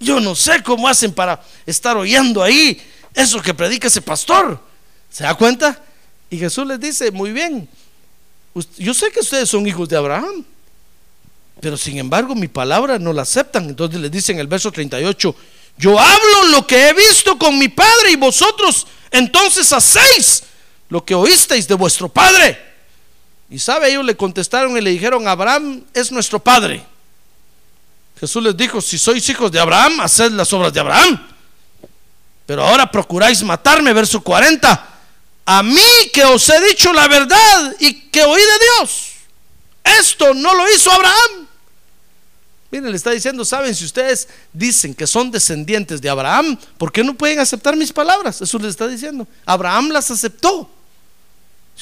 Yo 0.00 0.18
no 0.18 0.34
sé 0.34 0.60
cómo 0.64 0.88
hacen 0.88 1.12
para 1.12 1.40
estar 1.64 1.96
oyendo 1.96 2.42
ahí 2.42 2.82
eso 3.14 3.40
que 3.40 3.54
predica 3.54 3.86
ese 3.86 4.02
pastor. 4.02 4.60
¿Se 5.08 5.22
da 5.22 5.36
cuenta? 5.36 5.80
Y 6.30 6.36
Jesús 6.36 6.66
les 6.66 6.80
dice, 6.80 7.12
muy 7.12 7.30
bien, 7.30 7.68
yo 8.76 8.92
sé 8.92 9.12
que 9.12 9.20
ustedes 9.20 9.48
son 9.48 9.68
hijos 9.68 9.88
de 9.88 9.96
Abraham, 9.96 10.44
pero 11.60 11.76
sin 11.76 11.98
embargo 11.98 12.34
mi 12.34 12.48
palabra 12.48 12.98
no 12.98 13.12
la 13.12 13.22
aceptan. 13.22 13.68
Entonces 13.68 14.00
les 14.00 14.10
dice 14.10 14.32
en 14.32 14.40
el 14.40 14.48
verso 14.48 14.72
38, 14.72 15.36
Yo 15.78 15.96
hablo 15.96 16.48
lo 16.50 16.66
que 16.66 16.88
he 16.88 16.92
visto 16.92 17.38
con 17.38 17.56
mi 17.56 17.68
padre 17.68 18.10
y 18.10 18.16
vosotros 18.16 18.84
entonces 19.12 19.72
hacéis 19.72 20.42
lo 20.88 21.04
que 21.04 21.14
oísteis 21.14 21.68
de 21.68 21.74
vuestro 21.74 22.08
padre. 22.08 22.71
Y 23.52 23.58
sabe, 23.58 23.90
ellos 23.90 24.06
le 24.06 24.16
contestaron 24.16 24.74
y 24.78 24.80
le 24.80 24.88
dijeron, 24.88 25.28
Abraham 25.28 25.84
es 25.92 26.10
nuestro 26.10 26.38
padre. 26.38 26.82
Jesús 28.18 28.42
les 28.42 28.56
dijo, 28.56 28.80
si 28.80 28.96
sois 28.96 29.28
hijos 29.28 29.52
de 29.52 29.60
Abraham, 29.60 30.00
haced 30.00 30.32
las 30.32 30.50
obras 30.54 30.72
de 30.72 30.80
Abraham. 30.80 31.22
Pero 32.46 32.64
ahora 32.64 32.90
procuráis 32.90 33.42
matarme, 33.42 33.92
verso 33.92 34.22
40. 34.22 34.88
A 35.44 35.62
mí 35.62 35.82
que 36.14 36.24
os 36.24 36.48
he 36.48 36.66
dicho 36.66 36.94
la 36.94 37.06
verdad 37.08 37.76
y 37.78 37.92
que 38.08 38.22
oí 38.22 38.40
de 38.40 38.58
Dios. 38.78 39.12
Esto 39.84 40.32
no 40.32 40.54
lo 40.54 40.70
hizo 40.70 40.90
Abraham. 40.90 41.46
Miren, 42.70 42.90
le 42.90 42.96
está 42.96 43.10
diciendo, 43.10 43.44
saben, 43.44 43.74
si 43.74 43.84
ustedes 43.84 44.28
dicen 44.50 44.94
que 44.94 45.06
son 45.06 45.30
descendientes 45.30 46.00
de 46.00 46.08
Abraham, 46.08 46.56
¿por 46.78 46.90
qué 46.90 47.04
no 47.04 47.12
pueden 47.12 47.38
aceptar 47.38 47.76
mis 47.76 47.92
palabras? 47.92 48.40
Eso 48.40 48.58
les 48.58 48.68
está 48.68 48.88
diciendo. 48.88 49.28
Abraham 49.44 49.90
las 49.90 50.10
aceptó. 50.10 50.70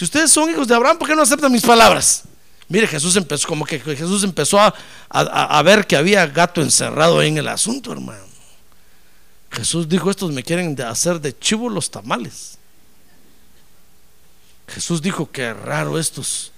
Si 0.01 0.05
ustedes 0.07 0.31
son 0.31 0.49
hijos 0.49 0.67
de 0.67 0.75
Abraham, 0.75 0.97
¿por 0.97 1.07
qué 1.07 1.15
no 1.15 1.21
aceptan 1.21 1.53
mis 1.53 1.61
palabras? 1.61 2.23
Mire, 2.69 2.87
Jesús 2.87 3.17
empezó, 3.17 3.47
como 3.47 3.67
que 3.67 3.79
Jesús 3.79 4.25
empezó 4.25 4.59
a, 4.59 4.73
a 5.11 5.63
ver 5.63 5.87
que 5.87 5.95
había 5.95 6.27
gato 6.27 6.63
encerrado 6.63 7.21
en 7.21 7.37
el 7.37 7.47
asunto, 7.47 7.93
hermano. 7.93 8.25
Jesús 9.51 9.87
dijo, 9.91 10.11
estos 10.11 10.33
me 10.33 10.43
quieren 10.43 10.81
hacer 10.81 11.21
de 11.21 11.39
chivo 11.39 11.69
los 11.69 11.91
tamales. 11.91 12.57
Jesús 14.69 15.03
dijo, 15.03 15.31
qué 15.31 15.53
raro 15.53 15.99
estos. 15.99 16.53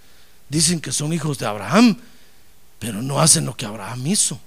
Dicen 0.49 0.81
que 0.81 0.93
son 0.93 1.13
hijos 1.13 1.37
de 1.37 1.47
Abraham 1.47 1.99
pero 2.79 3.03
no 3.03 3.21
hacen 3.21 3.45
lo 3.45 3.57
que 3.57 3.67
Abraham 3.67 4.07
hizo. 4.07 4.39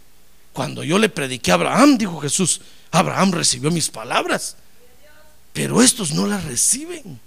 Cuando 0.53 0.85
yo 0.85 0.99
le 0.99 1.09
prediqué 1.09 1.51
a 1.51 1.55
Abraham, 1.55 1.97
dijo 1.97 2.21
Jesús, 2.21 2.61
Abraham 2.91 3.33
recibió 3.33 3.71
mis 3.71 3.89
palabras, 3.89 4.55
pero 5.51 5.81
estos 5.81 6.13
no 6.13 6.25
las 6.27 6.45
reciben. 6.45 7.19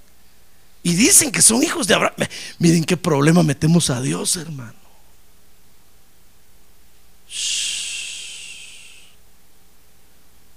Y 0.82 0.94
dicen 0.94 1.32
que 1.32 1.42
son 1.42 1.62
hijos 1.62 1.86
de 1.86 1.94
Abraham. 1.94 2.28
Miren 2.58 2.84
qué 2.84 2.96
problema 2.96 3.42
metemos 3.42 3.90
a 3.90 4.00
Dios, 4.00 4.36
hermano. 4.36 4.74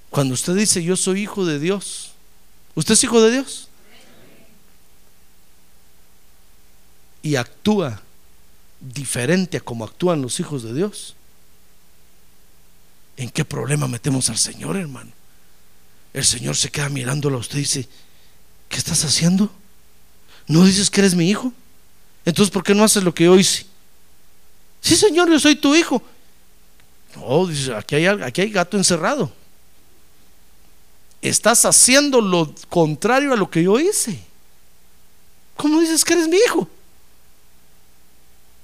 Cuando 0.09 0.33
usted 0.33 0.55
dice 0.55 0.83
yo 0.83 0.95
soy 0.95 1.21
hijo 1.21 1.45
de 1.45 1.57
Dios, 1.57 2.11
¿usted 2.75 2.93
es 2.93 3.03
hijo 3.03 3.21
de 3.21 3.31
Dios? 3.31 3.69
Y 7.23 7.35
actúa 7.35 8.01
diferente 8.79 9.57
a 9.57 9.61
como 9.61 9.85
actúan 9.85 10.21
los 10.21 10.39
hijos 10.39 10.63
de 10.63 10.73
Dios. 10.73 11.15
¿En 13.15 13.29
qué 13.29 13.45
problema 13.45 13.87
metemos 13.87 14.29
al 14.29 14.37
Señor, 14.37 14.75
hermano? 14.75 15.11
El 16.13 16.25
Señor 16.25 16.55
se 16.57 16.69
queda 16.69 16.89
mirándolo 16.89 17.37
a 17.37 17.41
usted 17.41 17.57
y 17.57 17.61
dice, 17.61 17.87
¿qué 18.67 18.77
estás 18.77 19.05
haciendo? 19.05 19.51
¿No 20.47 20.65
dices 20.65 20.89
que 20.89 21.01
eres 21.01 21.15
mi 21.15 21.29
hijo? 21.29 21.53
Entonces, 22.25 22.51
¿por 22.51 22.63
qué 22.63 22.73
no 22.73 22.83
haces 22.83 23.03
lo 23.03 23.13
que 23.13 23.25
yo 23.25 23.37
hice? 23.37 23.65
Sí, 24.81 24.95
Señor, 24.95 25.29
yo 25.29 25.39
soy 25.39 25.55
tu 25.55 25.75
hijo. 25.75 26.01
No, 27.15 27.47
dice, 27.47 27.73
aquí 27.75 27.95
hay, 27.95 28.05
aquí 28.05 28.41
hay 28.41 28.49
gato 28.49 28.77
encerrado. 28.77 29.31
Estás 31.21 31.65
haciendo 31.65 32.19
lo 32.19 32.53
contrario 32.69 33.33
a 33.33 33.37
lo 33.37 33.49
que 33.49 33.63
yo 33.63 33.79
hice. 33.79 34.19
¿Cómo 35.55 35.79
dices 35.79 36.03
que 36.03 36.13
eres 36.13 36.27
mi 36.27 36.37
hijo? 36.37 36.67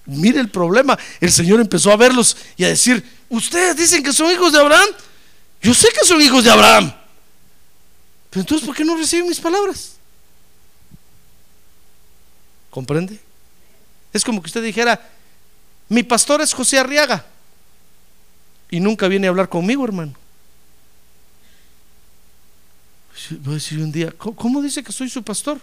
Mire 0.06 0.40
el 0.40 0.50
problema. 0.50 0.98
El 1.20 1.32
Señor 1.32 1.60
empezó 1.60 1.92
a 1.92 1.98
verlos 1.98 2.38
y 2.56 2.64
a 2.64 2.70
decir, 2.70 3.04
ustedes 3.30 3.76
dicen 3.76 4.02
que 4.02 4.14
son 4.14 4.32
hijos 4.32 4.54
de 4.54 4.60
Abraham. 4.60 4.90
Yo 5.62 5.74
sé 5.74 5.90
que 5.90 6.06
son 6.06 6.22
hijos 6.22 6.44
de 6.44 6.50
Abraham. 6.50 6.94
Pero 8.30 8.42
entonces, 8.42 8.66
¿por 8.66 8.76
qué 8.76 8.84
no 8.84 8.96
reciben 8.96 9.28
mis 9.28 9.40
palabras? 9.40 9.97
¿Comprende? 12.78 13.20
Es 14.14 14.24
como 14.24 14.40
que 14.40 14.46
usted 14.46 14.64
dijera, 14.64 15.02
mi 15.90 16.04
pastor 16.04 16.42
es 16.42 16.54
José 16.54 16.78
Arriaga. 16.78 17.26
Y 18.70 18.80
nunca 18.80 19.08
viene 19.08 19.26
a 19.26 19.32
hablar 19.32 19.50
conmigo, 19.50 19.84
hermano. 19.84 20.14
Voy 23.40 23.54
a 23.54 23.56
decir 23.56 23.80
un 23.80 23.92
día, 23.92 24.12
¿cómo, 24.12 24.62
dice 24.62 24.84
que 24.84 24.92
soy 24.92 25.10
su 25.10 25.24
pastor? 25.24 25.60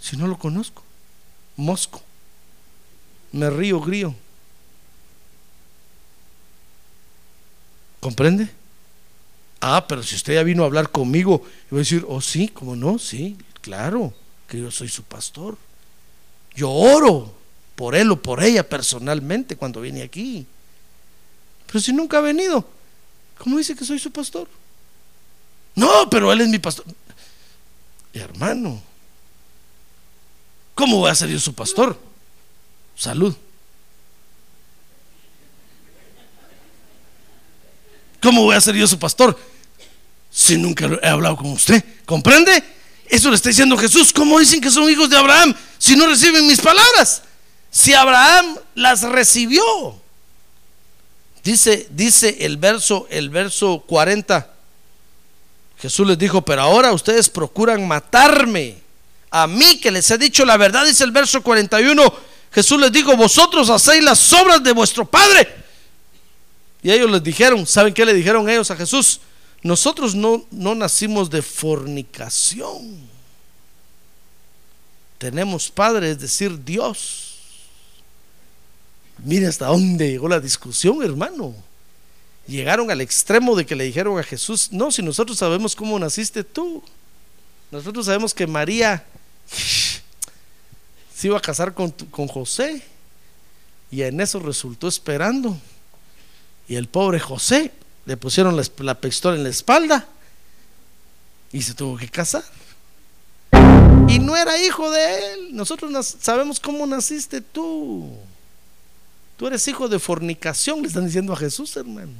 Si 0.00 0.16
no 0.16 0.26
lo 0.26 0.36
conozco. 0.36 0.82
Mosco 1.54 2.02
me 3.30 3.48
río, 3.48 3.80
grío. 3.80 4.12
¿Comprende? 8.00 8.50
Ah, 9.60 9.86
pero 9.86 10.02
si 10.02 10.16
usted 10.16 10.34
ya 10.34 10.42
vino 10.42 10.64
a 10.64 10.66
hablar 10.66 10.90
conmigo, 10.90 11.46
voy 11.70 11.78
a 11.78 11.82
decir, 11.82 12.04
oh 12.08 12.20
sí, 12.20 12.48
¿cómo 12.48 12.74
no? 12.74 12.98
Sí, 12.98 13.38
claro, 13.60 14.12
que 14.48 14.58
yo 14.58 14.72
soy 14.72 14.88
su 14.88 15.04
pastor. 15.04 15.56
Yo 16.54 16.70
oro 16.70 17.32
por 17.76 17.94
él 17.94 18.10
o 18.10 18.20
por 18.20 18.42
ella 18.42 18.68
personalmente 18.68 19.56
cuando 19.56 19.80
viene 19.80 20.02
aquí. 20.02 20.46
Pero 21.66 21.80
si 21.80 21.92
nunca 21.92 22.18
ha 22.18 22.20
venido, 22.20 22.66
¿cómo 23.38 23.58
dice 23.58 23.76
que 23.76 23.84
soy 23.84 23.98
su 23.98 24.10
pastor? 24.10 24.48
No, 25.74 26.10
pero 26.10 26.32
él 26.32 26.40
es 26.40 26.48
mi 26.48 26.58
pastor. 26.58 26.84
Hermano, 28.12 28.82
¿cómo 30.74 30.98
voy 30.98 31.10
a 31.10 31.14
ser 31.14 31.28
yo 31.28 31.38
su 31.38 31.54
pastor? 31.54 32.10
salud. 33.00 33.34
¿Cómo 38.20 38.42
voy 38.42 38.54
a 38.54 38.60
ser 38.60 38.74
yo 38.74 38.86
su 38.86 38.98
pastor 38.98 39.38
si 40.30 40.58
nunca 40.58 40.86
he 41.02 41.08
hablado 41.08 41.36
con 41.36 41.46
usted? 41.46 41.82
¿Comprende? 42.04 42.62
Eso 43.10 43.28
le 43.28 43.36
está 43.36 43.48
diciendo 43.48 43.76
Jesús. 43.76 44.12
¿Cómo 44.12 44.38
dicen 44.38 44.60
que 44.60 44.70
son 44.70 44.88
hijos 44.88 45.10
de 45.10 45.16
Abraham 45.16 45.54
si 45.78 45.96
no 45.96 46.06
reciben 46.06 46.46
mis 46.46 46.60
palabras? 46.60 47.22
Si 47.70 47.92
Abraham 47.92 48.56
las 48.74 49.02
recibió. 49.02 49.62
Dice, 51.42 51.88
dice 51.90 52.38
el 52.40 52.56
verso, 52.56 53.06
el 53.10 53.28
verso 53.28 53.82
40. 53.86 54.48
Jesús 55.80 56.06
les 56.06 56.18
dijo, 56.18 56.42
pero 56.42 56.62
ahora 56.62 56.92
ustedes 56.92 57.28
procuran 57.28 57.86
matarme. 57.88 58.78
A 59.30 59.46
mí 59.46 59.80
que 59.80 59.90
les 59.90 60.10
he 60.10 60.18
dicho 60.18 60.44
la 60.44 60.56
verdad, 60.56 60.84
dice 60.84 61.04
el 61.04 61.12
verso 61.12 61.42
41 61.42 62.30
Jesús 62.52 62.80
les 62.80 62.90
dijo, 62.90 63.16
vosotros 63.16 63.70
hacéis 63.70 64.02
las 64.02 64.32
obras 64.32 64.62
de 64.62 64.72
vuestro 64.72 65.04
Padre. 65.04 65.48
Y 66.82 66.90
ellos 66.90 67.10
les 67.10 67.22
dijeron, 67.22 67.66
¿saben 67.66 67.94
qué 67.94 68.04
le 68.04 68.12
dijeron 68.12 68.48
ellos 68.48 68.70
a 68.70 68.76
Jesús? 68.76 69.20
Nosotros 69.62 70.14
no, 70.14 70.44
no 70.50 70.74
nacimos 70.74 71.30
de 71.30 71.42
fornicación. 71.42 72.98
Tenemos 75.18 75.70
Padre, 75.70 76.12
es 76.12 76.18
decir, 76.18 76.64
Dios. 76.64 77.30
Mire 79.18 79.46
hasta 79.46 79.66
dónde 79.66 80.10
llegó 80.10 80.28
la 80.28 80.40
discusión, 80.40 81.02
hermano. 81.02 81.54
Llegaron 82.46 82.90
al 82.90 83.00
extremo 83.00 83.54
de 83.54 83.66
que 83.66 83.76
le 83.76 83.84
dijeron 83.84 84.18
a 84.18 84.22
Jesús, 84.22 84.72
no, 84.72 84.90
si 84.90 85.02
nosotros 85.02 85.38
sabemos 85.38 85.76
cómo 85.76 85.98
naciste 85.98 86.42
tú. 86.42 86.82
Nosotros 87.70 88.06
sabemos 88.06 88.34
que 88.34 88.46
María 88.46 89.04
se 91.14 91.26
iba 91.26 91.38
a 91.38 91.42
casar 91.42 91.74
con, 91.74 91.92
José. 92.28 92.82
Y 93.90 94.02
en 94.02 94.20
eso 94.20 94.40
resultó 94.40 94.88
esperando. 94.88 95.56
Y 96.66 96.76
el 96.76 96.88
pobre 96.88 97.20
José 97.20 97.72
le 98.06 98.16
pusieron 98.16 98.56
la, 98.56 98.94
pistola 98.94 99.36
en 99.36 99.44
la 99.44 99.50
espalda 99.50 100.06
y 101.52 101.62
se 101.62 101.74
tuvo 101.74 101.96
que 101.96 102.08
casar. 102.08 102.44
Y 104.08 104.18
no 104.18 104.36
era 104.36 104.58
hijo 104.64 104.90
de 104.90 105.32
él. 105.32 105.48
Nosotros 105.52 106.16
sabemos 106.20 106.58
cómo 106.58 106.86
naciste 106.86 107.40
tú. 107.40 108.16
Tú 109.36 109.46
eres 109.46 109.66
hijo 109.68 109.88
de 109.88 109.98
fornicación, 109.98 110.82
le 110.82 110.88
están 110.88 111.06
diciendo 111.06 111.32
a 111.32 111.36
Jesús, 111.36 111.76
hermano. 111.76 112.12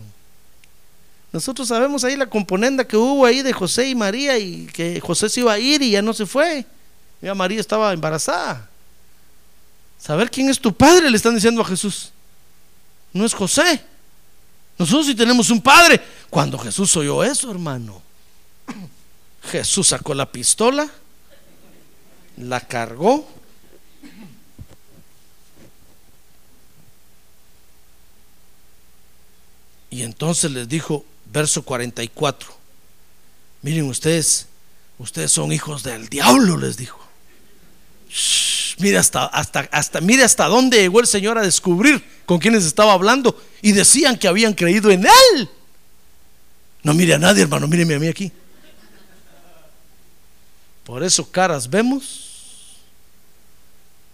Nosotros 1.33 1.68
sabemos 1.68 2.03
ahí 2.03 2.16
la 2.16 2.28
componenda 2.28 2.87
que 2.87 2.97
hubo 2.97 3.24
ahí 3.24 3.43
de 3.43 3.53
José 3.53 3.89
y 3.89 3.95
María 3.95 4.39
y 4.39 4.66
que 4.66 5.01
José 5.01 5.28
se 5.28 5.41
iba 5.41 5.53
a 5.53 5.59
ir 5.59 5.83
y 5.83 5.93
ya 5.93 6.03
no 6.03 6.12
se 6.12 6.26
fue. 6.26 6.64
Ya 7.20 7.35
María 7.35 7.61
estaba 7.61 7.93
embarazada. 7.93 8.68
Saber 9.99 10.31
quién 10.31 10.49
es 10.49 10.59
tu 10.59 10.74
padre, 10.74 11.11
le 11.11 11.16
están 11.16 11.35
diciendo 11.35 11.61
a 11.61 11.64
Jesús. 11.64 12.11
No 13.12 13.24
es 13.26 13.35
José. 13.35 13.85
Nosotros 14.81 15.05
sí 15.09 15.14
tenemos 15.14 15.51
un 15.51 15.61
padre. 15.61 16.01
Cuando 16.31 16.57
Jesús 16.59 16.97
oyó 16.97 17.22
eso, 17.22 17.51
hermano, 17.51 18.01
Jesús 19.43 19.89
sacó 19.89 20.14
la 20.14 20.33
pistola, 20.33 20.91
la 22.39 22.62
cargó. 22.62 23.28
Y 29.91 30.03
entonces 30.03 30.51
les 30.51 30.66
dijo, 30.66 31.05
verso 31.26 31.62
44, 31.62 32.51
miren 33.61 33.85
ustedes, 33.85 34.47
ustedes 34.97 35.31
son 35.31 35.53
hijos 35.53 35.83
del 35.83 36.09
diablo, 36.09 36.57
les 36.57 36.78
dijo. 36.78 36.99
Mire 38.81 38.99
hasta, 38.99 39.26
hasta, 39.26 39.61
hasta, 39.72 40.01
mire 40.01 40.24
hasta 40.24 40.47
dónde 40.47 40.78
llegó 40.78 41.01
el 41.01 41.07
Señor 41.07 41.39
a 41.39 41.43
descubrir 41.43 42.03
con 42.26 42.39
quienes 42.39 42.64
estaba 42.64 42.93
hablando 42.93 43.41
y 43.62 43.72
decían 43.72 44.18
que 44.18 44.28
habían 44.28 44.55
creído 44.55 44.91
en 44.91 45.05
Él. 45.05 45.51
No 46.83 46.95
mire 46.95 47.14
a 47.14 47.18
nadie, 47.18 47.43
hermano, 47.43 47.68
míreme 47.68 47.95
a 47.95 47.99
mí 47.99 48.09
aquí. 48.09 48.33
Por 50.85 51.03
eso 51.03 51.31
caras 51.31 51.68
vemos 51.68 52.78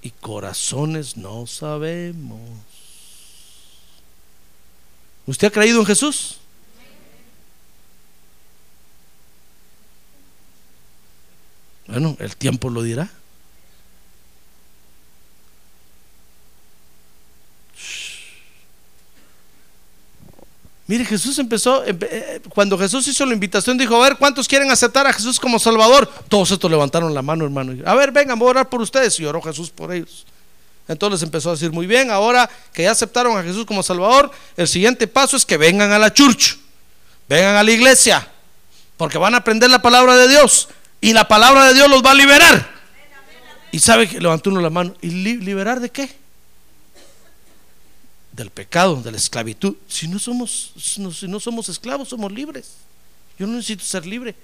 y 0.02 0.10
corazones 0.10 1.16
no 1.16 1.46
sabemos. 1.46 2.40
¿Usted 5.26 5.48
ha 5.48 5.50
creído 5.50 5.80
en 5.80 5.86
Jesús? 5.86 6.38
Bueno, 11.86 12.16
el 12.20 12.36
tiempo 12.36 12.68
lo 12.68 12.82
dirá. 12.82 13.10
Mire, 20.88 21.04
Jesús 21.04 21.36
empezó, 21.40 21.84
eh, 21.84 22.40
cuando 22.48 22.78
Jesús 22.78 23.08
hizo 23.08 23.26
la 23.26 23.34
invitación, 23.34 23.76
dijo, 23.76 23.96
a 23.96 24.08
ver, 24.08 24.16
¿cuántos 24.16 24.46
quieren 24.46 24.70
aceptar 24.70 25.04
a 25.06 25.12
Jesús 25.12 25.40
como 25.40 25.58
Salvador? 25.58 26.08
Todos 26.28 26.52
estos 26.52 26.70
levantaron 26.70 27.12
la 27.12 27.22
mano, 27.22 27.44
hermano. 27.44 27.74
A 27.84 27.94
ver, 27.94 28.12
vengan, 28.12 28.38
voy 28.38 28.48
a 28.48 28.50
orar 28.50 28.68
por 28.68 28.80
ustedes. 28.80 29.18
Y 29.18 29.24
oró 29.24 29.42
Jesús 29.42 29.70
por 29.70 29.92
ellos. 29.92 30.24
Entonces 30.86 31.22
empezó 31.22 31.50
a 31.50 31.52
decir, 31.54 31.72
muy 31.72 31.88
bien, 31.88 32.12
ahora 32.12 32.48
que 32.72 32.84
ya 32.84 32.92
aceptaron 32.92 33.36
a 33.36 33.42
Jesús 33.42 33.66
como 33.66 33.82
Salvador, 33.82 34.30
el 34.56 34.68
siguiente 34.68 35.08
paso 35.08 35.36
es 35.36 35.44
que 35.44 35.56
vengan 35.56 35.90
a 35.90 35.98
la 35.98 36.12
church, 36.12 36.58
vengan 37.28 37.56
a 37.56 37.64
la 37.64 37.72
iglesia, 37.72 38.28
porque 38.96 39.18
van 39.18 39.34
a 39.34 39.38
aprender 39.38 39.68
la 39.68 39.82
palabra 39.82 40.16
de 40.16 40.28
Dios 40.28 40.68
y 41.00 41.12
la 41.12 41.26
palabra 41.26 41.66
de 41.66 41.74
Dios 41.74 41.90
los 41.90 42.04
va 42.04 42.12
a 42.12 42.14
liberar. 42.14 42.70
Y 43.72 43.80
sabe 43.80 44.08
que 44.08 44.20
levantó 44.20 44.50
uno 44.50 44.60
la 44.60 44.70
mano, 44.70 44.94
¿y 45.02 45.08
liberar 45.08 45.80
de 45.80 45.90
qué? 45.90 46.25
Del 48.36 48.50
pecado, 48.50 49.02
de 49.02 49.10
la 49.10 49.16
esclavitud. 49.16 49.74
Si 49.88 50.06
no 50.06 50.18
somos, 50.18 50.72
si 50.76 51.00
no 51.00 51.40
somos 51.40 51.68
esclavos, 51.68 52.10
somos 52.10 52.30
libres. 52.30 52.74
Yo 53.38 53.46
no 53.46 53.54
necesito 53.54 53.84
ser 53.84 54.06
libre. 54.06 54.34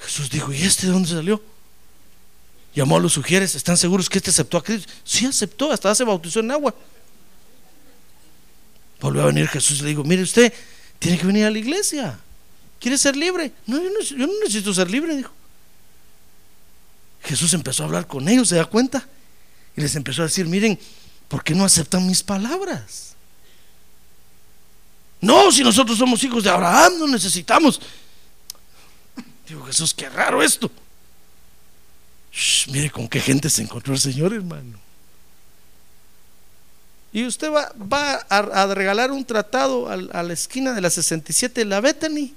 Jesús 0.00 0.30
dijo, 0.30 0.52
¿y 0.52 0.62
este 0.62 0.86
de 0.86 0.92
dónde 0.92 1.08
salió? 1.08 1.42
Llamó 2.74 2.96
a 2.96 3.00
los 3.00 3.12
sugieres, 3.12 3.54
¿están 3.54 3.76
seguros 3.76 4.08
que 4.08 4.18
este 4.18 4.30
aceptó 4.30 4.58
a 4.58 4.62
Cristo? 4.62 4.92
Sí 5.04 5.26
aceptó, 5.26 5.72
hasta 5.72 5.94
se 5.94 6.04
bautizó 6.04 6.40
en 6.40 6.50
agua. 6.50 6.74
Volvió 9.00 9.22
a 9.22 9.26
venir 9.26 9.48
Jesús 9.48 9.80
y 9.80 9.82
le 9.82 9.88
dijo, 9.90 10.04
mire 10.04 10.22
usted, 10.22 10.52
tiene 10.98 11.18
que 11.18 11.26
venir 11.26 11.44
a 11.44 11.50
la 11.50 11.58
iglesia. 11.58 12.18
¿Quiere 12.78 12.98
ser 12.98 13.16
libre? 13.16 13.52
No 13.66 13.82
yo, 13.82 14.16
no, 14.16 14.26
necesito 14.44 14.72
ser 14.72 14.90
libre, 14.90 15.16
dijo. 15.16 15.32
Jesús 17.22 17.52
empezó 17.54 17.82
a 17.82 17.86
hablar 17.86 18.06
con 18.06 18.28
ellos, 18.28 18.48
¿se 18.48 18.56
da 18.56 18.64
cuenta? 18.64 19.06
Y 19.76 19.80
les 19.80 19.94
empezó 19.96 20.22
a 20.22 20.26
decir, 20.26 20.46
miren, 20.46 20.78
¿por 21.28 21.44
qué 21.44 21.54
no 21.54 21.64
aceptan 21.64 22.06
mis 22.06 22.22
palabras? 22.22 23.14
No, 25.20 25.50
si 25.52 25.62
nosotros 25.62 25.98
somos 25.98 26.22
hijos 26.24 26.44
de 26.44 26.50
Abraham, 26.50 26.94
no 26.98 27.06
necesitamos. 27.06 27.80
Digo, 29.46 29.64
Jesús, 29.64 29.94
qué 29.94 30.08
raro 30.08 30.42
esto 30.42 30.70
mire 32.68 32.90
con 32.90 33.08
qué 33.08 33.20
gente 33.20 33.50
se 33.50 33.62
encontró 33.62 33.94
el 33.94 34.00
Señor, 34.00 34.32
hermano. 34.32 34.78
Y 37.12 37.24
usted 37.24 37.50
va, 37.50 38.26
a, 38.28 38.66
regalar 38.74 39.10
un 39.10 39.24
tratado 39.24 39.88
a, 39.88 40.22
la 40.22 40.32
esquina 40.32 40.72
de 40.72 40.80
la 40.80 40.90
67 40.90 41.60
de 41.60 41.64
la 41.64 41.80
Bethany. 41.80 42.34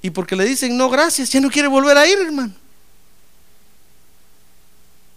Y 0.00 0.10
porque 0.10 0.36
le 0.36 0.44
dicen 0.44 0.76
no, 0.76 0.88
gracias, 0.88 1.30
ya 1.30 1.40
no 1.40 1.50
quiere 1.50 1.68
volver 1.68 1.96
a 1.96 2.06
ir, 2.06 2.18
hermano. 2.18 2.54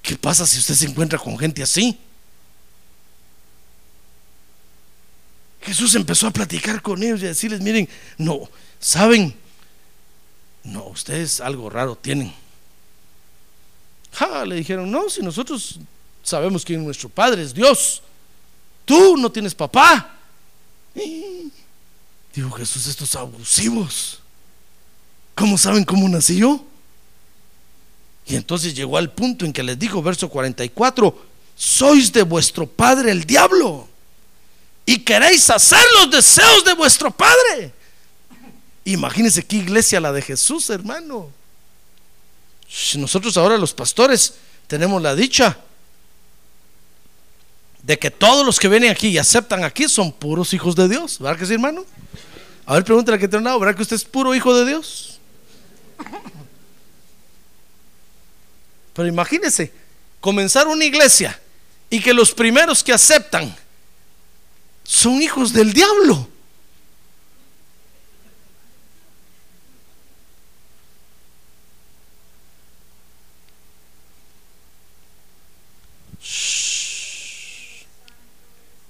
¿Qué 0.01 0.15
pasa 0.15 0.45
si 0.45 0.59
usted 0.59 0.75
se 0.75 0.85
encuentra 0.85 1.17
con 1.17 1.37
gente 1.37 1.63
así? 1.63 1.97
Jesús 5.65 5.95
empezó 5.95 6.27
a 6.27 6.31
platicar 6.31 6.81
con 6.81 7.01
ellos 7.03 7.21
y 7.21 7.25
a 7.25 7.29
decirles, 7.29 7.59
miren, 7.59 7.89
no, 8.17 8.49
saben, 8.79 9.35
no, 10.63 10.85
ustedes 10.85 11.41
algo 11.41 11.69
raro 11.69 11.95
tienen 11.95 12.33
le 14.45 14.55
dijeron, 14.55 14.89
no, 14.89 15.09
si 15.09 15.21
nosotros 15.21 15.79
sabemos 16.23 16.63
quién 16.63 16.79
es 16.79 16.85
nuestro 16.85 17.09
Padre, 17.09 17.43
es 17.43 17.53
Dios. 17.53 18.01
Tú 18.85 19.17
no 19.17 19.31
tienes 19.31 19.53
papá. 19.53 20.15
dijo 22.33 22.51
Jesús, 22.51 22.87
estos 22.87 23.15
abusivos. 23.15 24.19
¿Cómo 25.33 25.57
saben 25.57 25.83
cómo 25.83 26.07
nací 26.07 26.37
yo? 26.37 26.63
Y 28.25 28.35
entonces 28.35 28.73
llegó 28.73 28.97
al 28.97 29.11
punto 29.11 29.45
en 29.45 29.53
que 29.53 29.63
les 29.63 29.77
dijo, 29.77 30.01
verso 30.01 30.29
44, 30.29 31.25
sois 31.55 32.11
de 32.11 32.23
vuestro 32.23 32.65
padre 32.65 33.11
el 33.11 33.25
diablo 33.25 33.87
y 34.85 34.99
queréis 34.99 35.49
hacer 35.49 35.83
los 35.95 36.11
deseos 36.11 36.63
de 36.63 36.73
vuestro 36.73 37.09
padre. 37.11 37.73
Imagínense 38.83 39.43
qué 39.43 39.57
iglesia 39.57 39.99
la 39.99 40.11
de 40.11 40.21
Jesús, 40.21 40.69
hermano. 40.69 41.31
Nosotros 42.95 43.35
ahora 43.37 43.57
los 43.57 43.73
pastores 43.73 44.35
tenemos 44.67 45.01
la 45.01 45.15
dicha 45.15 45.57
de 47.81 47.97
que 47.97 48.11
todos 48.11 48.45
los 48.45 48.59
que 48.59 48.67
vienen 48.67 48.91
aquí 48.91 49.09
y 49.09 49.17
aceptan 49.17 49.63
aquí 49.63 49.87
son 49.87 50.11
puros 50.11 50.53
hijos 50.53 50.75
de 50.75 50.87
Dios. 50.87 51.19
¿Verdad 51.19 51.39
que 51.39 51.45
sí, 51.45 51.53
hermano? 51.53 51.85
A 52.65 52.73
ver, 52.73 52.83
pregúntale 52.83 53.19
que 53.19 53.35
un 53.37 53.43
lado, 53.43 53.59
¿verdad 53.59 53.75
que 53.75 53.83
usted 53.83 53.95
es 53.95 54.03
puro 54.03 54.33
hijo 54.33 54.55
de 54.55 54.65
Dios? 54.65 55.19
Pero 58.93 59.07
imagínese, 59.07 59.71
comenzar 60.19 60.67
una 60.67 60.85
iglesia 60.85 61.39
y 61.89 62.01
que 62.01 62.13
los 62.13 62.31
primeros 62.31 62.83
que 62.83 62.93
aceptan 62.93 63.55
son 64.85 65.21
hijos 65.21 65.51
del 65.51 65.73
diablo. 65.73 66.29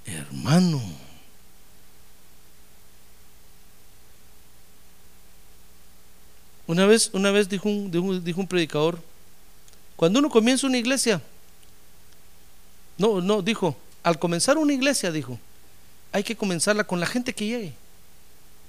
hermano. 0.05 0.81
Una 6.67 6.85
vez, 6.85 7.09
una 7.13 7.31
vez 7.31 7.47
dijo 7.47 7.69
un, 7.69 8.23
dijo 8.23 8.39
un 8.39 8.47
predicador, 8.47 8.99
cuando 9.95 10.19
uno 10.19 10.29
comienza 10.29 10.65
una 10.67 10.77
iglesia, 10.77 11.21
no, 12.97 13.21
no, 13.21 13.41
dijo, 13.41 13.75
al 14.03 14.17
comenzar 14.17 14.57
una 14.57 14.73
iglesia, 14.73 15.11
dijo, 15.11 15.39
hay 16.15 16.23
que 16.23 16.37
comenzarla 16.37 16.85
con 16.85 17.01
la 17.01 17.05
gente 17.05 17.35
que 17.35 17.45
llegue. 17.45 17.73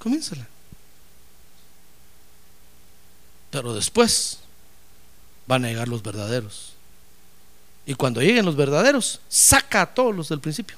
Comiénzala. 0.01 0.49
Pero 3.53 3.73
después 3.73 4.41
van 5.47 5.65
a 5.65 5.69
llegar 5.69 5.87
los 5.87 6.03
verdaderos. 6.03 6.73
Y 7.87 7.95
cuando 7.95 8.21
lleguen 8.21 8.45
los 8.45 8.57
verdaderos, 8.57 9.21
saca 9.29 9.83
a 9.83 9.95
todos 9.95 10.13
los 10.13 10.29
del 10.29 10.41
principio 10.41 10.77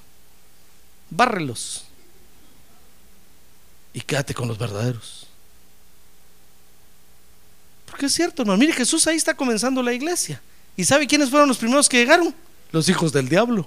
bárrelos 1.09 1.85
y 3.95 4.03
quédate 4.03 4.35
con 4.35 4.47
los 4.47 4.59
verdaderos. 4.59 5.27
Porque 7.87 8.05
es 8.05 8.13
cierto, 8.13 8.43
hermano. 8.43 8.59
Mire, 8.59 8.75
Jesús 8.75 9.07
ahí 9.07 9.17
está 9.17 9.33
comenzando 9.33 9.83
la 9.83 9.95
iglesia. 9.95 10.43
¿Y 10.77 10.85
sabe 10.85 11.07
quiénes 11.07 11.31
fueron 11.31 11.49
los 11.49 11.57
primeros 11.57 11.89
que 11.89 11.97
llegaron? 11.97 12.35
Los 12.73 12.91
hijos 12.91 13.11
del 13.11 13.27
diablo. 13.27 13.67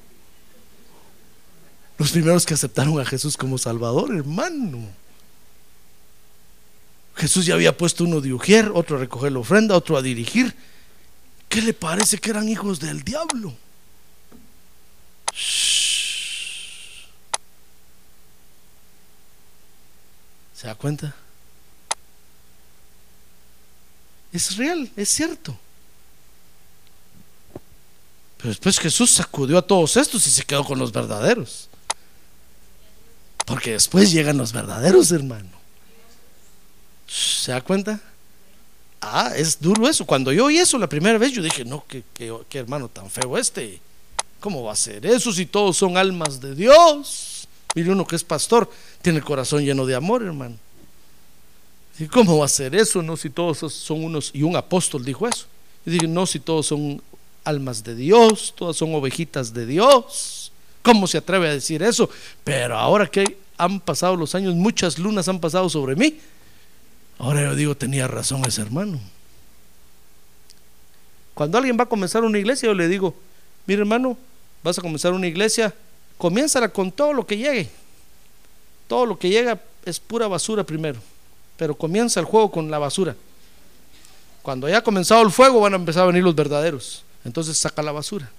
Los 2.02 2.14
primeros 2.14 2.48
que 2.48 2.56
aceptaron 2.56 3.00
a 3.00 3.06
Jesús 3.06 3.38
como 3.38 3.60
Salvador, 3.60 4.16
hermano. 4.16 4.90
Jesús 7.16 7.46
ya 7.46 7.54
había 7.54 7.78
puesto 7.78 8.06
uno 8.06 8.20
de 8.22 8.34
ujier, 8.34 8.72
otro 8.74 8.98
a 8.98 9.00
recoger 9.02 9.32
la 9.32 9.38
ofrenda, 9.38 9.78
otro 9.78 9.96
a 9.96 10.02
dirigir. 10.02 10.56
¿Qué 11.48 11.62
le 11.62 11.76
parece 11.76 12.18
que 12.18 12.32
eran 12.32 12.50
hijos 12.50 12.80
del 12.80 13.04
diablo? 13.04 13.56
¿Se 20.56 20.66
da 20.66 20.74
cuenta? 20.74 21.16
Es 24.34 24.58
real, 24.58 24.90
es 24.96 25.10
cierto. 25.10 25.56
Pero 28.38 28.50
después 28.50 28.80
Jesús 28.80 29.12
sacudió 29.12 29.60
a 29.60 29.62
todos 29.62 29.98
estos 29.98 30.26
y 30.26 30.32
se 30.32 30.44
quedó 30.44 30.64
con 30.64 30.80
los 30.80 30.92
verdaderos. 30.92 31.70
Porque 33.46 33.72
después 33.72 34.12
llegan 34.12 34.38
los 34.38 34.54
verdaderos, 34.54 35.12
hermano. 35.12 35.50
¿Se 37.08 37.52
da 37.52 37.62
cuenta? 37.62 38.00
Ah, 39.02 39.34
es 39.36 39.60
duro 39.60 39.90
eso. 39.90 40.06
Cuando 40.06 40.32
yo 40.32 40.46
oí 40.46 40.58
eso 40.58 40.78
la 40.78 40.88
primera 40.88 41.18
vez, 41.18 41.32
yo 41.32 41.42
dije, 41.42 41.66
no, 41.66 41.84
qué, 41.88 42.04
qué 42.14 42.58
hermano 42.58 42.88
tan 42.88 43.10
feo 43.10 43.38
este. 43.38 43.82
¿Cómo 44.40 44.64
va 44.64 44.74
a 44.74 44.76
ser 44.76 45.06
eso 45.06 45.32
si 45.32 45.46
todos 45.46 45.78
son 45.78 45.98
almas 45.98 46.42
de 46.42 46.56
Dios? 46.56 47.48
Mire 47.76 47.92
uno 47.92 48.06
que 48.06 48.16
es 48.16 48.24
pastor, 48.24 48.70
tiene 49.02 49.20
el 49.20 49.26
corazón 49.26 49.64
lleno 49.64 49.86
de 49.86 49.96
amor, 49.96 50.24
hermano. 50.24 50.56
¿Y 52.00 52.08
cómo 52.08 52.40
va 52.40 52.46
a 52.46 52.50
ser 52.50 52.74
eso? 52.76 53.04
No, 53.04 53.16
si 53.16 53.30
todos 53.30 53.72
son 53.72 54.04
unos, 54.04 54.32
y 54.34 54.42
un 54.42 54.56
apóstol 54.56 55.06
dijo 55.06 55.28
eso. 55.28 55.46
Y 55.86 55.92
dije, 55.92 56.08
no, 56.08 56.26
si 56.26 56.40
todos 56.40 56.66
son 56.66 57.02
almas 57.44 57.84
de 57.84 57.96
Dios, 57.96 58.54
todas 58.58 58.78
son 58.78 58.96
ovejitas 58.96 59.54
de 59.54 59.68
Dios. 59.68 60.41
¿Cómo 60.82 61.08
se 61.08 61.18
atreve 61.18 61.48
a 61.48 61.54
decir 61.54 61.84
eso? 61.84 62.10
Pero 62.44 62.78
ahora 62.78 63.08
que 63.08 63.38
han 63.58 63.80
pasado 63.80 64.16
los 64.16 64.34
años, 64.34 64.56
muchas 64.56 64.98
lunas 64.98 65.28
han 65.28 65.40
pasado 65.40 65.70
sobre 65.70 65.96
mí. 65.96 66.20
Ahora 67.20 67.44
yo 67.44 67.56
digo, 67.56 67.76
tenía 67.76 68.08
razón 68.08 68.44
ese 68.46 68.62
hermano. 68.62 69.00
Cuando 71.34 71.58
alguien 71.58 71.78
va 71.80 71.84
a 71.84 71.90
comenzar 71.90 72.24
una 72.24 72.40
iglesia, 72.40 72.68
yo 72.68 72.74
le 72.74 72.88
digo, 72.88 73.16
mire 73.68 73.82
hermano, 73.82 74.18
vas 74.64 74.80
a 74.80 74.82
comenzar 74.82 75.14
una 75.14 75.28
iglesia, 75.28 75.74
comiénzala 76.18 76.70
con 76.70 76.92
todo 76.92 77.14
lo 77.14 77.26
que 77.26 77.38
llegue. 77.38 77.70
Todo 78.88 79.06
lo 79.06 79.18
que 79.18 79.30
llega 79.30 79.62
es 79.86 80.00
pura 80.00 80.28
basura 80.28 80.64
primero, 80.64 81.00
pero 81.58 81.76
comienza 81.76 82.20
el 82.20 82.26
juego 82.26 82.52
con 82.52 82.70
la 82.70 82.80
basura. 82.80 83.16
Cuando 84.42 84.68
haya 84.68 84.84
comenzado 84.84 85.22
el 85.22 85.32
fuego 85.32 85.62
van 85.62 85.74
a 85.74 85.78
empezar 85.78 86.04
a 86.04 86.08
venir 86.08 86.24
los 86.24 86.36
verdaderos. 86.36 87.04
Entonces 87.24 87.58
saca 87.58 87.82
la 87.84 87.92
basura. 87.92 88.30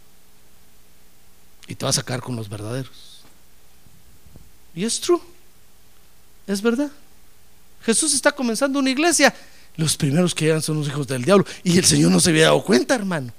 Y 1.67 1.75
te 1.75 1.85
va 1.85 1.91
a 1.91 1.95
sacar 1.95 2.21
con 2.21 2.37
los 2.37 2.49
verdaderos. 2.49 3.23
Y 4.75 4.85
es 4.85 5.01
true. 5.01 5.21
Es 6.47 6.61
verdad. 6.61 6.91
Jesús 7.85 8.15
está 8.15 8.33
comenzando 8.33 8.79
una 8.79 8.91
iglesia. 8.91 9.35
Los 9.77 9.97
primeros 9.97 10.35
que 10.35 10.47
llegan 10.47 10.63
son 10.63 10.79
los 10.79 10.89
hijos 10.89 11.07
del 11.07 11.25
diablo. 11.25 11.45
Y 11.63 11.79
el 11.79 11.85
Señor 11.85 12.11
no 12.11 12.21
se 12.21 12.31
había 12.31 12.45
dado 12.45 12.63
cuenta, 12.63 12.95
hermano. 12.95 13.33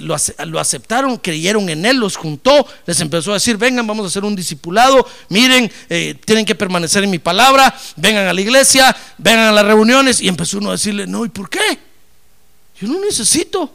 Lo, 0.00 0.60
aceptaron, 0.60 1.16
creyeron 1.16 1.68
en 1.70 1.86
Él, 1.86 1.96
los 1.96 2.16
juntó, 2.16 2.66
les 2.86 3.00
empezó 3.00 3.30
a 3.30 3.34
decir, 3.34 3.56
vengan, 3.56 3.86
vamos 3.86 4.04
a 4.04 4.08
hacer 4.08 4.24
un 4.24 4.36
discipulado, 4.36 5.06
miren, 5.30 5.72
eh, 5.88 6.18
tienen 6.22 6.44
que 6.44 6.54
permanecer 6.54 7.04
en 7.04 7.08
mi 7.08 7.18
palabra, 7.18 7.74
vengan 7.96 8.26
a 8.26 8.34
la 8.34 8.40
iglesia, 8.40 8.94
vengan 9.16 9.46
a 9.46 9.52
las 9.52 9.64
reuniones. 9.64 10.20
Y 10.20 10.28
empezó 10.28 10.58
uno 10.58 10.70
a 10.70 10.72
decirle, 10.72 11.06
no, 11.06 11.24
¿y 11.24 11.30
por 11.30 11.48
qué? 11.48 11.78
Yo 12.78 12.88
no 12.88 13.00
necesito. 13.00 13.72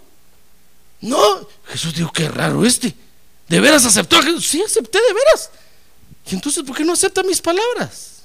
No, 1.02 1.48
Jesús 1.68 1.96
dijo, 1.96 2.12
qué 2.12 2.28
raro 2.28 2.66
este. 2.66 2.94
¿De 3.48 3.60
veras 3.60 3.86
aceptó? 3.86 4.22
Sí, 4.42 4.62
acepté 4.62 5.00
de 5.00 5.14
veras. 5.14 5.50
Y 6.30 6.36
entonces, 6.36 6.64
¿por 6.64 6.76
qué 6.76 6.84
no 6.84 6.94
acepta 6.94 7.22
mis 7.24 7.42
palabras? 7.42 8.24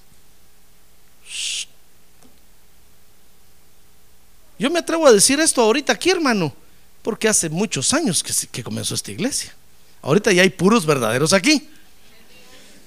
Yo 4.59 4.71
me 4.71 4.79
atrevo 4.79 5.07
a 5.07 5.13
decir 5.13 5.41
esto 5.41 5.63
ahorita 5.63 5.93
aquí, 5.93 6.11
hermano, 6.11 6.55
porque 7.03 7.29
hace 7.29 7.49
muchos 7.49 7.93
años 7.93 8.23
que, 8.23 8.33
que 8.51 8.63
comenzó 8.63 8.95
esta 8.95 9.11
iglesia. 9.11 9.55
Ahorita 10.03 10.33
ya 10.33 10.43
hay 10.43 10.51
puros 10.51 10.87
verdaderos 10.87 11.33
aquí. 11.33 11.69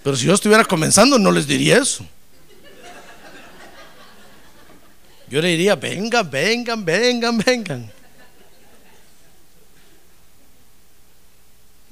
Pero 0.04 0.18
si 0.18 0.26
yo 0.26 0.34
estuviera 0.34 0.66
comenzando, 0.66 1.18
no 1.18 1.32
les 1.32 1.48
diría 1.48 1.78
eso. 1.78 2.06
Yo 5.30 5.42
le 5.42 5.50
diría, 5.50 5.76
vengan, 5.76 6.30
vengan, 6.30 6.86
vengan, 6.86 7.38
vengan. 7.38 7.92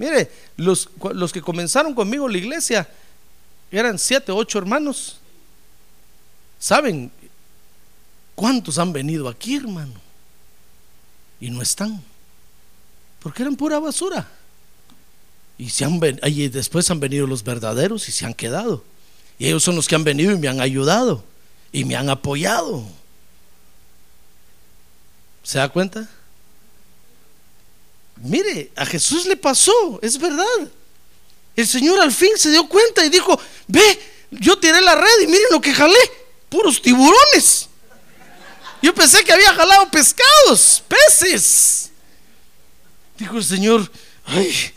Mire, 0.01 0.31
los, 0.57 0.89
los 1.13 1.31
que 1.31 1.43
comenzaron 1.43 1.93
conmigo 1.93 2.27
la 2.27 2.39
iglesia 2.39 2.89
eran 3.71 3.99
siete, 3.99 4.31
ocho 4.31 4.57
hermanos. 4.57 5.19
¿Saben 6.57 7.11
cuántos 8.33 8.79
han 8.79 8.91
venido 8.91 9.29
aquí, 9.29 9.57
hermano? 9.57 9.93
Y 11.39 11.51
no 11.51 11.61
están. 11.61 12.01
Porque 13.19 13.43
eran 13.43 13.55
pura 13.55 13.77
basura. 13.77 14.27
Y, 15.59 15.69
se 15.69 15.85
han, 15.85 15.99
y 16.23 16.47
después 16.47 16.89
han 16.89 16.99
venido 16.99 17.27
los 17.27 17.43
verdaderos 17.43 18.09
y 18.09 18.11
se 18.11 18.25
han 18.25 18.33
quedado. 18.33 18.83
Y 19.37 19.49
ellos 19.49 19.61
son 19.61 19.75
los 19.75 19.87
que 19.87 19.93
han 19.93 20.03
venido 20.03 20.31
y 20.31 20.39
me 20.39 20.47
han 20.47 20.61
ayudado. 20.61 21.23
Y 21.71 21.85
me 21.85 21.95
han 21.95 22.09
apoyado. 22.09 22.87
¿Se 25.43 25.59
da 25.59 25.69
cuenta? 25.69 26.09
Mire, 28.23 28.71
a 28.75 28.85
Jesús 28.85 29.25
le 29.25 29.35
pasó, 29.35 29.99
es 30.01 30.17
verdad. 30.17 30.45
El 31.55 31.67
Señor 31.67 31.99
al 31.99 32.11
fin 32.11 32.31
se 32.37 32.51
dio 32.51 32.67
cuenta 32.67 33.03
y 33.03 33.09
dijo, 33.09 33.39
ve, 33.67 33.99
yo 34.31 34.57
tiré 34.57 34.79
la 34.81 34.95
red 34.95 35.21
y 35.23 35.27
miren 35.27 35.47
lo 35.51 35.59
que 35.59 35.73
jalé, 35.73 35.99
puros 36.49 36.81
tiburones. 36.81 37.67
Yo 38.81 38.93
pensé 38.93 39.23
que 39.23 39.33
había 39.33 39.53
jalado 39.53 39.89
pescados, 39.91 40.83
peces. 40.87 41.91
Dijo 43.17 43.37
el 43.37 43.43
Señor, 43.43 43.91
ay, 44.25 44.73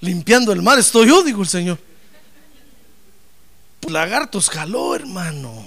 limpiando 0.00 0.52
el 0.52 0.62
mar 0.62 0.78
estoy 0.78 1.08
yo, 1.08 1.22
dijo 1.22 1.42
el 1.42 1.48
Señor. 1.48 1.78
Lagartos 3.88 4.48
jaló, 4.48 4.94
hermano. 4.94 5.64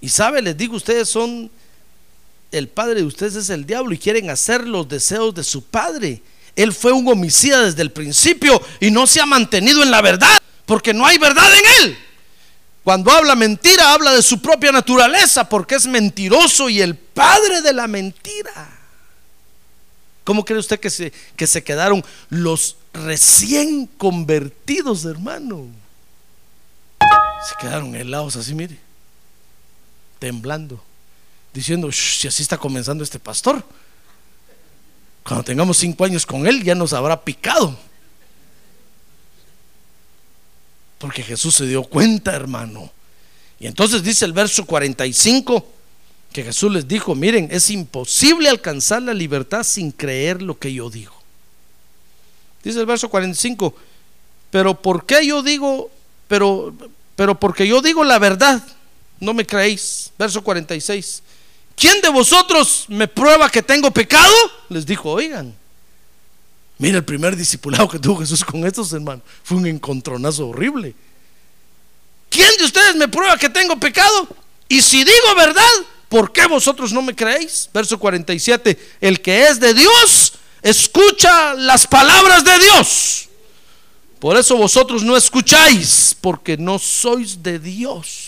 Y 0.00 0.08
sabe, 0.08 0.40
les 0.40 0.56
digo, 0.56 0.76
ustedes 0.76 1.08
son, 1.08 1.50
el 2.58 2.68
padre 2.68 3.00
de 3.00 3.06
ustedes 3.06 3.34
es 3.34 3.50
el 3.50 3.66
diablo 3.66 3.92
y 3.92 3.98
quieren 3.98 4.30
hacer 4.30 4.66
los 4.66 4.88
deseos 4.88 5.34
de 5.34 5.42
su 5.42 5.64
padre. 5.64 6.22
Él 6.54 6.72
fue 6.72 6.92
un 6.92 7.06
homicida 7.08 7.62
desde 7.62 7.82
el 7.82 7.90
principio 7.90 8.62
y 8.80 8.90
no 8.90 9.06
se 9.06 9.20
ha 9.20 9.26
mantenido 9.26 9.82
en 9.82 9.90
la 9.90 10.00
verdad, 10.00 10.38
porque 10.64 10.94
no 10.94 11.04
hay 11.04 11.18
verdad 11.18 11.50
en 11.52 11.64
él. 11.82 11.98
Cuando 12.84 13.10
habla 13.10 13.34
mentira, 13.34 13.92
habla 13.92 14.12
de 14.12 14.22
su 14.22 14.40
propia 14.40 14.70
naturaleza, 14.70 15.48
porque 15.48 15.74
es 15.74 15.86
mentiroso 15.86 16.68
y 16.68 16.80
el 16.80 16.94
padre 16.94 17.60
de 17.60 17.72
la 17.72 17.88
mentira. 17.88 18.78
¿Cómo 20.22 20.44
cree 20.44 20.58
usted 20.58 20.78
que 20.78 20.90
se, 20.90 21.12
que 21.36 21.46
se 21.46 21.64
quedaron 21.64 22.04
los 22.30 22.76
recién 22.92 23.86
convertidos, 23.86 25.04
hermano? 25.04 25.66
Se 27.48 27.56
quedaron 27.60 27.96
helados 27.96 28.36
así, 28.36 28.54
mire, 28.54 28.78
temblando, 30.18 30.82
diciendo, 31.54 31.90
si 31.92 32.26
así 32.26 32.42
está 32.42 32.58
comenzando 32.58 33.04
este 33.04 33.20
pastor. 33.20 33.64
Cuando 35.22 35.44
tengamos 35.44 35.78
cinco 35.78 36.04
años 36.04 36.26
con 36.26 36.46
Él, 36.46 36.62
ya 36.62 36.74
nos 36.74 36.92
habrá 36.92 37.22
picado. 37.22 37.78
Porque 40.98 41.22
Jesús 41.22 41.54
se 41.54 41.66
dio 41.66 41.84
cuenta, 41.84 42.34
hermano. 42.34 42.90
Y 43.60 43.66
entonces 43.66 44.02
dice 44.02 44.24
el 44.24 44.32
verso 44.32 44.66
45 44.66 45.66
que 46.32 46.42
Jesús 46.42 46.72
les 46.72 46.88
dijo, 46.88 47.14
miren, 47.14 47.48
es 47.52 47.70
imposible 47.70 48.48
alcanzar 48.48 49.02
la 49.02 49.14
libertad 49.14 49.62
sin 49.62 49.92
creer 49.92 50.42
lo 50.42 50.58
que 50.58 50.74
yo 50.74 50.90
digo. 50.90 51.14
Dice 52.64 52.80
el 52.80 52.86
verso 52.86 53.08
45, 53.08 53.74
pero 54.50 54.82
¿por 54.82 55.06
qué 55.06 55.24
yo 55.24 55.44
digo, 55.44 55.90
pero, 56.26 56.74
pero 57.14 57.38
porque 57.38 57.68
yo 57.68 57.80
digo 57.80 58.02
la 58.02 58.18
verdad, 58.18 58.60
no 59.20 59.32
me 59.32 59.46
creéis? 59.46 60.10
Verso 60.18 60.42
46, 60.42 61.22
¿quién 61.76 62.00
de 62.00 62.08
vosotros 62.08 62.84
me 62.88 63.08
prueba 63.08 63.50
que 63.50 63.62
tengo 63.62 63.90
pecado? 63.90 64.34
Les 64.68 64.84
dijo, 64.84 65.10
oigan. 65.10 65.54
Mira, 66.78 66.98
el 66.98 67.04
primer 67.04 67.36
discipulado 67.36 67.88
que 67.88 67.98
tuvo 67.98 68.20
Jesús 68.20 68.44
con 68.44 68.66
estos 68.66 68.92
hermanos 68.92 69.22
fue 69.42 69.58
un 69.58 69.66
encontronazo 69.66 70.48
horrible. 70.48 70.94
¿Quién 72.28 72.50
de 72.58 72.64
ustedes 72.64 72.96
me 72.96 73.06
prueba 73.06 73.38
que 73.38 73.48
tengo 73.48 73.78
pecado? 73.78 74.28
Y 74.68 74.82
si 74.82 75.04
digo 75.04 75.34
verdad, 75.36 75.62
¿por 76.08 76.32
qué 76.32 76.46
vosotros 76.46 76.92
no 76.92 77.00
me 77.00 77.14
creéis? 77.14 77.70
Verso 77.72 77.98
47, 77.98 78.96
el 79.00 79.20
que 79.20 79.46
es 79.46 79.60
de 79.60 79.72
Dios, 79.72 80.32
escucha 80.62 81.54
las 81.54 81.86
palabras 81.86 82.44
de 82.44 82.58
Dios. 82.58 83.28
Por 84.18 84.36
eso 84.36 84.56
vosotros 84.56 85.04
no 85.04 85.16
escucháis, 85.16 86.16
porque 86.20 86.56
no 86.56 86.78
sois 86.78 87.42
de 87.42 87.58
Dios. 87.58 88.23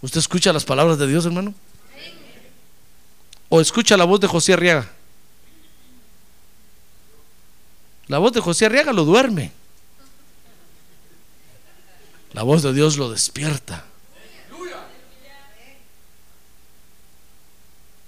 ¿Usted 0.00 0.18
escucha 0.18 0.52
las 0.52 0.64
palabras 0.64 0.98
de 0.98 1.06
Dios, 1.06 1.26
hermano? 1.26 1.54
¿O 3.48 3.60
escucha 3.60 3.96
la 3.96 4.04
voz 4.04 4.20
de 4.20 4.26
José 4.26 4.52
Arriaga? 4.52 4.88
La 8.06 8.18
voz 8.18 8.32
de 8.32 8.40
José 8.40 8.66
Arriaga 8.66 8.92
lo 8.92 9.04
duerme. 9.04 9.52
La 12.32 12.42
voz 12.42 12.62
de 12.62 12.72
Dios 12.72 12.96
lo 12.96 13.10
despierta. 13.10 13.84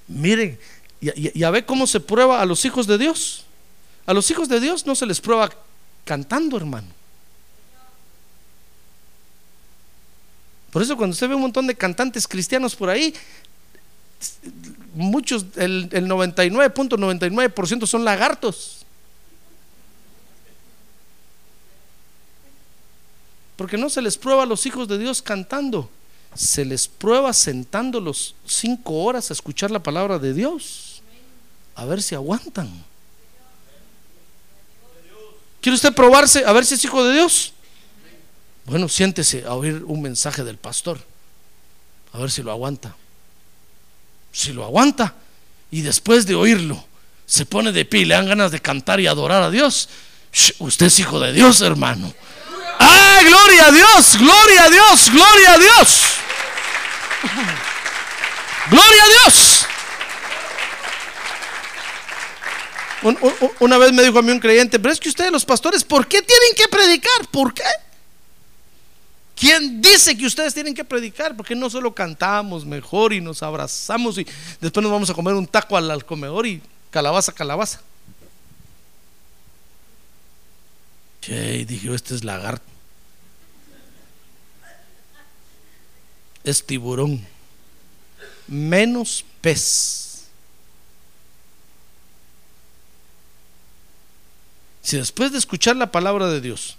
Miren, 0.09 0.59
ya, 1.01 1.51
ve 1.51 1.65
cómo 1.65 1.87
se 1.87 2.01
prueba 2.01 2.41
a 2.41 2.47
los 2.47 2.65
hijos 2.65 2.87
de 2.87 2.99
Dios. 2.99 3.45
A 4.07 4.13
los 4.13 4.31
hijos 4.31 4.49
de 4.49 4.61
Dios 4.61 4.87
no 4.87 4.95
se 4.95 5.07
les 5.07 5.21
prueba 5.21 5.51
cantando, 6.05 6.57
hermano. 6.57 6.89
Por 10.71 10.83
eso 10.83 10.97
cuando 10.97 11.15
usted 11.15 11.29
ve 11.29 11.35
un 11.35 11.43
montón 11.43 11.67
de 11.67 11.75
cantantes 11.75 12.29
cristianos 12.29 12.77
por 12.77 12.91
ahí, 12.91 13.15
muchos, 14.95 15.47
el, 15.57 15.89
el 15.93 16.07
99.99% 16.07 17.87
son 17.87 18.05
lagartos. 18.05 18.85
Porque 23.57 23.77
no 23.77 23.91
se 23.91 24.01
les 24.01 24.17
prueba 24.17 24.45
a 24.45 24.47
los 24.47 24.65
hijos 24.65 24.89
de 24.89 24.97
Dios 24.97 25.21
cantando, 25.21 25.91
se 26.35 26.65
les 26.65 26.89
prueba 26.89 27.33
sentándolos 27.33 28.35
cinco 28.47 29.03
horas 29.03 29.31
a 29.31 29.35
escuchar 29.35 29.71
la 29.71 29.83
palabra 29.83 30.19
de 30.19 30.33
Dios, 30.33 31.03
a 31.75 31.85
ver 31.85 32.01
si 32.01 32.15
aguantan. 32.15 32.71
¿Quiere 35.61 35.77
usted 35.77 35.93
probarse 35.93 36.45
a 36.45 36.53
ver 36.53 36.65
si 36.65 36.75
es 36.75 36.85
hijo 36.85 37.05
de 37.05 37.15
Dios? 37.15 37.53
Bueno, 38.67 38.89
siéntese 38.89 39.45
a 39.47 39.55
oír 39.55 39.83
un 39.87 40.03
mensaje 40.03 40.45
del 40.45 40.57
pastor, 40.57 41.01
a 42.13 42.19
ver 42.19 42.31
si 42.31 42.43
lo 42.43 42.53
aguanta. 42.53 42.95
Si 44.33 44.53
lo 44.53 44.65
aguanta 44.65 45.15
y 45.71 45.81
después 45.83 46.25
de 46.27 46.35
oírlo 46.37 46.85
se 47.27 47.47
pone 47.47 47.73
de 47.73 47.85
pie 47.85 48.01
y 48.01 48.05
le 48.05 48.15
dan 48.15 48.27
ganas 48.29 48.53
de 48.53 48.61
cantar 48.61 49.01
y 49.01 49.07
adorar 49.07 49.43
a 49.43 49.51
Dios, 49.51 49.89
usted 50.59 50.87
es 50.87 50.99
hijo 51.01 51.19
de 51.19 51.33
Dios, 51.33 51.61
hermano. 51.63 52.13
¡Ah, 52.79 53.21
gloria 53.27 53.67
a 53.67 53.71
Dios! 53.73 54.17
¡Gloria 54.19 54.65
a 54.65 54.71
Dios! 54.71 55.11
¡Gloria 55.11 55.53
a 55.55 55.59
Dios! 55.59 56.03
¡Gloria 58.71 59.03
a 59.05 59.09
Dios! 59.09 59.67
Un- 63.03 63.19
un- 63.21 63.51
Una 63.61 63.79
vez 63.79 63.93
me 63.93 64.03
dijo 64.03 64.19
a 64.19 64.23
mí 64.23 64.31
un 64.31 64.41
creyente, 64.41 64.79
pero 64.79 64.93
es 64.93 65.01
que 65.01 65.09
ustedes 65.09 65.31
los 65.33 65.45
pastores, 65.45 65.85
¿por 65.85 66.07
qué 66.07 66.23
tienen 66.23 66.55
que 66.57 66.69
predicar? 66.69 67.27
¿Por 67.31 67.53
qué? 67.55 67.63
¿Quién 69.41 69.81
dice 69.81 70.19
que 70.19 70.27
ustedes 70.27 70.53
tienen 70.53 70.75
que 70.75 70.85
predicar? 70.85 71.35
Porque 71.35 71.55
no 71.55 71.71
solo 71.71 71.95
cantamos 71.95 72.67
mejor 72.67 73.15
y 73.15 73.23
nos 73.23 73.43
abrazamos 73.43 74.19
y 74.19 74.27
después 74.61 74.83
nos 74.83 74.93
vamos 74.93 75.09
a 75.09 75.15
comer 75.15 75.33
un 75.33 75.47
taco 75.47 75.79
al, 75.79 75.91
al 75.91 76.05
comedor 76.05 76.47
y 76.47 76.61
calabaza, 76.91 77.33
calabaza. 77.33 77.81
Che, 81.23 81.65
dije, 81.65 81.95
este 81.95 82.15
es 82.15 82.23
lagarto. 82.23 82.67
Es 86.45 86.67
tiburón. 86.67 87.27
Menos 88.47 89.25
pez. 89.41 90.25
Si 94.83 94.99
después 94.99 95.33
de 95.33 95.39
escuchar 95.39 95.77
la 95.77 95.91
palabra 95.91 96.29
de 96.29 96.43
Dios, 96.43 96.77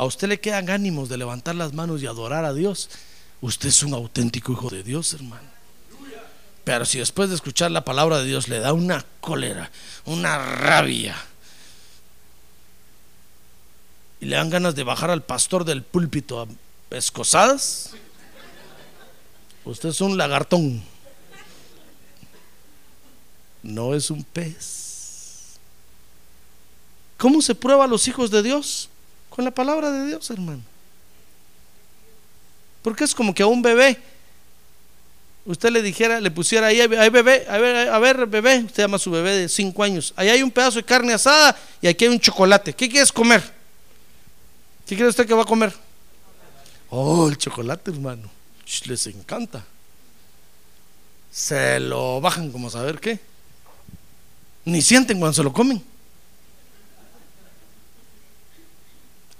a 0.00 0.04
usted 0.06 0.28
le 0.28 0.40
quedan 0.40 0.70
ánimos 0.70 1.10
de 1.10 1.18
levantar 1.18 1.54
las 1.56 1.74
manos 1.74 2.00
y 2.00 2.06
adorar 2.06 2.46
a 2.46 2.54
Dios, 2.54 2.88
usted 3.42 3.68
es 3.68 3.82
un 3.82 3.92
auténtico 3.92 4.52
hijo 4.52 4.70
de 4.70 4.82
Dios, 4.82 5.12
hermano. 5.12 5.46
Pero 6.64 6.86
si 6.86 7.00
después 7.00 7.28
de 7.28 7.34
escuchar 7.34 7.70
la 7.70 7.84
palabra 7.84 8.16
de 8.16 8.24
Dios 8.24 8.48
le 8.48 8.60
da 8.60 8.72
una 8.72 9.04
cólera, 9.20 9.70
una 10.06 10.38
rabia, 10.38 11.22
y 14.22 14.24
le 14.24 14.36
dan 14.36 14.48
ganas 14.48 14.74
de 14.74 14.84
bajar 14.84 15.10
al 15.10 15.22
pastor 15.22 15.66
del 15.66 15.82
púlpito 15.82 16.40
a 16.40 16.46
pescosadas, 16.88 17.90
usted 19.66 19.90
es 19.90 20.00
un 20.00 20.16
lagartón, 20.16 20.82
no 23.62 23.94
es 23.94 24.10
un 24.10 24.24
pez. 24.24 25.58
¿Cómo 27.18 27.42
se 27.42 27.54
prueba 27.54 27.84
a 27.84 27.88
los 27.88 28.08
hijos 28.08 28.30
de 28.30 28.42
Dios? 28.42 28.88
Con 29.30 29.44
la 29.44 29.50
palabra 29.50 29.90
de 29.90 30.06
Dios, 30.06 30.28
hermano. 30.30 30.62
Porque 32.82 33.04
es 33.04 33.14
como 33.14 33.34
que 33.34 33.42
a 33.42 33.46
un 33.46 33.62
bebé, 33.62 33.98
usted 35.44 35.70
le 35.70 35.82
dijera, 35.82 36.20
le 36.20 36.30
pusiera 36.30 36.68
ahí, 36.68 36.80
hay 36.80 37.10
bebé, 37.10 37.46
a 37.48 37.58
ver, 37.58 37.88
a 37.88 37.98
ver, 37.98 38.26
bebé, 38.26 38.64
usted 38.64 38.82
llama 38.82 38.96
a 38.96 39.00
su 39.00 39.10
bebé 39.10 39.36
de 39.36 39.48
5 39.48 39.82
años, 39.82 40.12
ahí 40.16 40.28
hay 40.28 40.42
un 40.42 40.50
pedazo 40.50 40.76
de 40.76 40.84
carne 40.84 41.12
asada 41.12 41.56
y 41.80 41.88
aquí 41.88 42.04
hay 42.04 42.10
un 42.10 42.20
chocolate. 42.20 42.72
¿Qué 42.72 42.88
quieres 42.88 43.12
comer? 43.12 43.42
¿Qué 44.86 44.96
cree 44.96 45.08
usted 45.08 45.26
que 45.26 45.34
va 45.34 45.42
a 45.42 45.46
comer? 45.46 45.72
Oh, 46.88 47.28
el 47.28 47.38
chocolate, 47.38 47.92
hermano. 47.92 48.28
Les 48.86 49.06
encanta. 49.06 49.64
Se 51.30 51.78
lo 51.78 52.20
bajan 52.20 52.50
como 52.50 52.70
saber 52.70 52.98
qué. 52.98 53.20
Ni 54.64 54.82
sienten 54.82 55.18
cuando 55.18 55.34
se 55.34 55.42
lo 55.44 55.52
comen. 55.52 55.80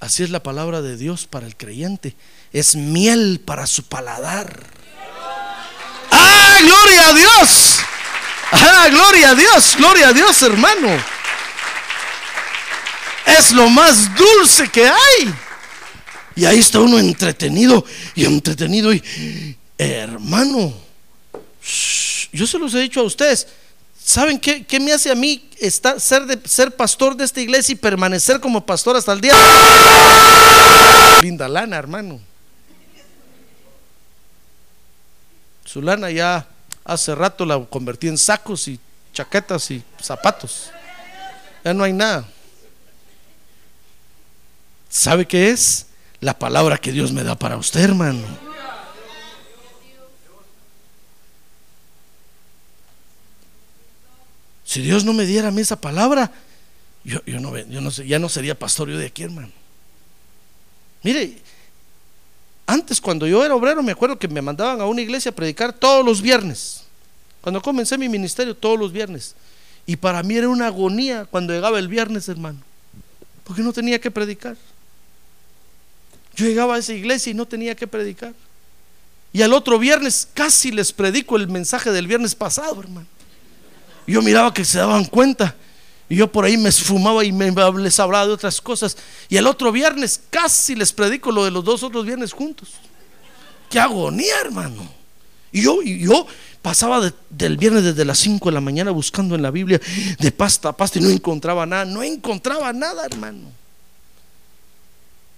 Así 0.01 0.23
es 0.23 0.31
la 0.31 0.43
palabra 0.43 0.81
de 0.81 0.97
Dios 0.97 1.27
para 1.27 1.47
el 1.47 1.57
creyente. 1.57 2.17
Es 2.53 2.75
miel 2.75 3.41
para 3.45 3.67
su 3.67 3.85
paladar. 3.85 4.65
¡Ah, 6.11 6.59
gloria 6.63 7.09
a 7.09 7.13
Dios! 7.13 7.81
¡Ah, 8.51 8.89
gloria 8.91 9.31
a 9.31 9.35
Dios! 9.35 9.77
¡Gloria 9.77 10.09
a 10.09 10.13
Dios, 10.15 10.43
hermano! 10.43 10.89
Es 13.27 13.53
lo 13.53 13.69
más 13.69 14.15
dulce 14.17 14.69
que 14.71 14.89
hay. 14.89 15.35
Y 16.35 16.47
ahí 16.47 16.61
está 16.61 16.81
uno 16.81 16.99
entretenido 16.99 17.85
y 18.15 18.25
entretenido 18.25 18.95
y 18.95 19.57
hermano. 19.77 20.73
yo 22.33 22.47
se 22.47 22.59
los 22.59 22.73
he 22.75 22.81
dicho 22.81 23.01
a 23.01 23.05
ustedes. 23.05 23.47
¿Saben 24.03 24.39
qué, 24.41 24.65
qué 24.65 24.81
me 24.81 24.93
hace 24.93 25.11
a 25.11 25.15
mí 25.15 25.49
estar, 25.59 26.01
ser, 26.01 26.27
de, 26.27 26.41
ser 26.49 26.75
pastor 26.75 27.17
de 27.17 27.25
esta 27.25 27.41
iglesia 27.41 27.73
y 27.73 27.77
permanecer 27.77 28.41
como 28.41 28.65
pastor 28.65 28.97
hasta 28.97 29.13
el 29.13 29.21
día? 29.21 29.35
Linda 31.23 31.49
lana, 31.49 31.77
hermano. 31.77 32.21
Su 35.65 35.81
lana 35.81 36.11
ya 36.11 36.49
hace 36.85 37.15
rato 37.15 37.45
la 37.47 37.65
convertí 37.65 38.09
en 38.09 38.19
sacos 38.19 38.67
y 38.67 38.81
chaquetas 39.13 39.71
y 39.71 39.83
zapatos. 40.01 40.71
Ya 41.65 41.73
no 41.75 41.85
hay 41.85 41.93
nada. 41.93 42.27
¿Sabe 44.89 45.27
qué 45.27 45.51
es? 45.51 45.87
La 46.21 46.37
palabra 46.37 46.77
que 46.77 46.91
Dios 46.91 47.13
me 47.13 47.23
da 47.23 47.37
para 47.37 47.57
usted, 47.57 47.81
hermano. 47.81 48.50
Si 54.71 54.81
Dios 54.83 55.05
no 55.05 55.13
me 55.13 55.27
diera 55.27 55.49
a 55.49 55.51
mí 55.51 55.63
esa 55.63 55.81
palabra, 55.81 56.31
yo, 57.03 57.19
no, 57.27 57.59
yo 57.59 57.91
ya 58.05 58.21
no 58.21 58.29
sería 58.29 58.57
pastor 58.57 58.89
yo 58.89 58.97
de 58.97 59.07
aquí, 59.07 59.25
hermano. 59.25 59.51
Mire, 61.03 61.39
antes 62.69 63.01
cuando 63.01 63.27
yo 63.27 63.45
era 63.45 63.53
obrero, 63.57 63.83
me 63.83 63.91
acuerdo 63.91 64.17
que 64.17 64.29
me 64.29 64.41
mandaban 64.41 64.81
a 64.81 64.87
una 64.87 65.01
iglesia 65.01 65.33
a 65.33 65.35
predicar 65.35 65.73
todos 65.73 66.05
los 66.05 66.23
viernes. 66.23 66.85
Cuando 67.41 67.61
comencé 67.61 67.99
mi 67.99 68.09
ministerio, 68.09 68.55
todos 68.55 68.79
los 68.79 68.93
viernes. 68.93 69.35
Y 69.87 69.97
para 69.97 70.23
mí 70.23 70.37
era 70.37 70.49
una 70.49 70.69
agonía 70.69 71.25
cuando 71.25 71.53
llegaba 71.53 71.81
el 71.81 71.89
viernes, 71.89 72.29
hermano. 72.29 72.61
Porque 73.43 73.63
no 73.63 73.73
tenía 73.73 74.01
que 74.01 74.13
predicar. 74.13 74.57
Yo 76.37 76.47
llegaba 76.47 76.77
a 76.77 76.79
esa 76.79 76.93
iglesia 76.93 77.33
y 77.33 77.35
no 77.35 77.45
tenía 77.45 77.75
que 77.75 77.89
predicar. 77.89 78.35
Y 79.33 79.43
al 79.43 79.53
otro 79.53 79.81
viernes 79.81 80.29
casi 80.33 80.71
les 80.71 80.93
predico 80.93 81.35
el 81.35 81.49
mensaje 81.49 81.91
del 81.91 82.07
viernes 82.07 82.37
pasado, 82.37 82.81
hermano. 82.81 83.09
Yo 84.07 84.23
miraba 84.23 84.53
que 84.55 84.65
se 84.65 84.79
daban 84.79 85.05
cuenta. 85.05 85.55
Y 86.09 86.17
yo 86.17 86.31
por 86.31 86.45
ahí 86.45 86.57
me 86.57 86.69
esfumaba 86.71 87.25
y 87.25 87.31
me, 87.31 87.53
les 87.79 88.01
hablaba 88.01 88.27
de 88.27 88.33
otras 88.33 88.61
cosas. 88.61 88.97
Y 89.29 89.37
el 89.37 89.47
otro 89.47 89.71
viernes 89.71 90.21
casi 90.31 90.75
les 90.75 90.93
predico 90.93 91.31
lo 91.31 91.45
de 91.45 91.51
los 91.53 91.65
dos 91.65 91.83
otros 91.85 92.05
viernes 92.05 92.33
juntos. 92.33 92.71
Qué 93.71 93.79
agonía, 93.79 94.35
hermano. 94.41 94.89
Y 95.53 95.63
yo, 95.63 95.81
yo 95.83 96.27
pasaba 96.63 97.01
de- 97.01 97.15
del 97.31 97.57
viernes 97.57 97.85
desde 97.85 98.05
las 98.05 98.19
5 98.19 98.49
de 98.49 98.55
la 98.55 98.61
mañana 98.61 98.91
buscando 98.91 99.37
en 99.37 99.43
la 99.43 99.53
Biblia 99.53 99.81
de 100.19 100.33
pasta 100.33 100.71
a 100.71 100.77
pasta 100.77 100.99
y 100.99 101.03
no 101.03 101.11
encontraba 101.11 101.65
nada. 101.67 101.85
No 101.85 102.03
encontraba 102.03 102.73
nada, 102.73 103.07
hermano. 103.07 103.49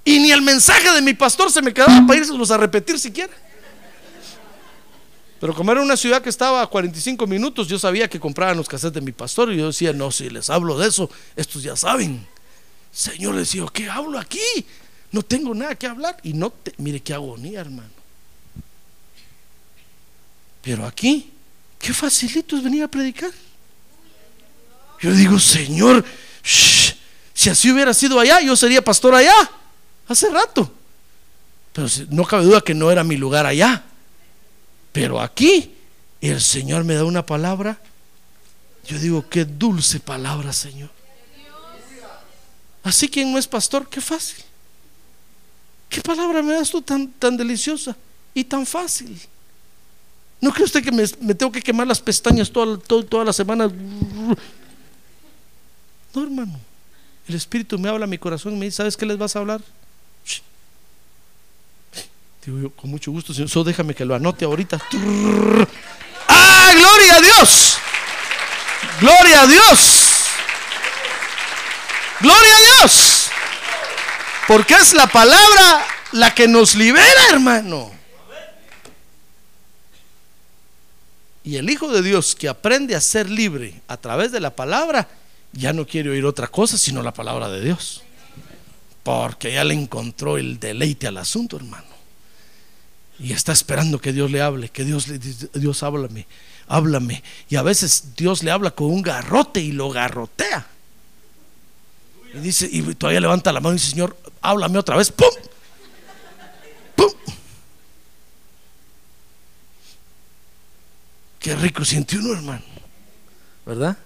Y 0.04 0.18
ni 0.18 0.32
el 0.32 0.42
mensaje 0.42 0.90
de 0.92 1.02
mi 1.02 1.14
pastor 1.14 1.52
se 1.52 1.62
me 1.62 1.72
quedaba 1.72 2.04
para 2.06 2.18
irse 2.18 2.32
a 2.52 2.56
repetir 2.56 2.98
siquiera. 2.98 3.32
Pero 5.42 5.56
como 5.56 5.72
era 5.72 5.82
una 5.82 5.96
ciudad 5.96 6.22
que 6.22 6.28
estaba 6.28 6.62
a 6.62 6.68
45 6.68 7.26
minutos, 7.26 7.66
yo 7.66 7.76
sabía 7.76 8.08
que 8.08 8.20
compraban 8.20 8.56
los 8.56 8.68
cassettes 8.68 8.94
de 8.94 9.00
mi 9.00 9.10
pastor 9.10 9.52
y 9.52 9.56
yo 9.56 9.66
decía, 9.66 9.92
no, 9.92 10.12
si 10.12 10.30
les 10.30 10.48
hablo 10.48 10.78
de 10.78 10.86
eso, 10.86 11.10
estos 11.34 11.64
ya 11.64 11.74
saben. 11.74 12.24
Señor, 12.92 13.34
le 13.34 13.40
decía, 13.40 13.64
¿qué 13.72 13.90
hablo 13.90 14.20
aquí? 14.20 14.38
No 15.10 15.24
tengo 15.24 15.52
nada 15.52 15.74
que 15.74 15.88
hablar. 15.88 16.16
Y 16.22 16.32
no, 16.32 16.50
te, 16.50 16.72
mire 16.78 17.00
qué 17.00 17.12
agonía, 17.12 17.58
hermano. 17.58 17.90
Pero 20.62 20.86
aquí, 20.86 21.32
qué 21.76 21.92
facilito 21.92 22.56
es 22.56 22.62
venir 22.62 22.84
a 22.84 22.88
predicar. 22.88 23.32
Yo 25.00 25.10
digo, 25.10 25.40
Señor, 25.40 26.04
si 26.44 27.50
así 27.50 27.68
hubiera 27.72 27.92
sido 27.92 28.20
allá, 28.20 28.40
yo 28.42 28.54
sería 28.54 28.80
pastor 28.80 29.16
allá, 29.16 29.34
hace 30.06 30.30
rato. 30.30 30.72
Pero 31.72 31.88
no 32.10 32.24
cabe 32.26 32.44
duda 32.44 32.60
que 32.60 32.74
no 32.74 32.92
era 32.92 33.02
mi 33.02 33.16
lugar 33.16 33.44
allá. 33.44 33.86
Pero 34.92 35.20
aquí 35.20 35.74
el 36.20 36.40
Señor 36.40 36.84
me 36.84 36.94
da 36.94 37.04
una 37.04 37.24
palabra. 37.24 37.78
Yo 38.86 38.98
digo, 38.98 39.28
qué 39.28 39.44
dulce 39.44 40.00
palabra, 40.00 40.52
Señor. 40.52 40.90
Así 42.82 43.08
quien 43.08 43.32
no 43.32 43.38
es 43.38 43.46
pastor, 43.46 43.88
qué 43.88 44.00
fácil. 44.00 44.44
¿Qué 45.88 46.00
palabra 46.00 46.42
me 46.42 46.54
das 46.54 46.70
tú 46.70 46.82
tan, 46.82 47.08
tan 47.12 47.36
deliciosa 47.36 47.96
y 48.34 48.44
tan 48.44 48.66
fácil? 48.66 49.20
¿No 50.40 50.52
cree 50.52 50.64
usted 50.64 50.82
que 50.82 50.90
me, 50.90 51.04
me 51.20 51.34
tengo 51.34 51.52
que 51.52 51.62
quemar 51.62 51.86
las 51.86 52.00
pestañas 52.00 52.50
toda, 52.50 52.76
toda, 52.78 53.04
toda 53.06 53.24
la 53.26 53.32
semana? 53.32 53.70
No, 56.14 56.22
hermano. 56.22 56.58
El 57.28 57.34
Espíritu 57.36 57.78
me 57.78 57.88
habla 57.88 58.04
a 58.04 58.08
mi 58.08 58.18
corazón 58.18 58.54
y 58.54 58.56
me 58.56 58.64
dice, 58.66 58.78
¿sabes 58.78 58.96
qué 58.96 59.06
les 59.06 59.16
vas 59.16 59.36
a 59.36 59.38
hablar? 59.38 59.62
Digo 62.44 62.58
yo, 62.58 62.70
con 62.70 62.90
mucho 62.90 63.12
gusto, 63.12 63.32
Señor. 63.32 63.48
Solo 63.48 63.64
déjame 63.64 63.94
que 63.94 64.04
lo 64.04 64.14
anote 64.14 64.44
ahorita. 64.44 64.80
¡Ah, 66.28 66.72
gloria 66.74 67.16
a 67.16 67.20
Dios! 67.20 67.78
¡Gloria 69.00 69.42
a 69.42 69.46
Dios! 69.46 70.24
¡Gloria 72.20 72.56
a 72.56 72.80
Dios! 72.80 73.30
Porque 74.48 74.74
es 74.74 74.92
la 74.92 75.06
palabra 75.06 75.86
la 76.12 76.34
que 76.34 76.48
nos 76.48 76.74
libera, 76.74 77.28
hermano. 77.30 77.92
Y 81.44 81.56
el 81.56 81.70
Hijo 81.70 81.92
de 81.92 82.02
Dios 82.02 82.34
que 82.34 82.48
aprende 82.48 82.96
a 82.96 83.00
ser 83.00 83.30
libre 83.30 83.80
a 83.86 83.96
través 83.96 84.32
de 84.32 84.40
la 84.40 84.54
palabra, 84.54 85.08
ya 85.52 85.72
no 85.72 85.86
quiere 85.86 86.10
oír 86.10 86.24
otra 86.24 86.48
cosa 86.48 86.76
sino 86.76 87.02
la 87.02 87.12
palabra 87.12 87.48
de 87.48 87.60
Dios. 87.60 88.02
Porque 89.04 89.52
ya 89.52 89.64
le 89.64 89.74
encontró 89.74 90.38
el 90.38 90.58
deleite 90.58 91.06
al 91.06 91.18
asunto, 91.18 91.56
hermano. 91.56 91.91
Y 93.18 93.32
está 93.32 93.52
esperando 93.52 94.00
que 94.00 94.12
Dios 94.12 94.30
le 94.30 94.40
hable, 94.40 94.68
que 94.68 94.84
Dios 94.84 95.08
le 95.08 95.18
Dios 95.18 95.82
háblame, 95.82 96.26
háblame. 96.66 97.22
Y 97.48 97.56
a 97.56 97.62
veces 97.62 98.16
Dios 98.16 98.42
le 98.42 98.50
habla 98.50 98.70
con 98.72 98.88
un 98.88 99.02
garrote 99.02 99.60
y 99.60 99.72
lo 99.72 99.90
garrotea. 99.90 100.66
Y 102.34 102.38
dice, 102.38 102.68
y 102.70 102.82
todavía 102.94 103.20
levanta 103.20 103.52
la 103.52 103.60
mano 103.60 103.74
y 103.74 103.78
dice, 103.78 103.90
Señor, 103.90 104.16
háblame 104.40 104.78
otra 104.78 104.96
vez. 104.96 105.12
¡Pum! 105.12 105.28
¡Pum! 106.96 107.12
Qué 111.38 111.54
rico 111.56 111.84
siente 111.84 112.16
uno, 112.16 112.32
hermano. 112.32 112.62
¿Verdad? 113.66 113.96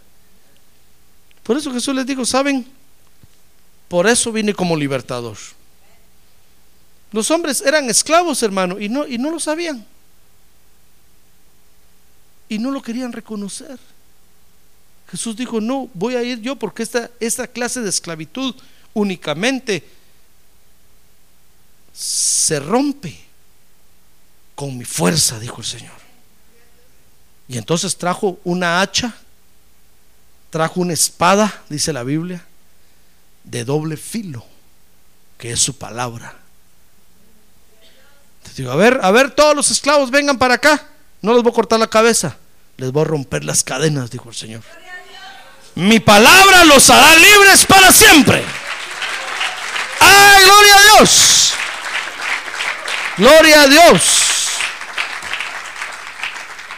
Por 1.42 1.56
eso 1.56 1.72
Jesús 1.72 1.94
les 1.94 2.04
dijo, 2.04 2.26
¿saben? 2.26 2.66
Por 3.88 4.06
eso 4.08 4.32
vine 4.32 4.52
como 4.52 4.76
libertador. 4.76 5.36
Los 7.12 7.30
hombres 7.30 7.62
eran 7.62 7.88
esclavos, 7.88 8.42
hermano, 8.42 8.78
y 8.78 8.88
no, 8.88 9.06
y 9.06 9.18
no 9.18 9.30
lo 9.30 9.40
sabían. 9.40 9.86
Y 12.48 12.58
no 12.58 12.70
lo 12.70 12.82
querían 12.82 13.12
reconocer. 13.12 13.78
Jesús 15.08 15.36
dijo, 15.36 15.60
no, 15.60 15.88
voy 15.94 16.16
a 16.16 16.22
ir 16.22 16.40
yo 16.40 16.56
porque 16.56 16.82
esta, 16.82 17.10
esta 17.20 17.46
clase 17.46 17.80
de 17.80 17.88
esclavitud 17.88 18.54
únicamente 18.92 19.88
se 21.92 22.58
rompe 22.60 23.18
con 24.54 24.76
mi 24.76 24.84
fuerza, 24.84 25.38
dijo 25.38 25.58
el 25.58 25.66
Señor. 25.66 25.94
Y 27.48 27.58
entonces 27.58 27.96
trajo 27.96 28.40
una 28.42 28.80
hacha, 28.80 29.14
trajo 30.50 30.80
una 30.80 30.92
espada, 30.92 31.62
dice 31.68 31.92
la 31.92 32.02
Biblia, 32.02 32.44
de 33.44 33.64
doble 33.64 33.96
filo, 33.96 34.44
que 35.38 35.52
es 35.52 35.60
su 35.60 35.78
palabra. 35.78 36.45
Digo, 38.56 38.72
a 38.72 38.76
ver, 38.76 39.00
a 39.02 39.10
ver, 39.10 39.30
todos 39.32 39.54
los 39.54 39.70
esclavos 39.70 40.10
vengan 40.10 40.38
para 40.38 40.54
acá. 40.54 40.82
No 41.20 41.34
les 41.34 41.42
voy 41.42 41.52
a 41.52 41.54
cortar 41.54 41.78
la 41.78 41.88
cabeza, 41.88 42.36
les 42.78 42.90
voy 42.90 43.02
a 43.02 43.04
romper 43.04 43.44
las 43.44 43.62
cadenas, 43.62 44.10
dijo 44.10 44.30
el 44.30 44.34
Señor. 44.34 44.62
Mi 45.74 46.00
palabra 46.00 46.64
los 46.64 46.88
hará 46.88 47.14
libres 47.16 47.66
para 47.66 47.92
siempre. 47.92 48.42
¡Ay, 50.00 50.44
gloria 50.44 50.76
a 50.76 50.82
Dios! 50.82 51.52
Gloria 53.18 53.62
a 53.62 53.66
Dios. 53.66 54.02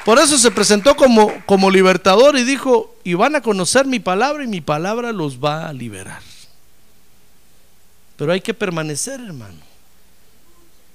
Por 0.04 0.18
eso 0.18 0.38
se 0.38 0.50
presentó 0.50 0.96
como, 0.96 1.44
como 1.46 1.70
libertador 1.70 2.36
y 2.36 2.44
dijo, 2.44 2.96
y 3.04 3.14
van 3.14 3.36
a 3.36 3.40
conocer 3.40 3.86
mi 3.86 4.00
palabra 4.00 4.42
y 4.42 4.48
mi 4.48 4.60
palabra 4.60 5.12
los 5.12 5.38
va 5.38 5.68
a 5.68 5.72
liberar. 5.72 6.22
Pero 8.16 8.32
hay 8.32 8.40
que 8.40 8.54
permanecer, 8.54 9.20
hermano, 9.20 9.67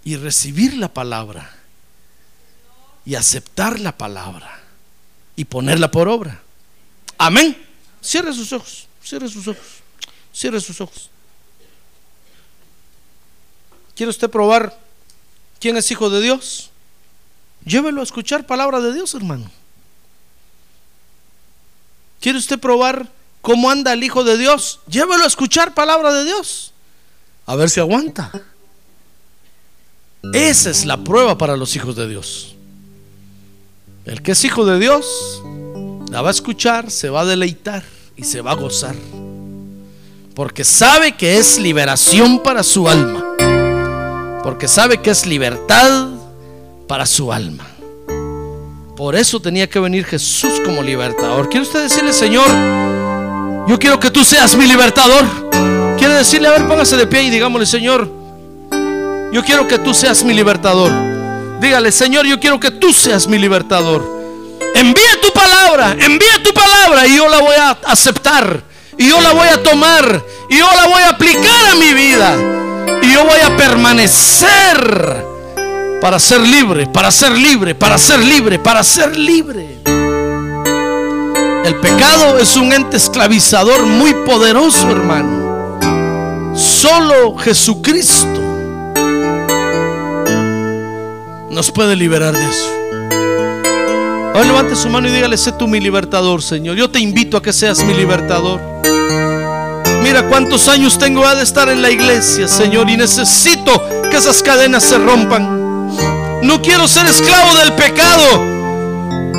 y 0.04 0.16
recibir 0.18 0.76
la 0.76 0.94
palabra, 0.94 1.56
y 3.06 3.16
aceptar 3.16 3.80
la 3.80 3.98
palabra, 3.98 4.62
y 5.36 5.46
ponerla 5.46 5.92
por 5.92 6.08
obra. 6.08 6.42
Amén. 7.18 7.58
Cierre 8.02 8.34
sus 8.34 8.52
ojos, 8.52 8.88
cierre 9.04 9.30
sus 9.30 9.48
ojos, 9.48 9.66
cierre 10.34 10.60
sus 10.60 10.82
ojos. 10.82 11.10
¿Quiere 13.96 14.10
usted 14.10 14.30
probar 14.30 14.78
quién 15.60 15.78
es 15.78 15.90
hijo 15.92 16.10
de 16.10 16.22
Dios? 16.22 16.72
Llévelo 17.66 18.02
a 18.02 18.04
escuchar 18.04 18.46
palabra 18.46 18.82
de 18.82 18.94
Dios, 18.94 19.14
hermano. 19.14 19.50
¿Quiere 22.20 22.38
usted 22.38 22.60
probar 22.60 23.12
cómo 23.42 23.70
anda 23.70 23.92
el 23.94 24.04
Hijo 24.04 24.24
de 24.24 24.38
Dios? 24.38 24.80
Llévelo 24.88 25.26
a 25.26 25.28
escuchar 25.28 25.74
palabra 25.74 26.14
de 26.14 26.24
Dios. 26.24 26.74
A 27.46 27.56
ver 27.56 27.70
si 27.70 27.82
aguanta. 27.82 28.32
Esa 30.32 30.70
es 30.70 30.86
la 30.86 31.04
prueba 31.04 31.38
para 31.38 31.58
los 31.58 31.76
hijos 31.76 31.96
de 31.98 32.08
Dios. 32.08 32.56
El 34.06 34.22
que 34.22 34.32
es 34.32 34.44
hijo 34.46 34.66
de 34.66 34.80
Dios 34.80 35.44
la 36.10 36.22
va 36.22 36.30
a 36.30 36.32
escuchar, 36.32 36.90
se 36.90 37.10
va 37.10 37.22
a 37.22 37.26
deleitar 37.26 37.84
y 38.16 38.24
se 38.24 38.40
va 38.42 38.52
a 38.52 38.56
gozar. 38.56 38.96
Porque 40.34 40.64
sabe 40.64 41.18
que 41.18 41.38
es 41.38 41.60
liberación 41.60 42.42
para 42.42 42.64
su 42.64 42.88
alma. 42.88 43.36
Porque 44.44 44.68
sabe 44.68 45.02
que 45.02 45.12
es 45.12 45.26
libertad 45.26 46.08
para 46.88 47.06
su 47.06 47.34
alma. 47.34 47.68
Por 48.96 49.16
eso 49.16 49.42
tenía 49.42 49.70
que 49.70 49.80
venir 49.80 50.06
Jesús 50.06 50.54
como 50.64 50.82
libertador. 50.82 51.50
¿Quiere 51.50 51.66
usted 51.66 51.84
decirle, 51.84 52.14
Señor, 52.14 52.48
yo 53.68 53.78
quiero 53.78 54.00
que 54.00 54.10
tú 54.10 54.24
seas 54.24 54.56
mi 54.56 54.68
libertador? 54.68 55.26
¿Quiere 55.98 56.14
decirle, 56.14 56.48
a 56.48 56.52
ver, 56.52 56.68
póngase 56.68 56.96
de 56.96 57.08
pie 57.08 57.24
y 57.24 57.30
digámosle, 57.30 57.66
Señor, 57.66 58.23
yo 59.34 59.44
quiero 59.44 59.68
que 59.68 59.80
tú 59.80 59.96
seas 59.96 60.24
mi 60.24 60.32
libertador. 60.32 60.92
Dígale, 61.60 61.92
Señor, 61.92 62.28
yo 62.28 62.40
quiero 62.40 62.60
que 62.60 62.70
tú 62.70 62.94
seas 62.94 63.28
mi 63.28 63.40
libertador. 63.40 64.06
Envía 64.76 65.20
tu 65.24 65.34
palabra, 65.34 65.98
envía 66.00 66.44
tu 66.44 66.54
palabra 66.54 67.08
y 67.08 67.18
yo 67.18 67.28
la 67.28 67.40
voy 67.40 67.56
a 67.56 67.72
aceptar. 67.88 68.62
Y 68.96 69.10
yo 69.10 69.20
la 69.22 69.34
voy 69.34 69.48
a 69.48 69.64
tomar. 69.64 70.24
Y 70.50 70.60
yo 70.60 70.68
la 70.76 70.88
voy 70.88 71.02
a 71.02 71.10
aplicar 71.10 71.66
a 71.72 71.76
mi 71.76 71.94
vida. 71.96 72.36
Y 73.02 73.12
yo 73.12 73.26
voy 73.26 73.40
a 73.40 73.58
permanecer 73.58 75.26
para 76.00 76.20
ser 76.20 76.42
libre, 76.42 76.86
para 76.86 77.10
ser 77.10 77.32
libre, 77.32 77.74
para 77.74 77.98
ser 77.98 78.20
libre, 78.20 78.60
para 78.60 78.84
ser 78.84 79.18
libre. 79.18 79.80
El 81.66 81.76
pecado 81.82 82.38
es 82.38 82.56
un 82.56 82.72
ente 82.72 82.98
esclavizador 82.98 83.88
muy 83.88 84.14
poderoso, 84.14 84.92
hermano. 84.92 86.54
Solo 86.56 87.36
Jesucristo 87.38 88.53
nos 91.54 91.72
puede 91.72 91.96
liberar 91.96 92.34
de 92.34 92.44
eso. 92.44 92.84
Ahora 94.34 94.44
levante 94.46 94.76
su 94.76 94.90
mano 94.90 95.08
y 95.08 95.12
dígale, 95.12 95.38
sé 95.38 95.52
tú 95.52 95.68
mi 95.68 95.80
libertador, 95.80 96.42
Señor. 96.42 96.76
Yo 96.76 96.90
te 96.90 97.00
invito 97.00 97.38
a 97.38 97.42
que 97.42 97.54
seas 97.54 97.84
mi 97.84 97.94
libertador. 97.94 98.60
Mira 100.02 100.24
cuántos 100.28 100.68
años 100.68 100.98
tengo 100.98 101.24
de 101.36 101.44
estar 101.44 101.70
en 101.70 101.82
la 101.82 101.92
iglesia, 101.92 102.48
Señor, 102.48 102.90
y 102.90 102.98
necesito 102.98 103.72
que 104.10 104.18
esas 104.18 104.42
cadenas 104.42 104.84
se 104.84 104.98
rompan. 104.98 106.42
No 106.42 106.62
quiero 106.62 106.88
ser 106.88 107.06
esclavo 107.06 107.56
del 107.56 107.74
pecado, 107.74 108.44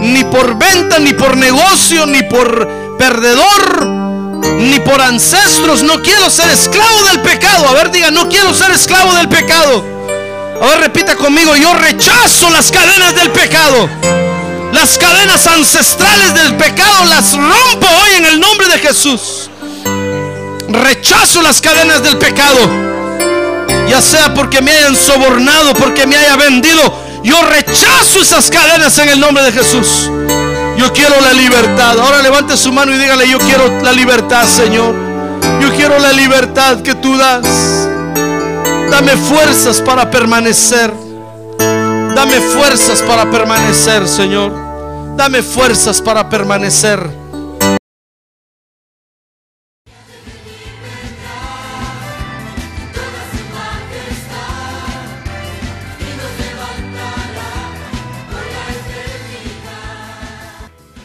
ni 0.01 0.25
por 0.25 0.57
venta, 0.57 0.99
ni 1.01 1.13
por 1.13 1.37
negocio, 1.37 2.07
ni 2.07 2.23
por 2.23 2.97
perdedor, 2.97 3.87
ni 4.59 4.79
por 4.81 5.01
ancestros. 5.03 5.83
No 5.83 6.01
quiero 6.01 6.31
ser 6.31 6.49
esclavo 6.51 7.03
del 7.11 7.21
pecado. 7.21 7.69
A 7.69 7.75
ver, 7.75 7.91
diga, 7.91 8.11
no 8.11 8.29
quiero 8.29 8.55
ser 8.55 8.71
esclavo 8.71 9.13
del 9.15 9.29
pecado. 9.29 9.94
A 10.61 10.67
ver, 10.67 10.81
repita 10.81 11.17
conmigo, 11.17 11.55
yo 11.57 11.75
rechazo 11.75 12.51
las 12.51 12.71
cadenas 12.71 13.15
del 13.15 13.31
pecado. 13.31 13.89
Las 14.73 14.99
cadenas 14.99 15.47
ancestrales 15.47 16.35
del 16.35 16.57
pecado 16.57 17.05
las 17.07 17.33
rompo 17.33 17.87
hoy 17.87 18.17
en 18.19 18.27
el 18.27 18.41
nombre 18.41 18.67
de 18.69 18.79
Jesús. 18.79 19.51
Rechazo 20.69 21.43
las 21.43 21.61
cadenas 21.61 22.03
del 22.03 22.19
pecado 22.19 22.95
ya 23.89 24.01
sea 24.01 24.35
porque 24.35 24.61
me 24.61 24.71
hayan 24.71 24.97
sobornado, 24.97 25.75
porque 25.75 26.07
me 26.07 26.17
haya 26.17 26.37
vendido, 26.37 26.81
yo 27.23 27.43
rechazo 27.43 28.21
esas 28.21 28.51
cadenas 28.51 28.99
en 28.99 29.09
el 29.09 29.21
nombre 29.21 29.45
de 29.45 29.53
Jesús. 29.53 30.11
Yo 30.77 30.93
quiero 30.93 31.21
la 31.21 31.33
libertad. 31.33 31.99
Ahora 31.99 32.21
levante 32.23 32.57
su 32.57 32.73
mano 32.73 32.93
y 32.93 32.99
dígale, 32.99 33.29
yo 33.29 33.39
quiero 33.39 33.81
la 33.83 33.93
libertad, 33.93 34.47
Señor. 34.47 34.95
Yo 35.61 35.73
quiero 35.77 35.99
la 35.99 36.13
libertad 36.13 36.83
que 36.83 36.95
tú 36.95 37.17
das. 37.17 37.84
Dame 38.91 39.17
fuerzas 39.17 39.81
para 39.81 40.11
permanecer. 40.11 40.93
Dame 41.59 42.41
fuerzas 42.41 43.03
para 43.03 43.31
permanecer, 43.31 44.07
Señor. 44.07 44.53
Dame 45.17 45.43
fuerzas 45.43 46.01
para 46.01 46.29
permanecer. 46.29 47.24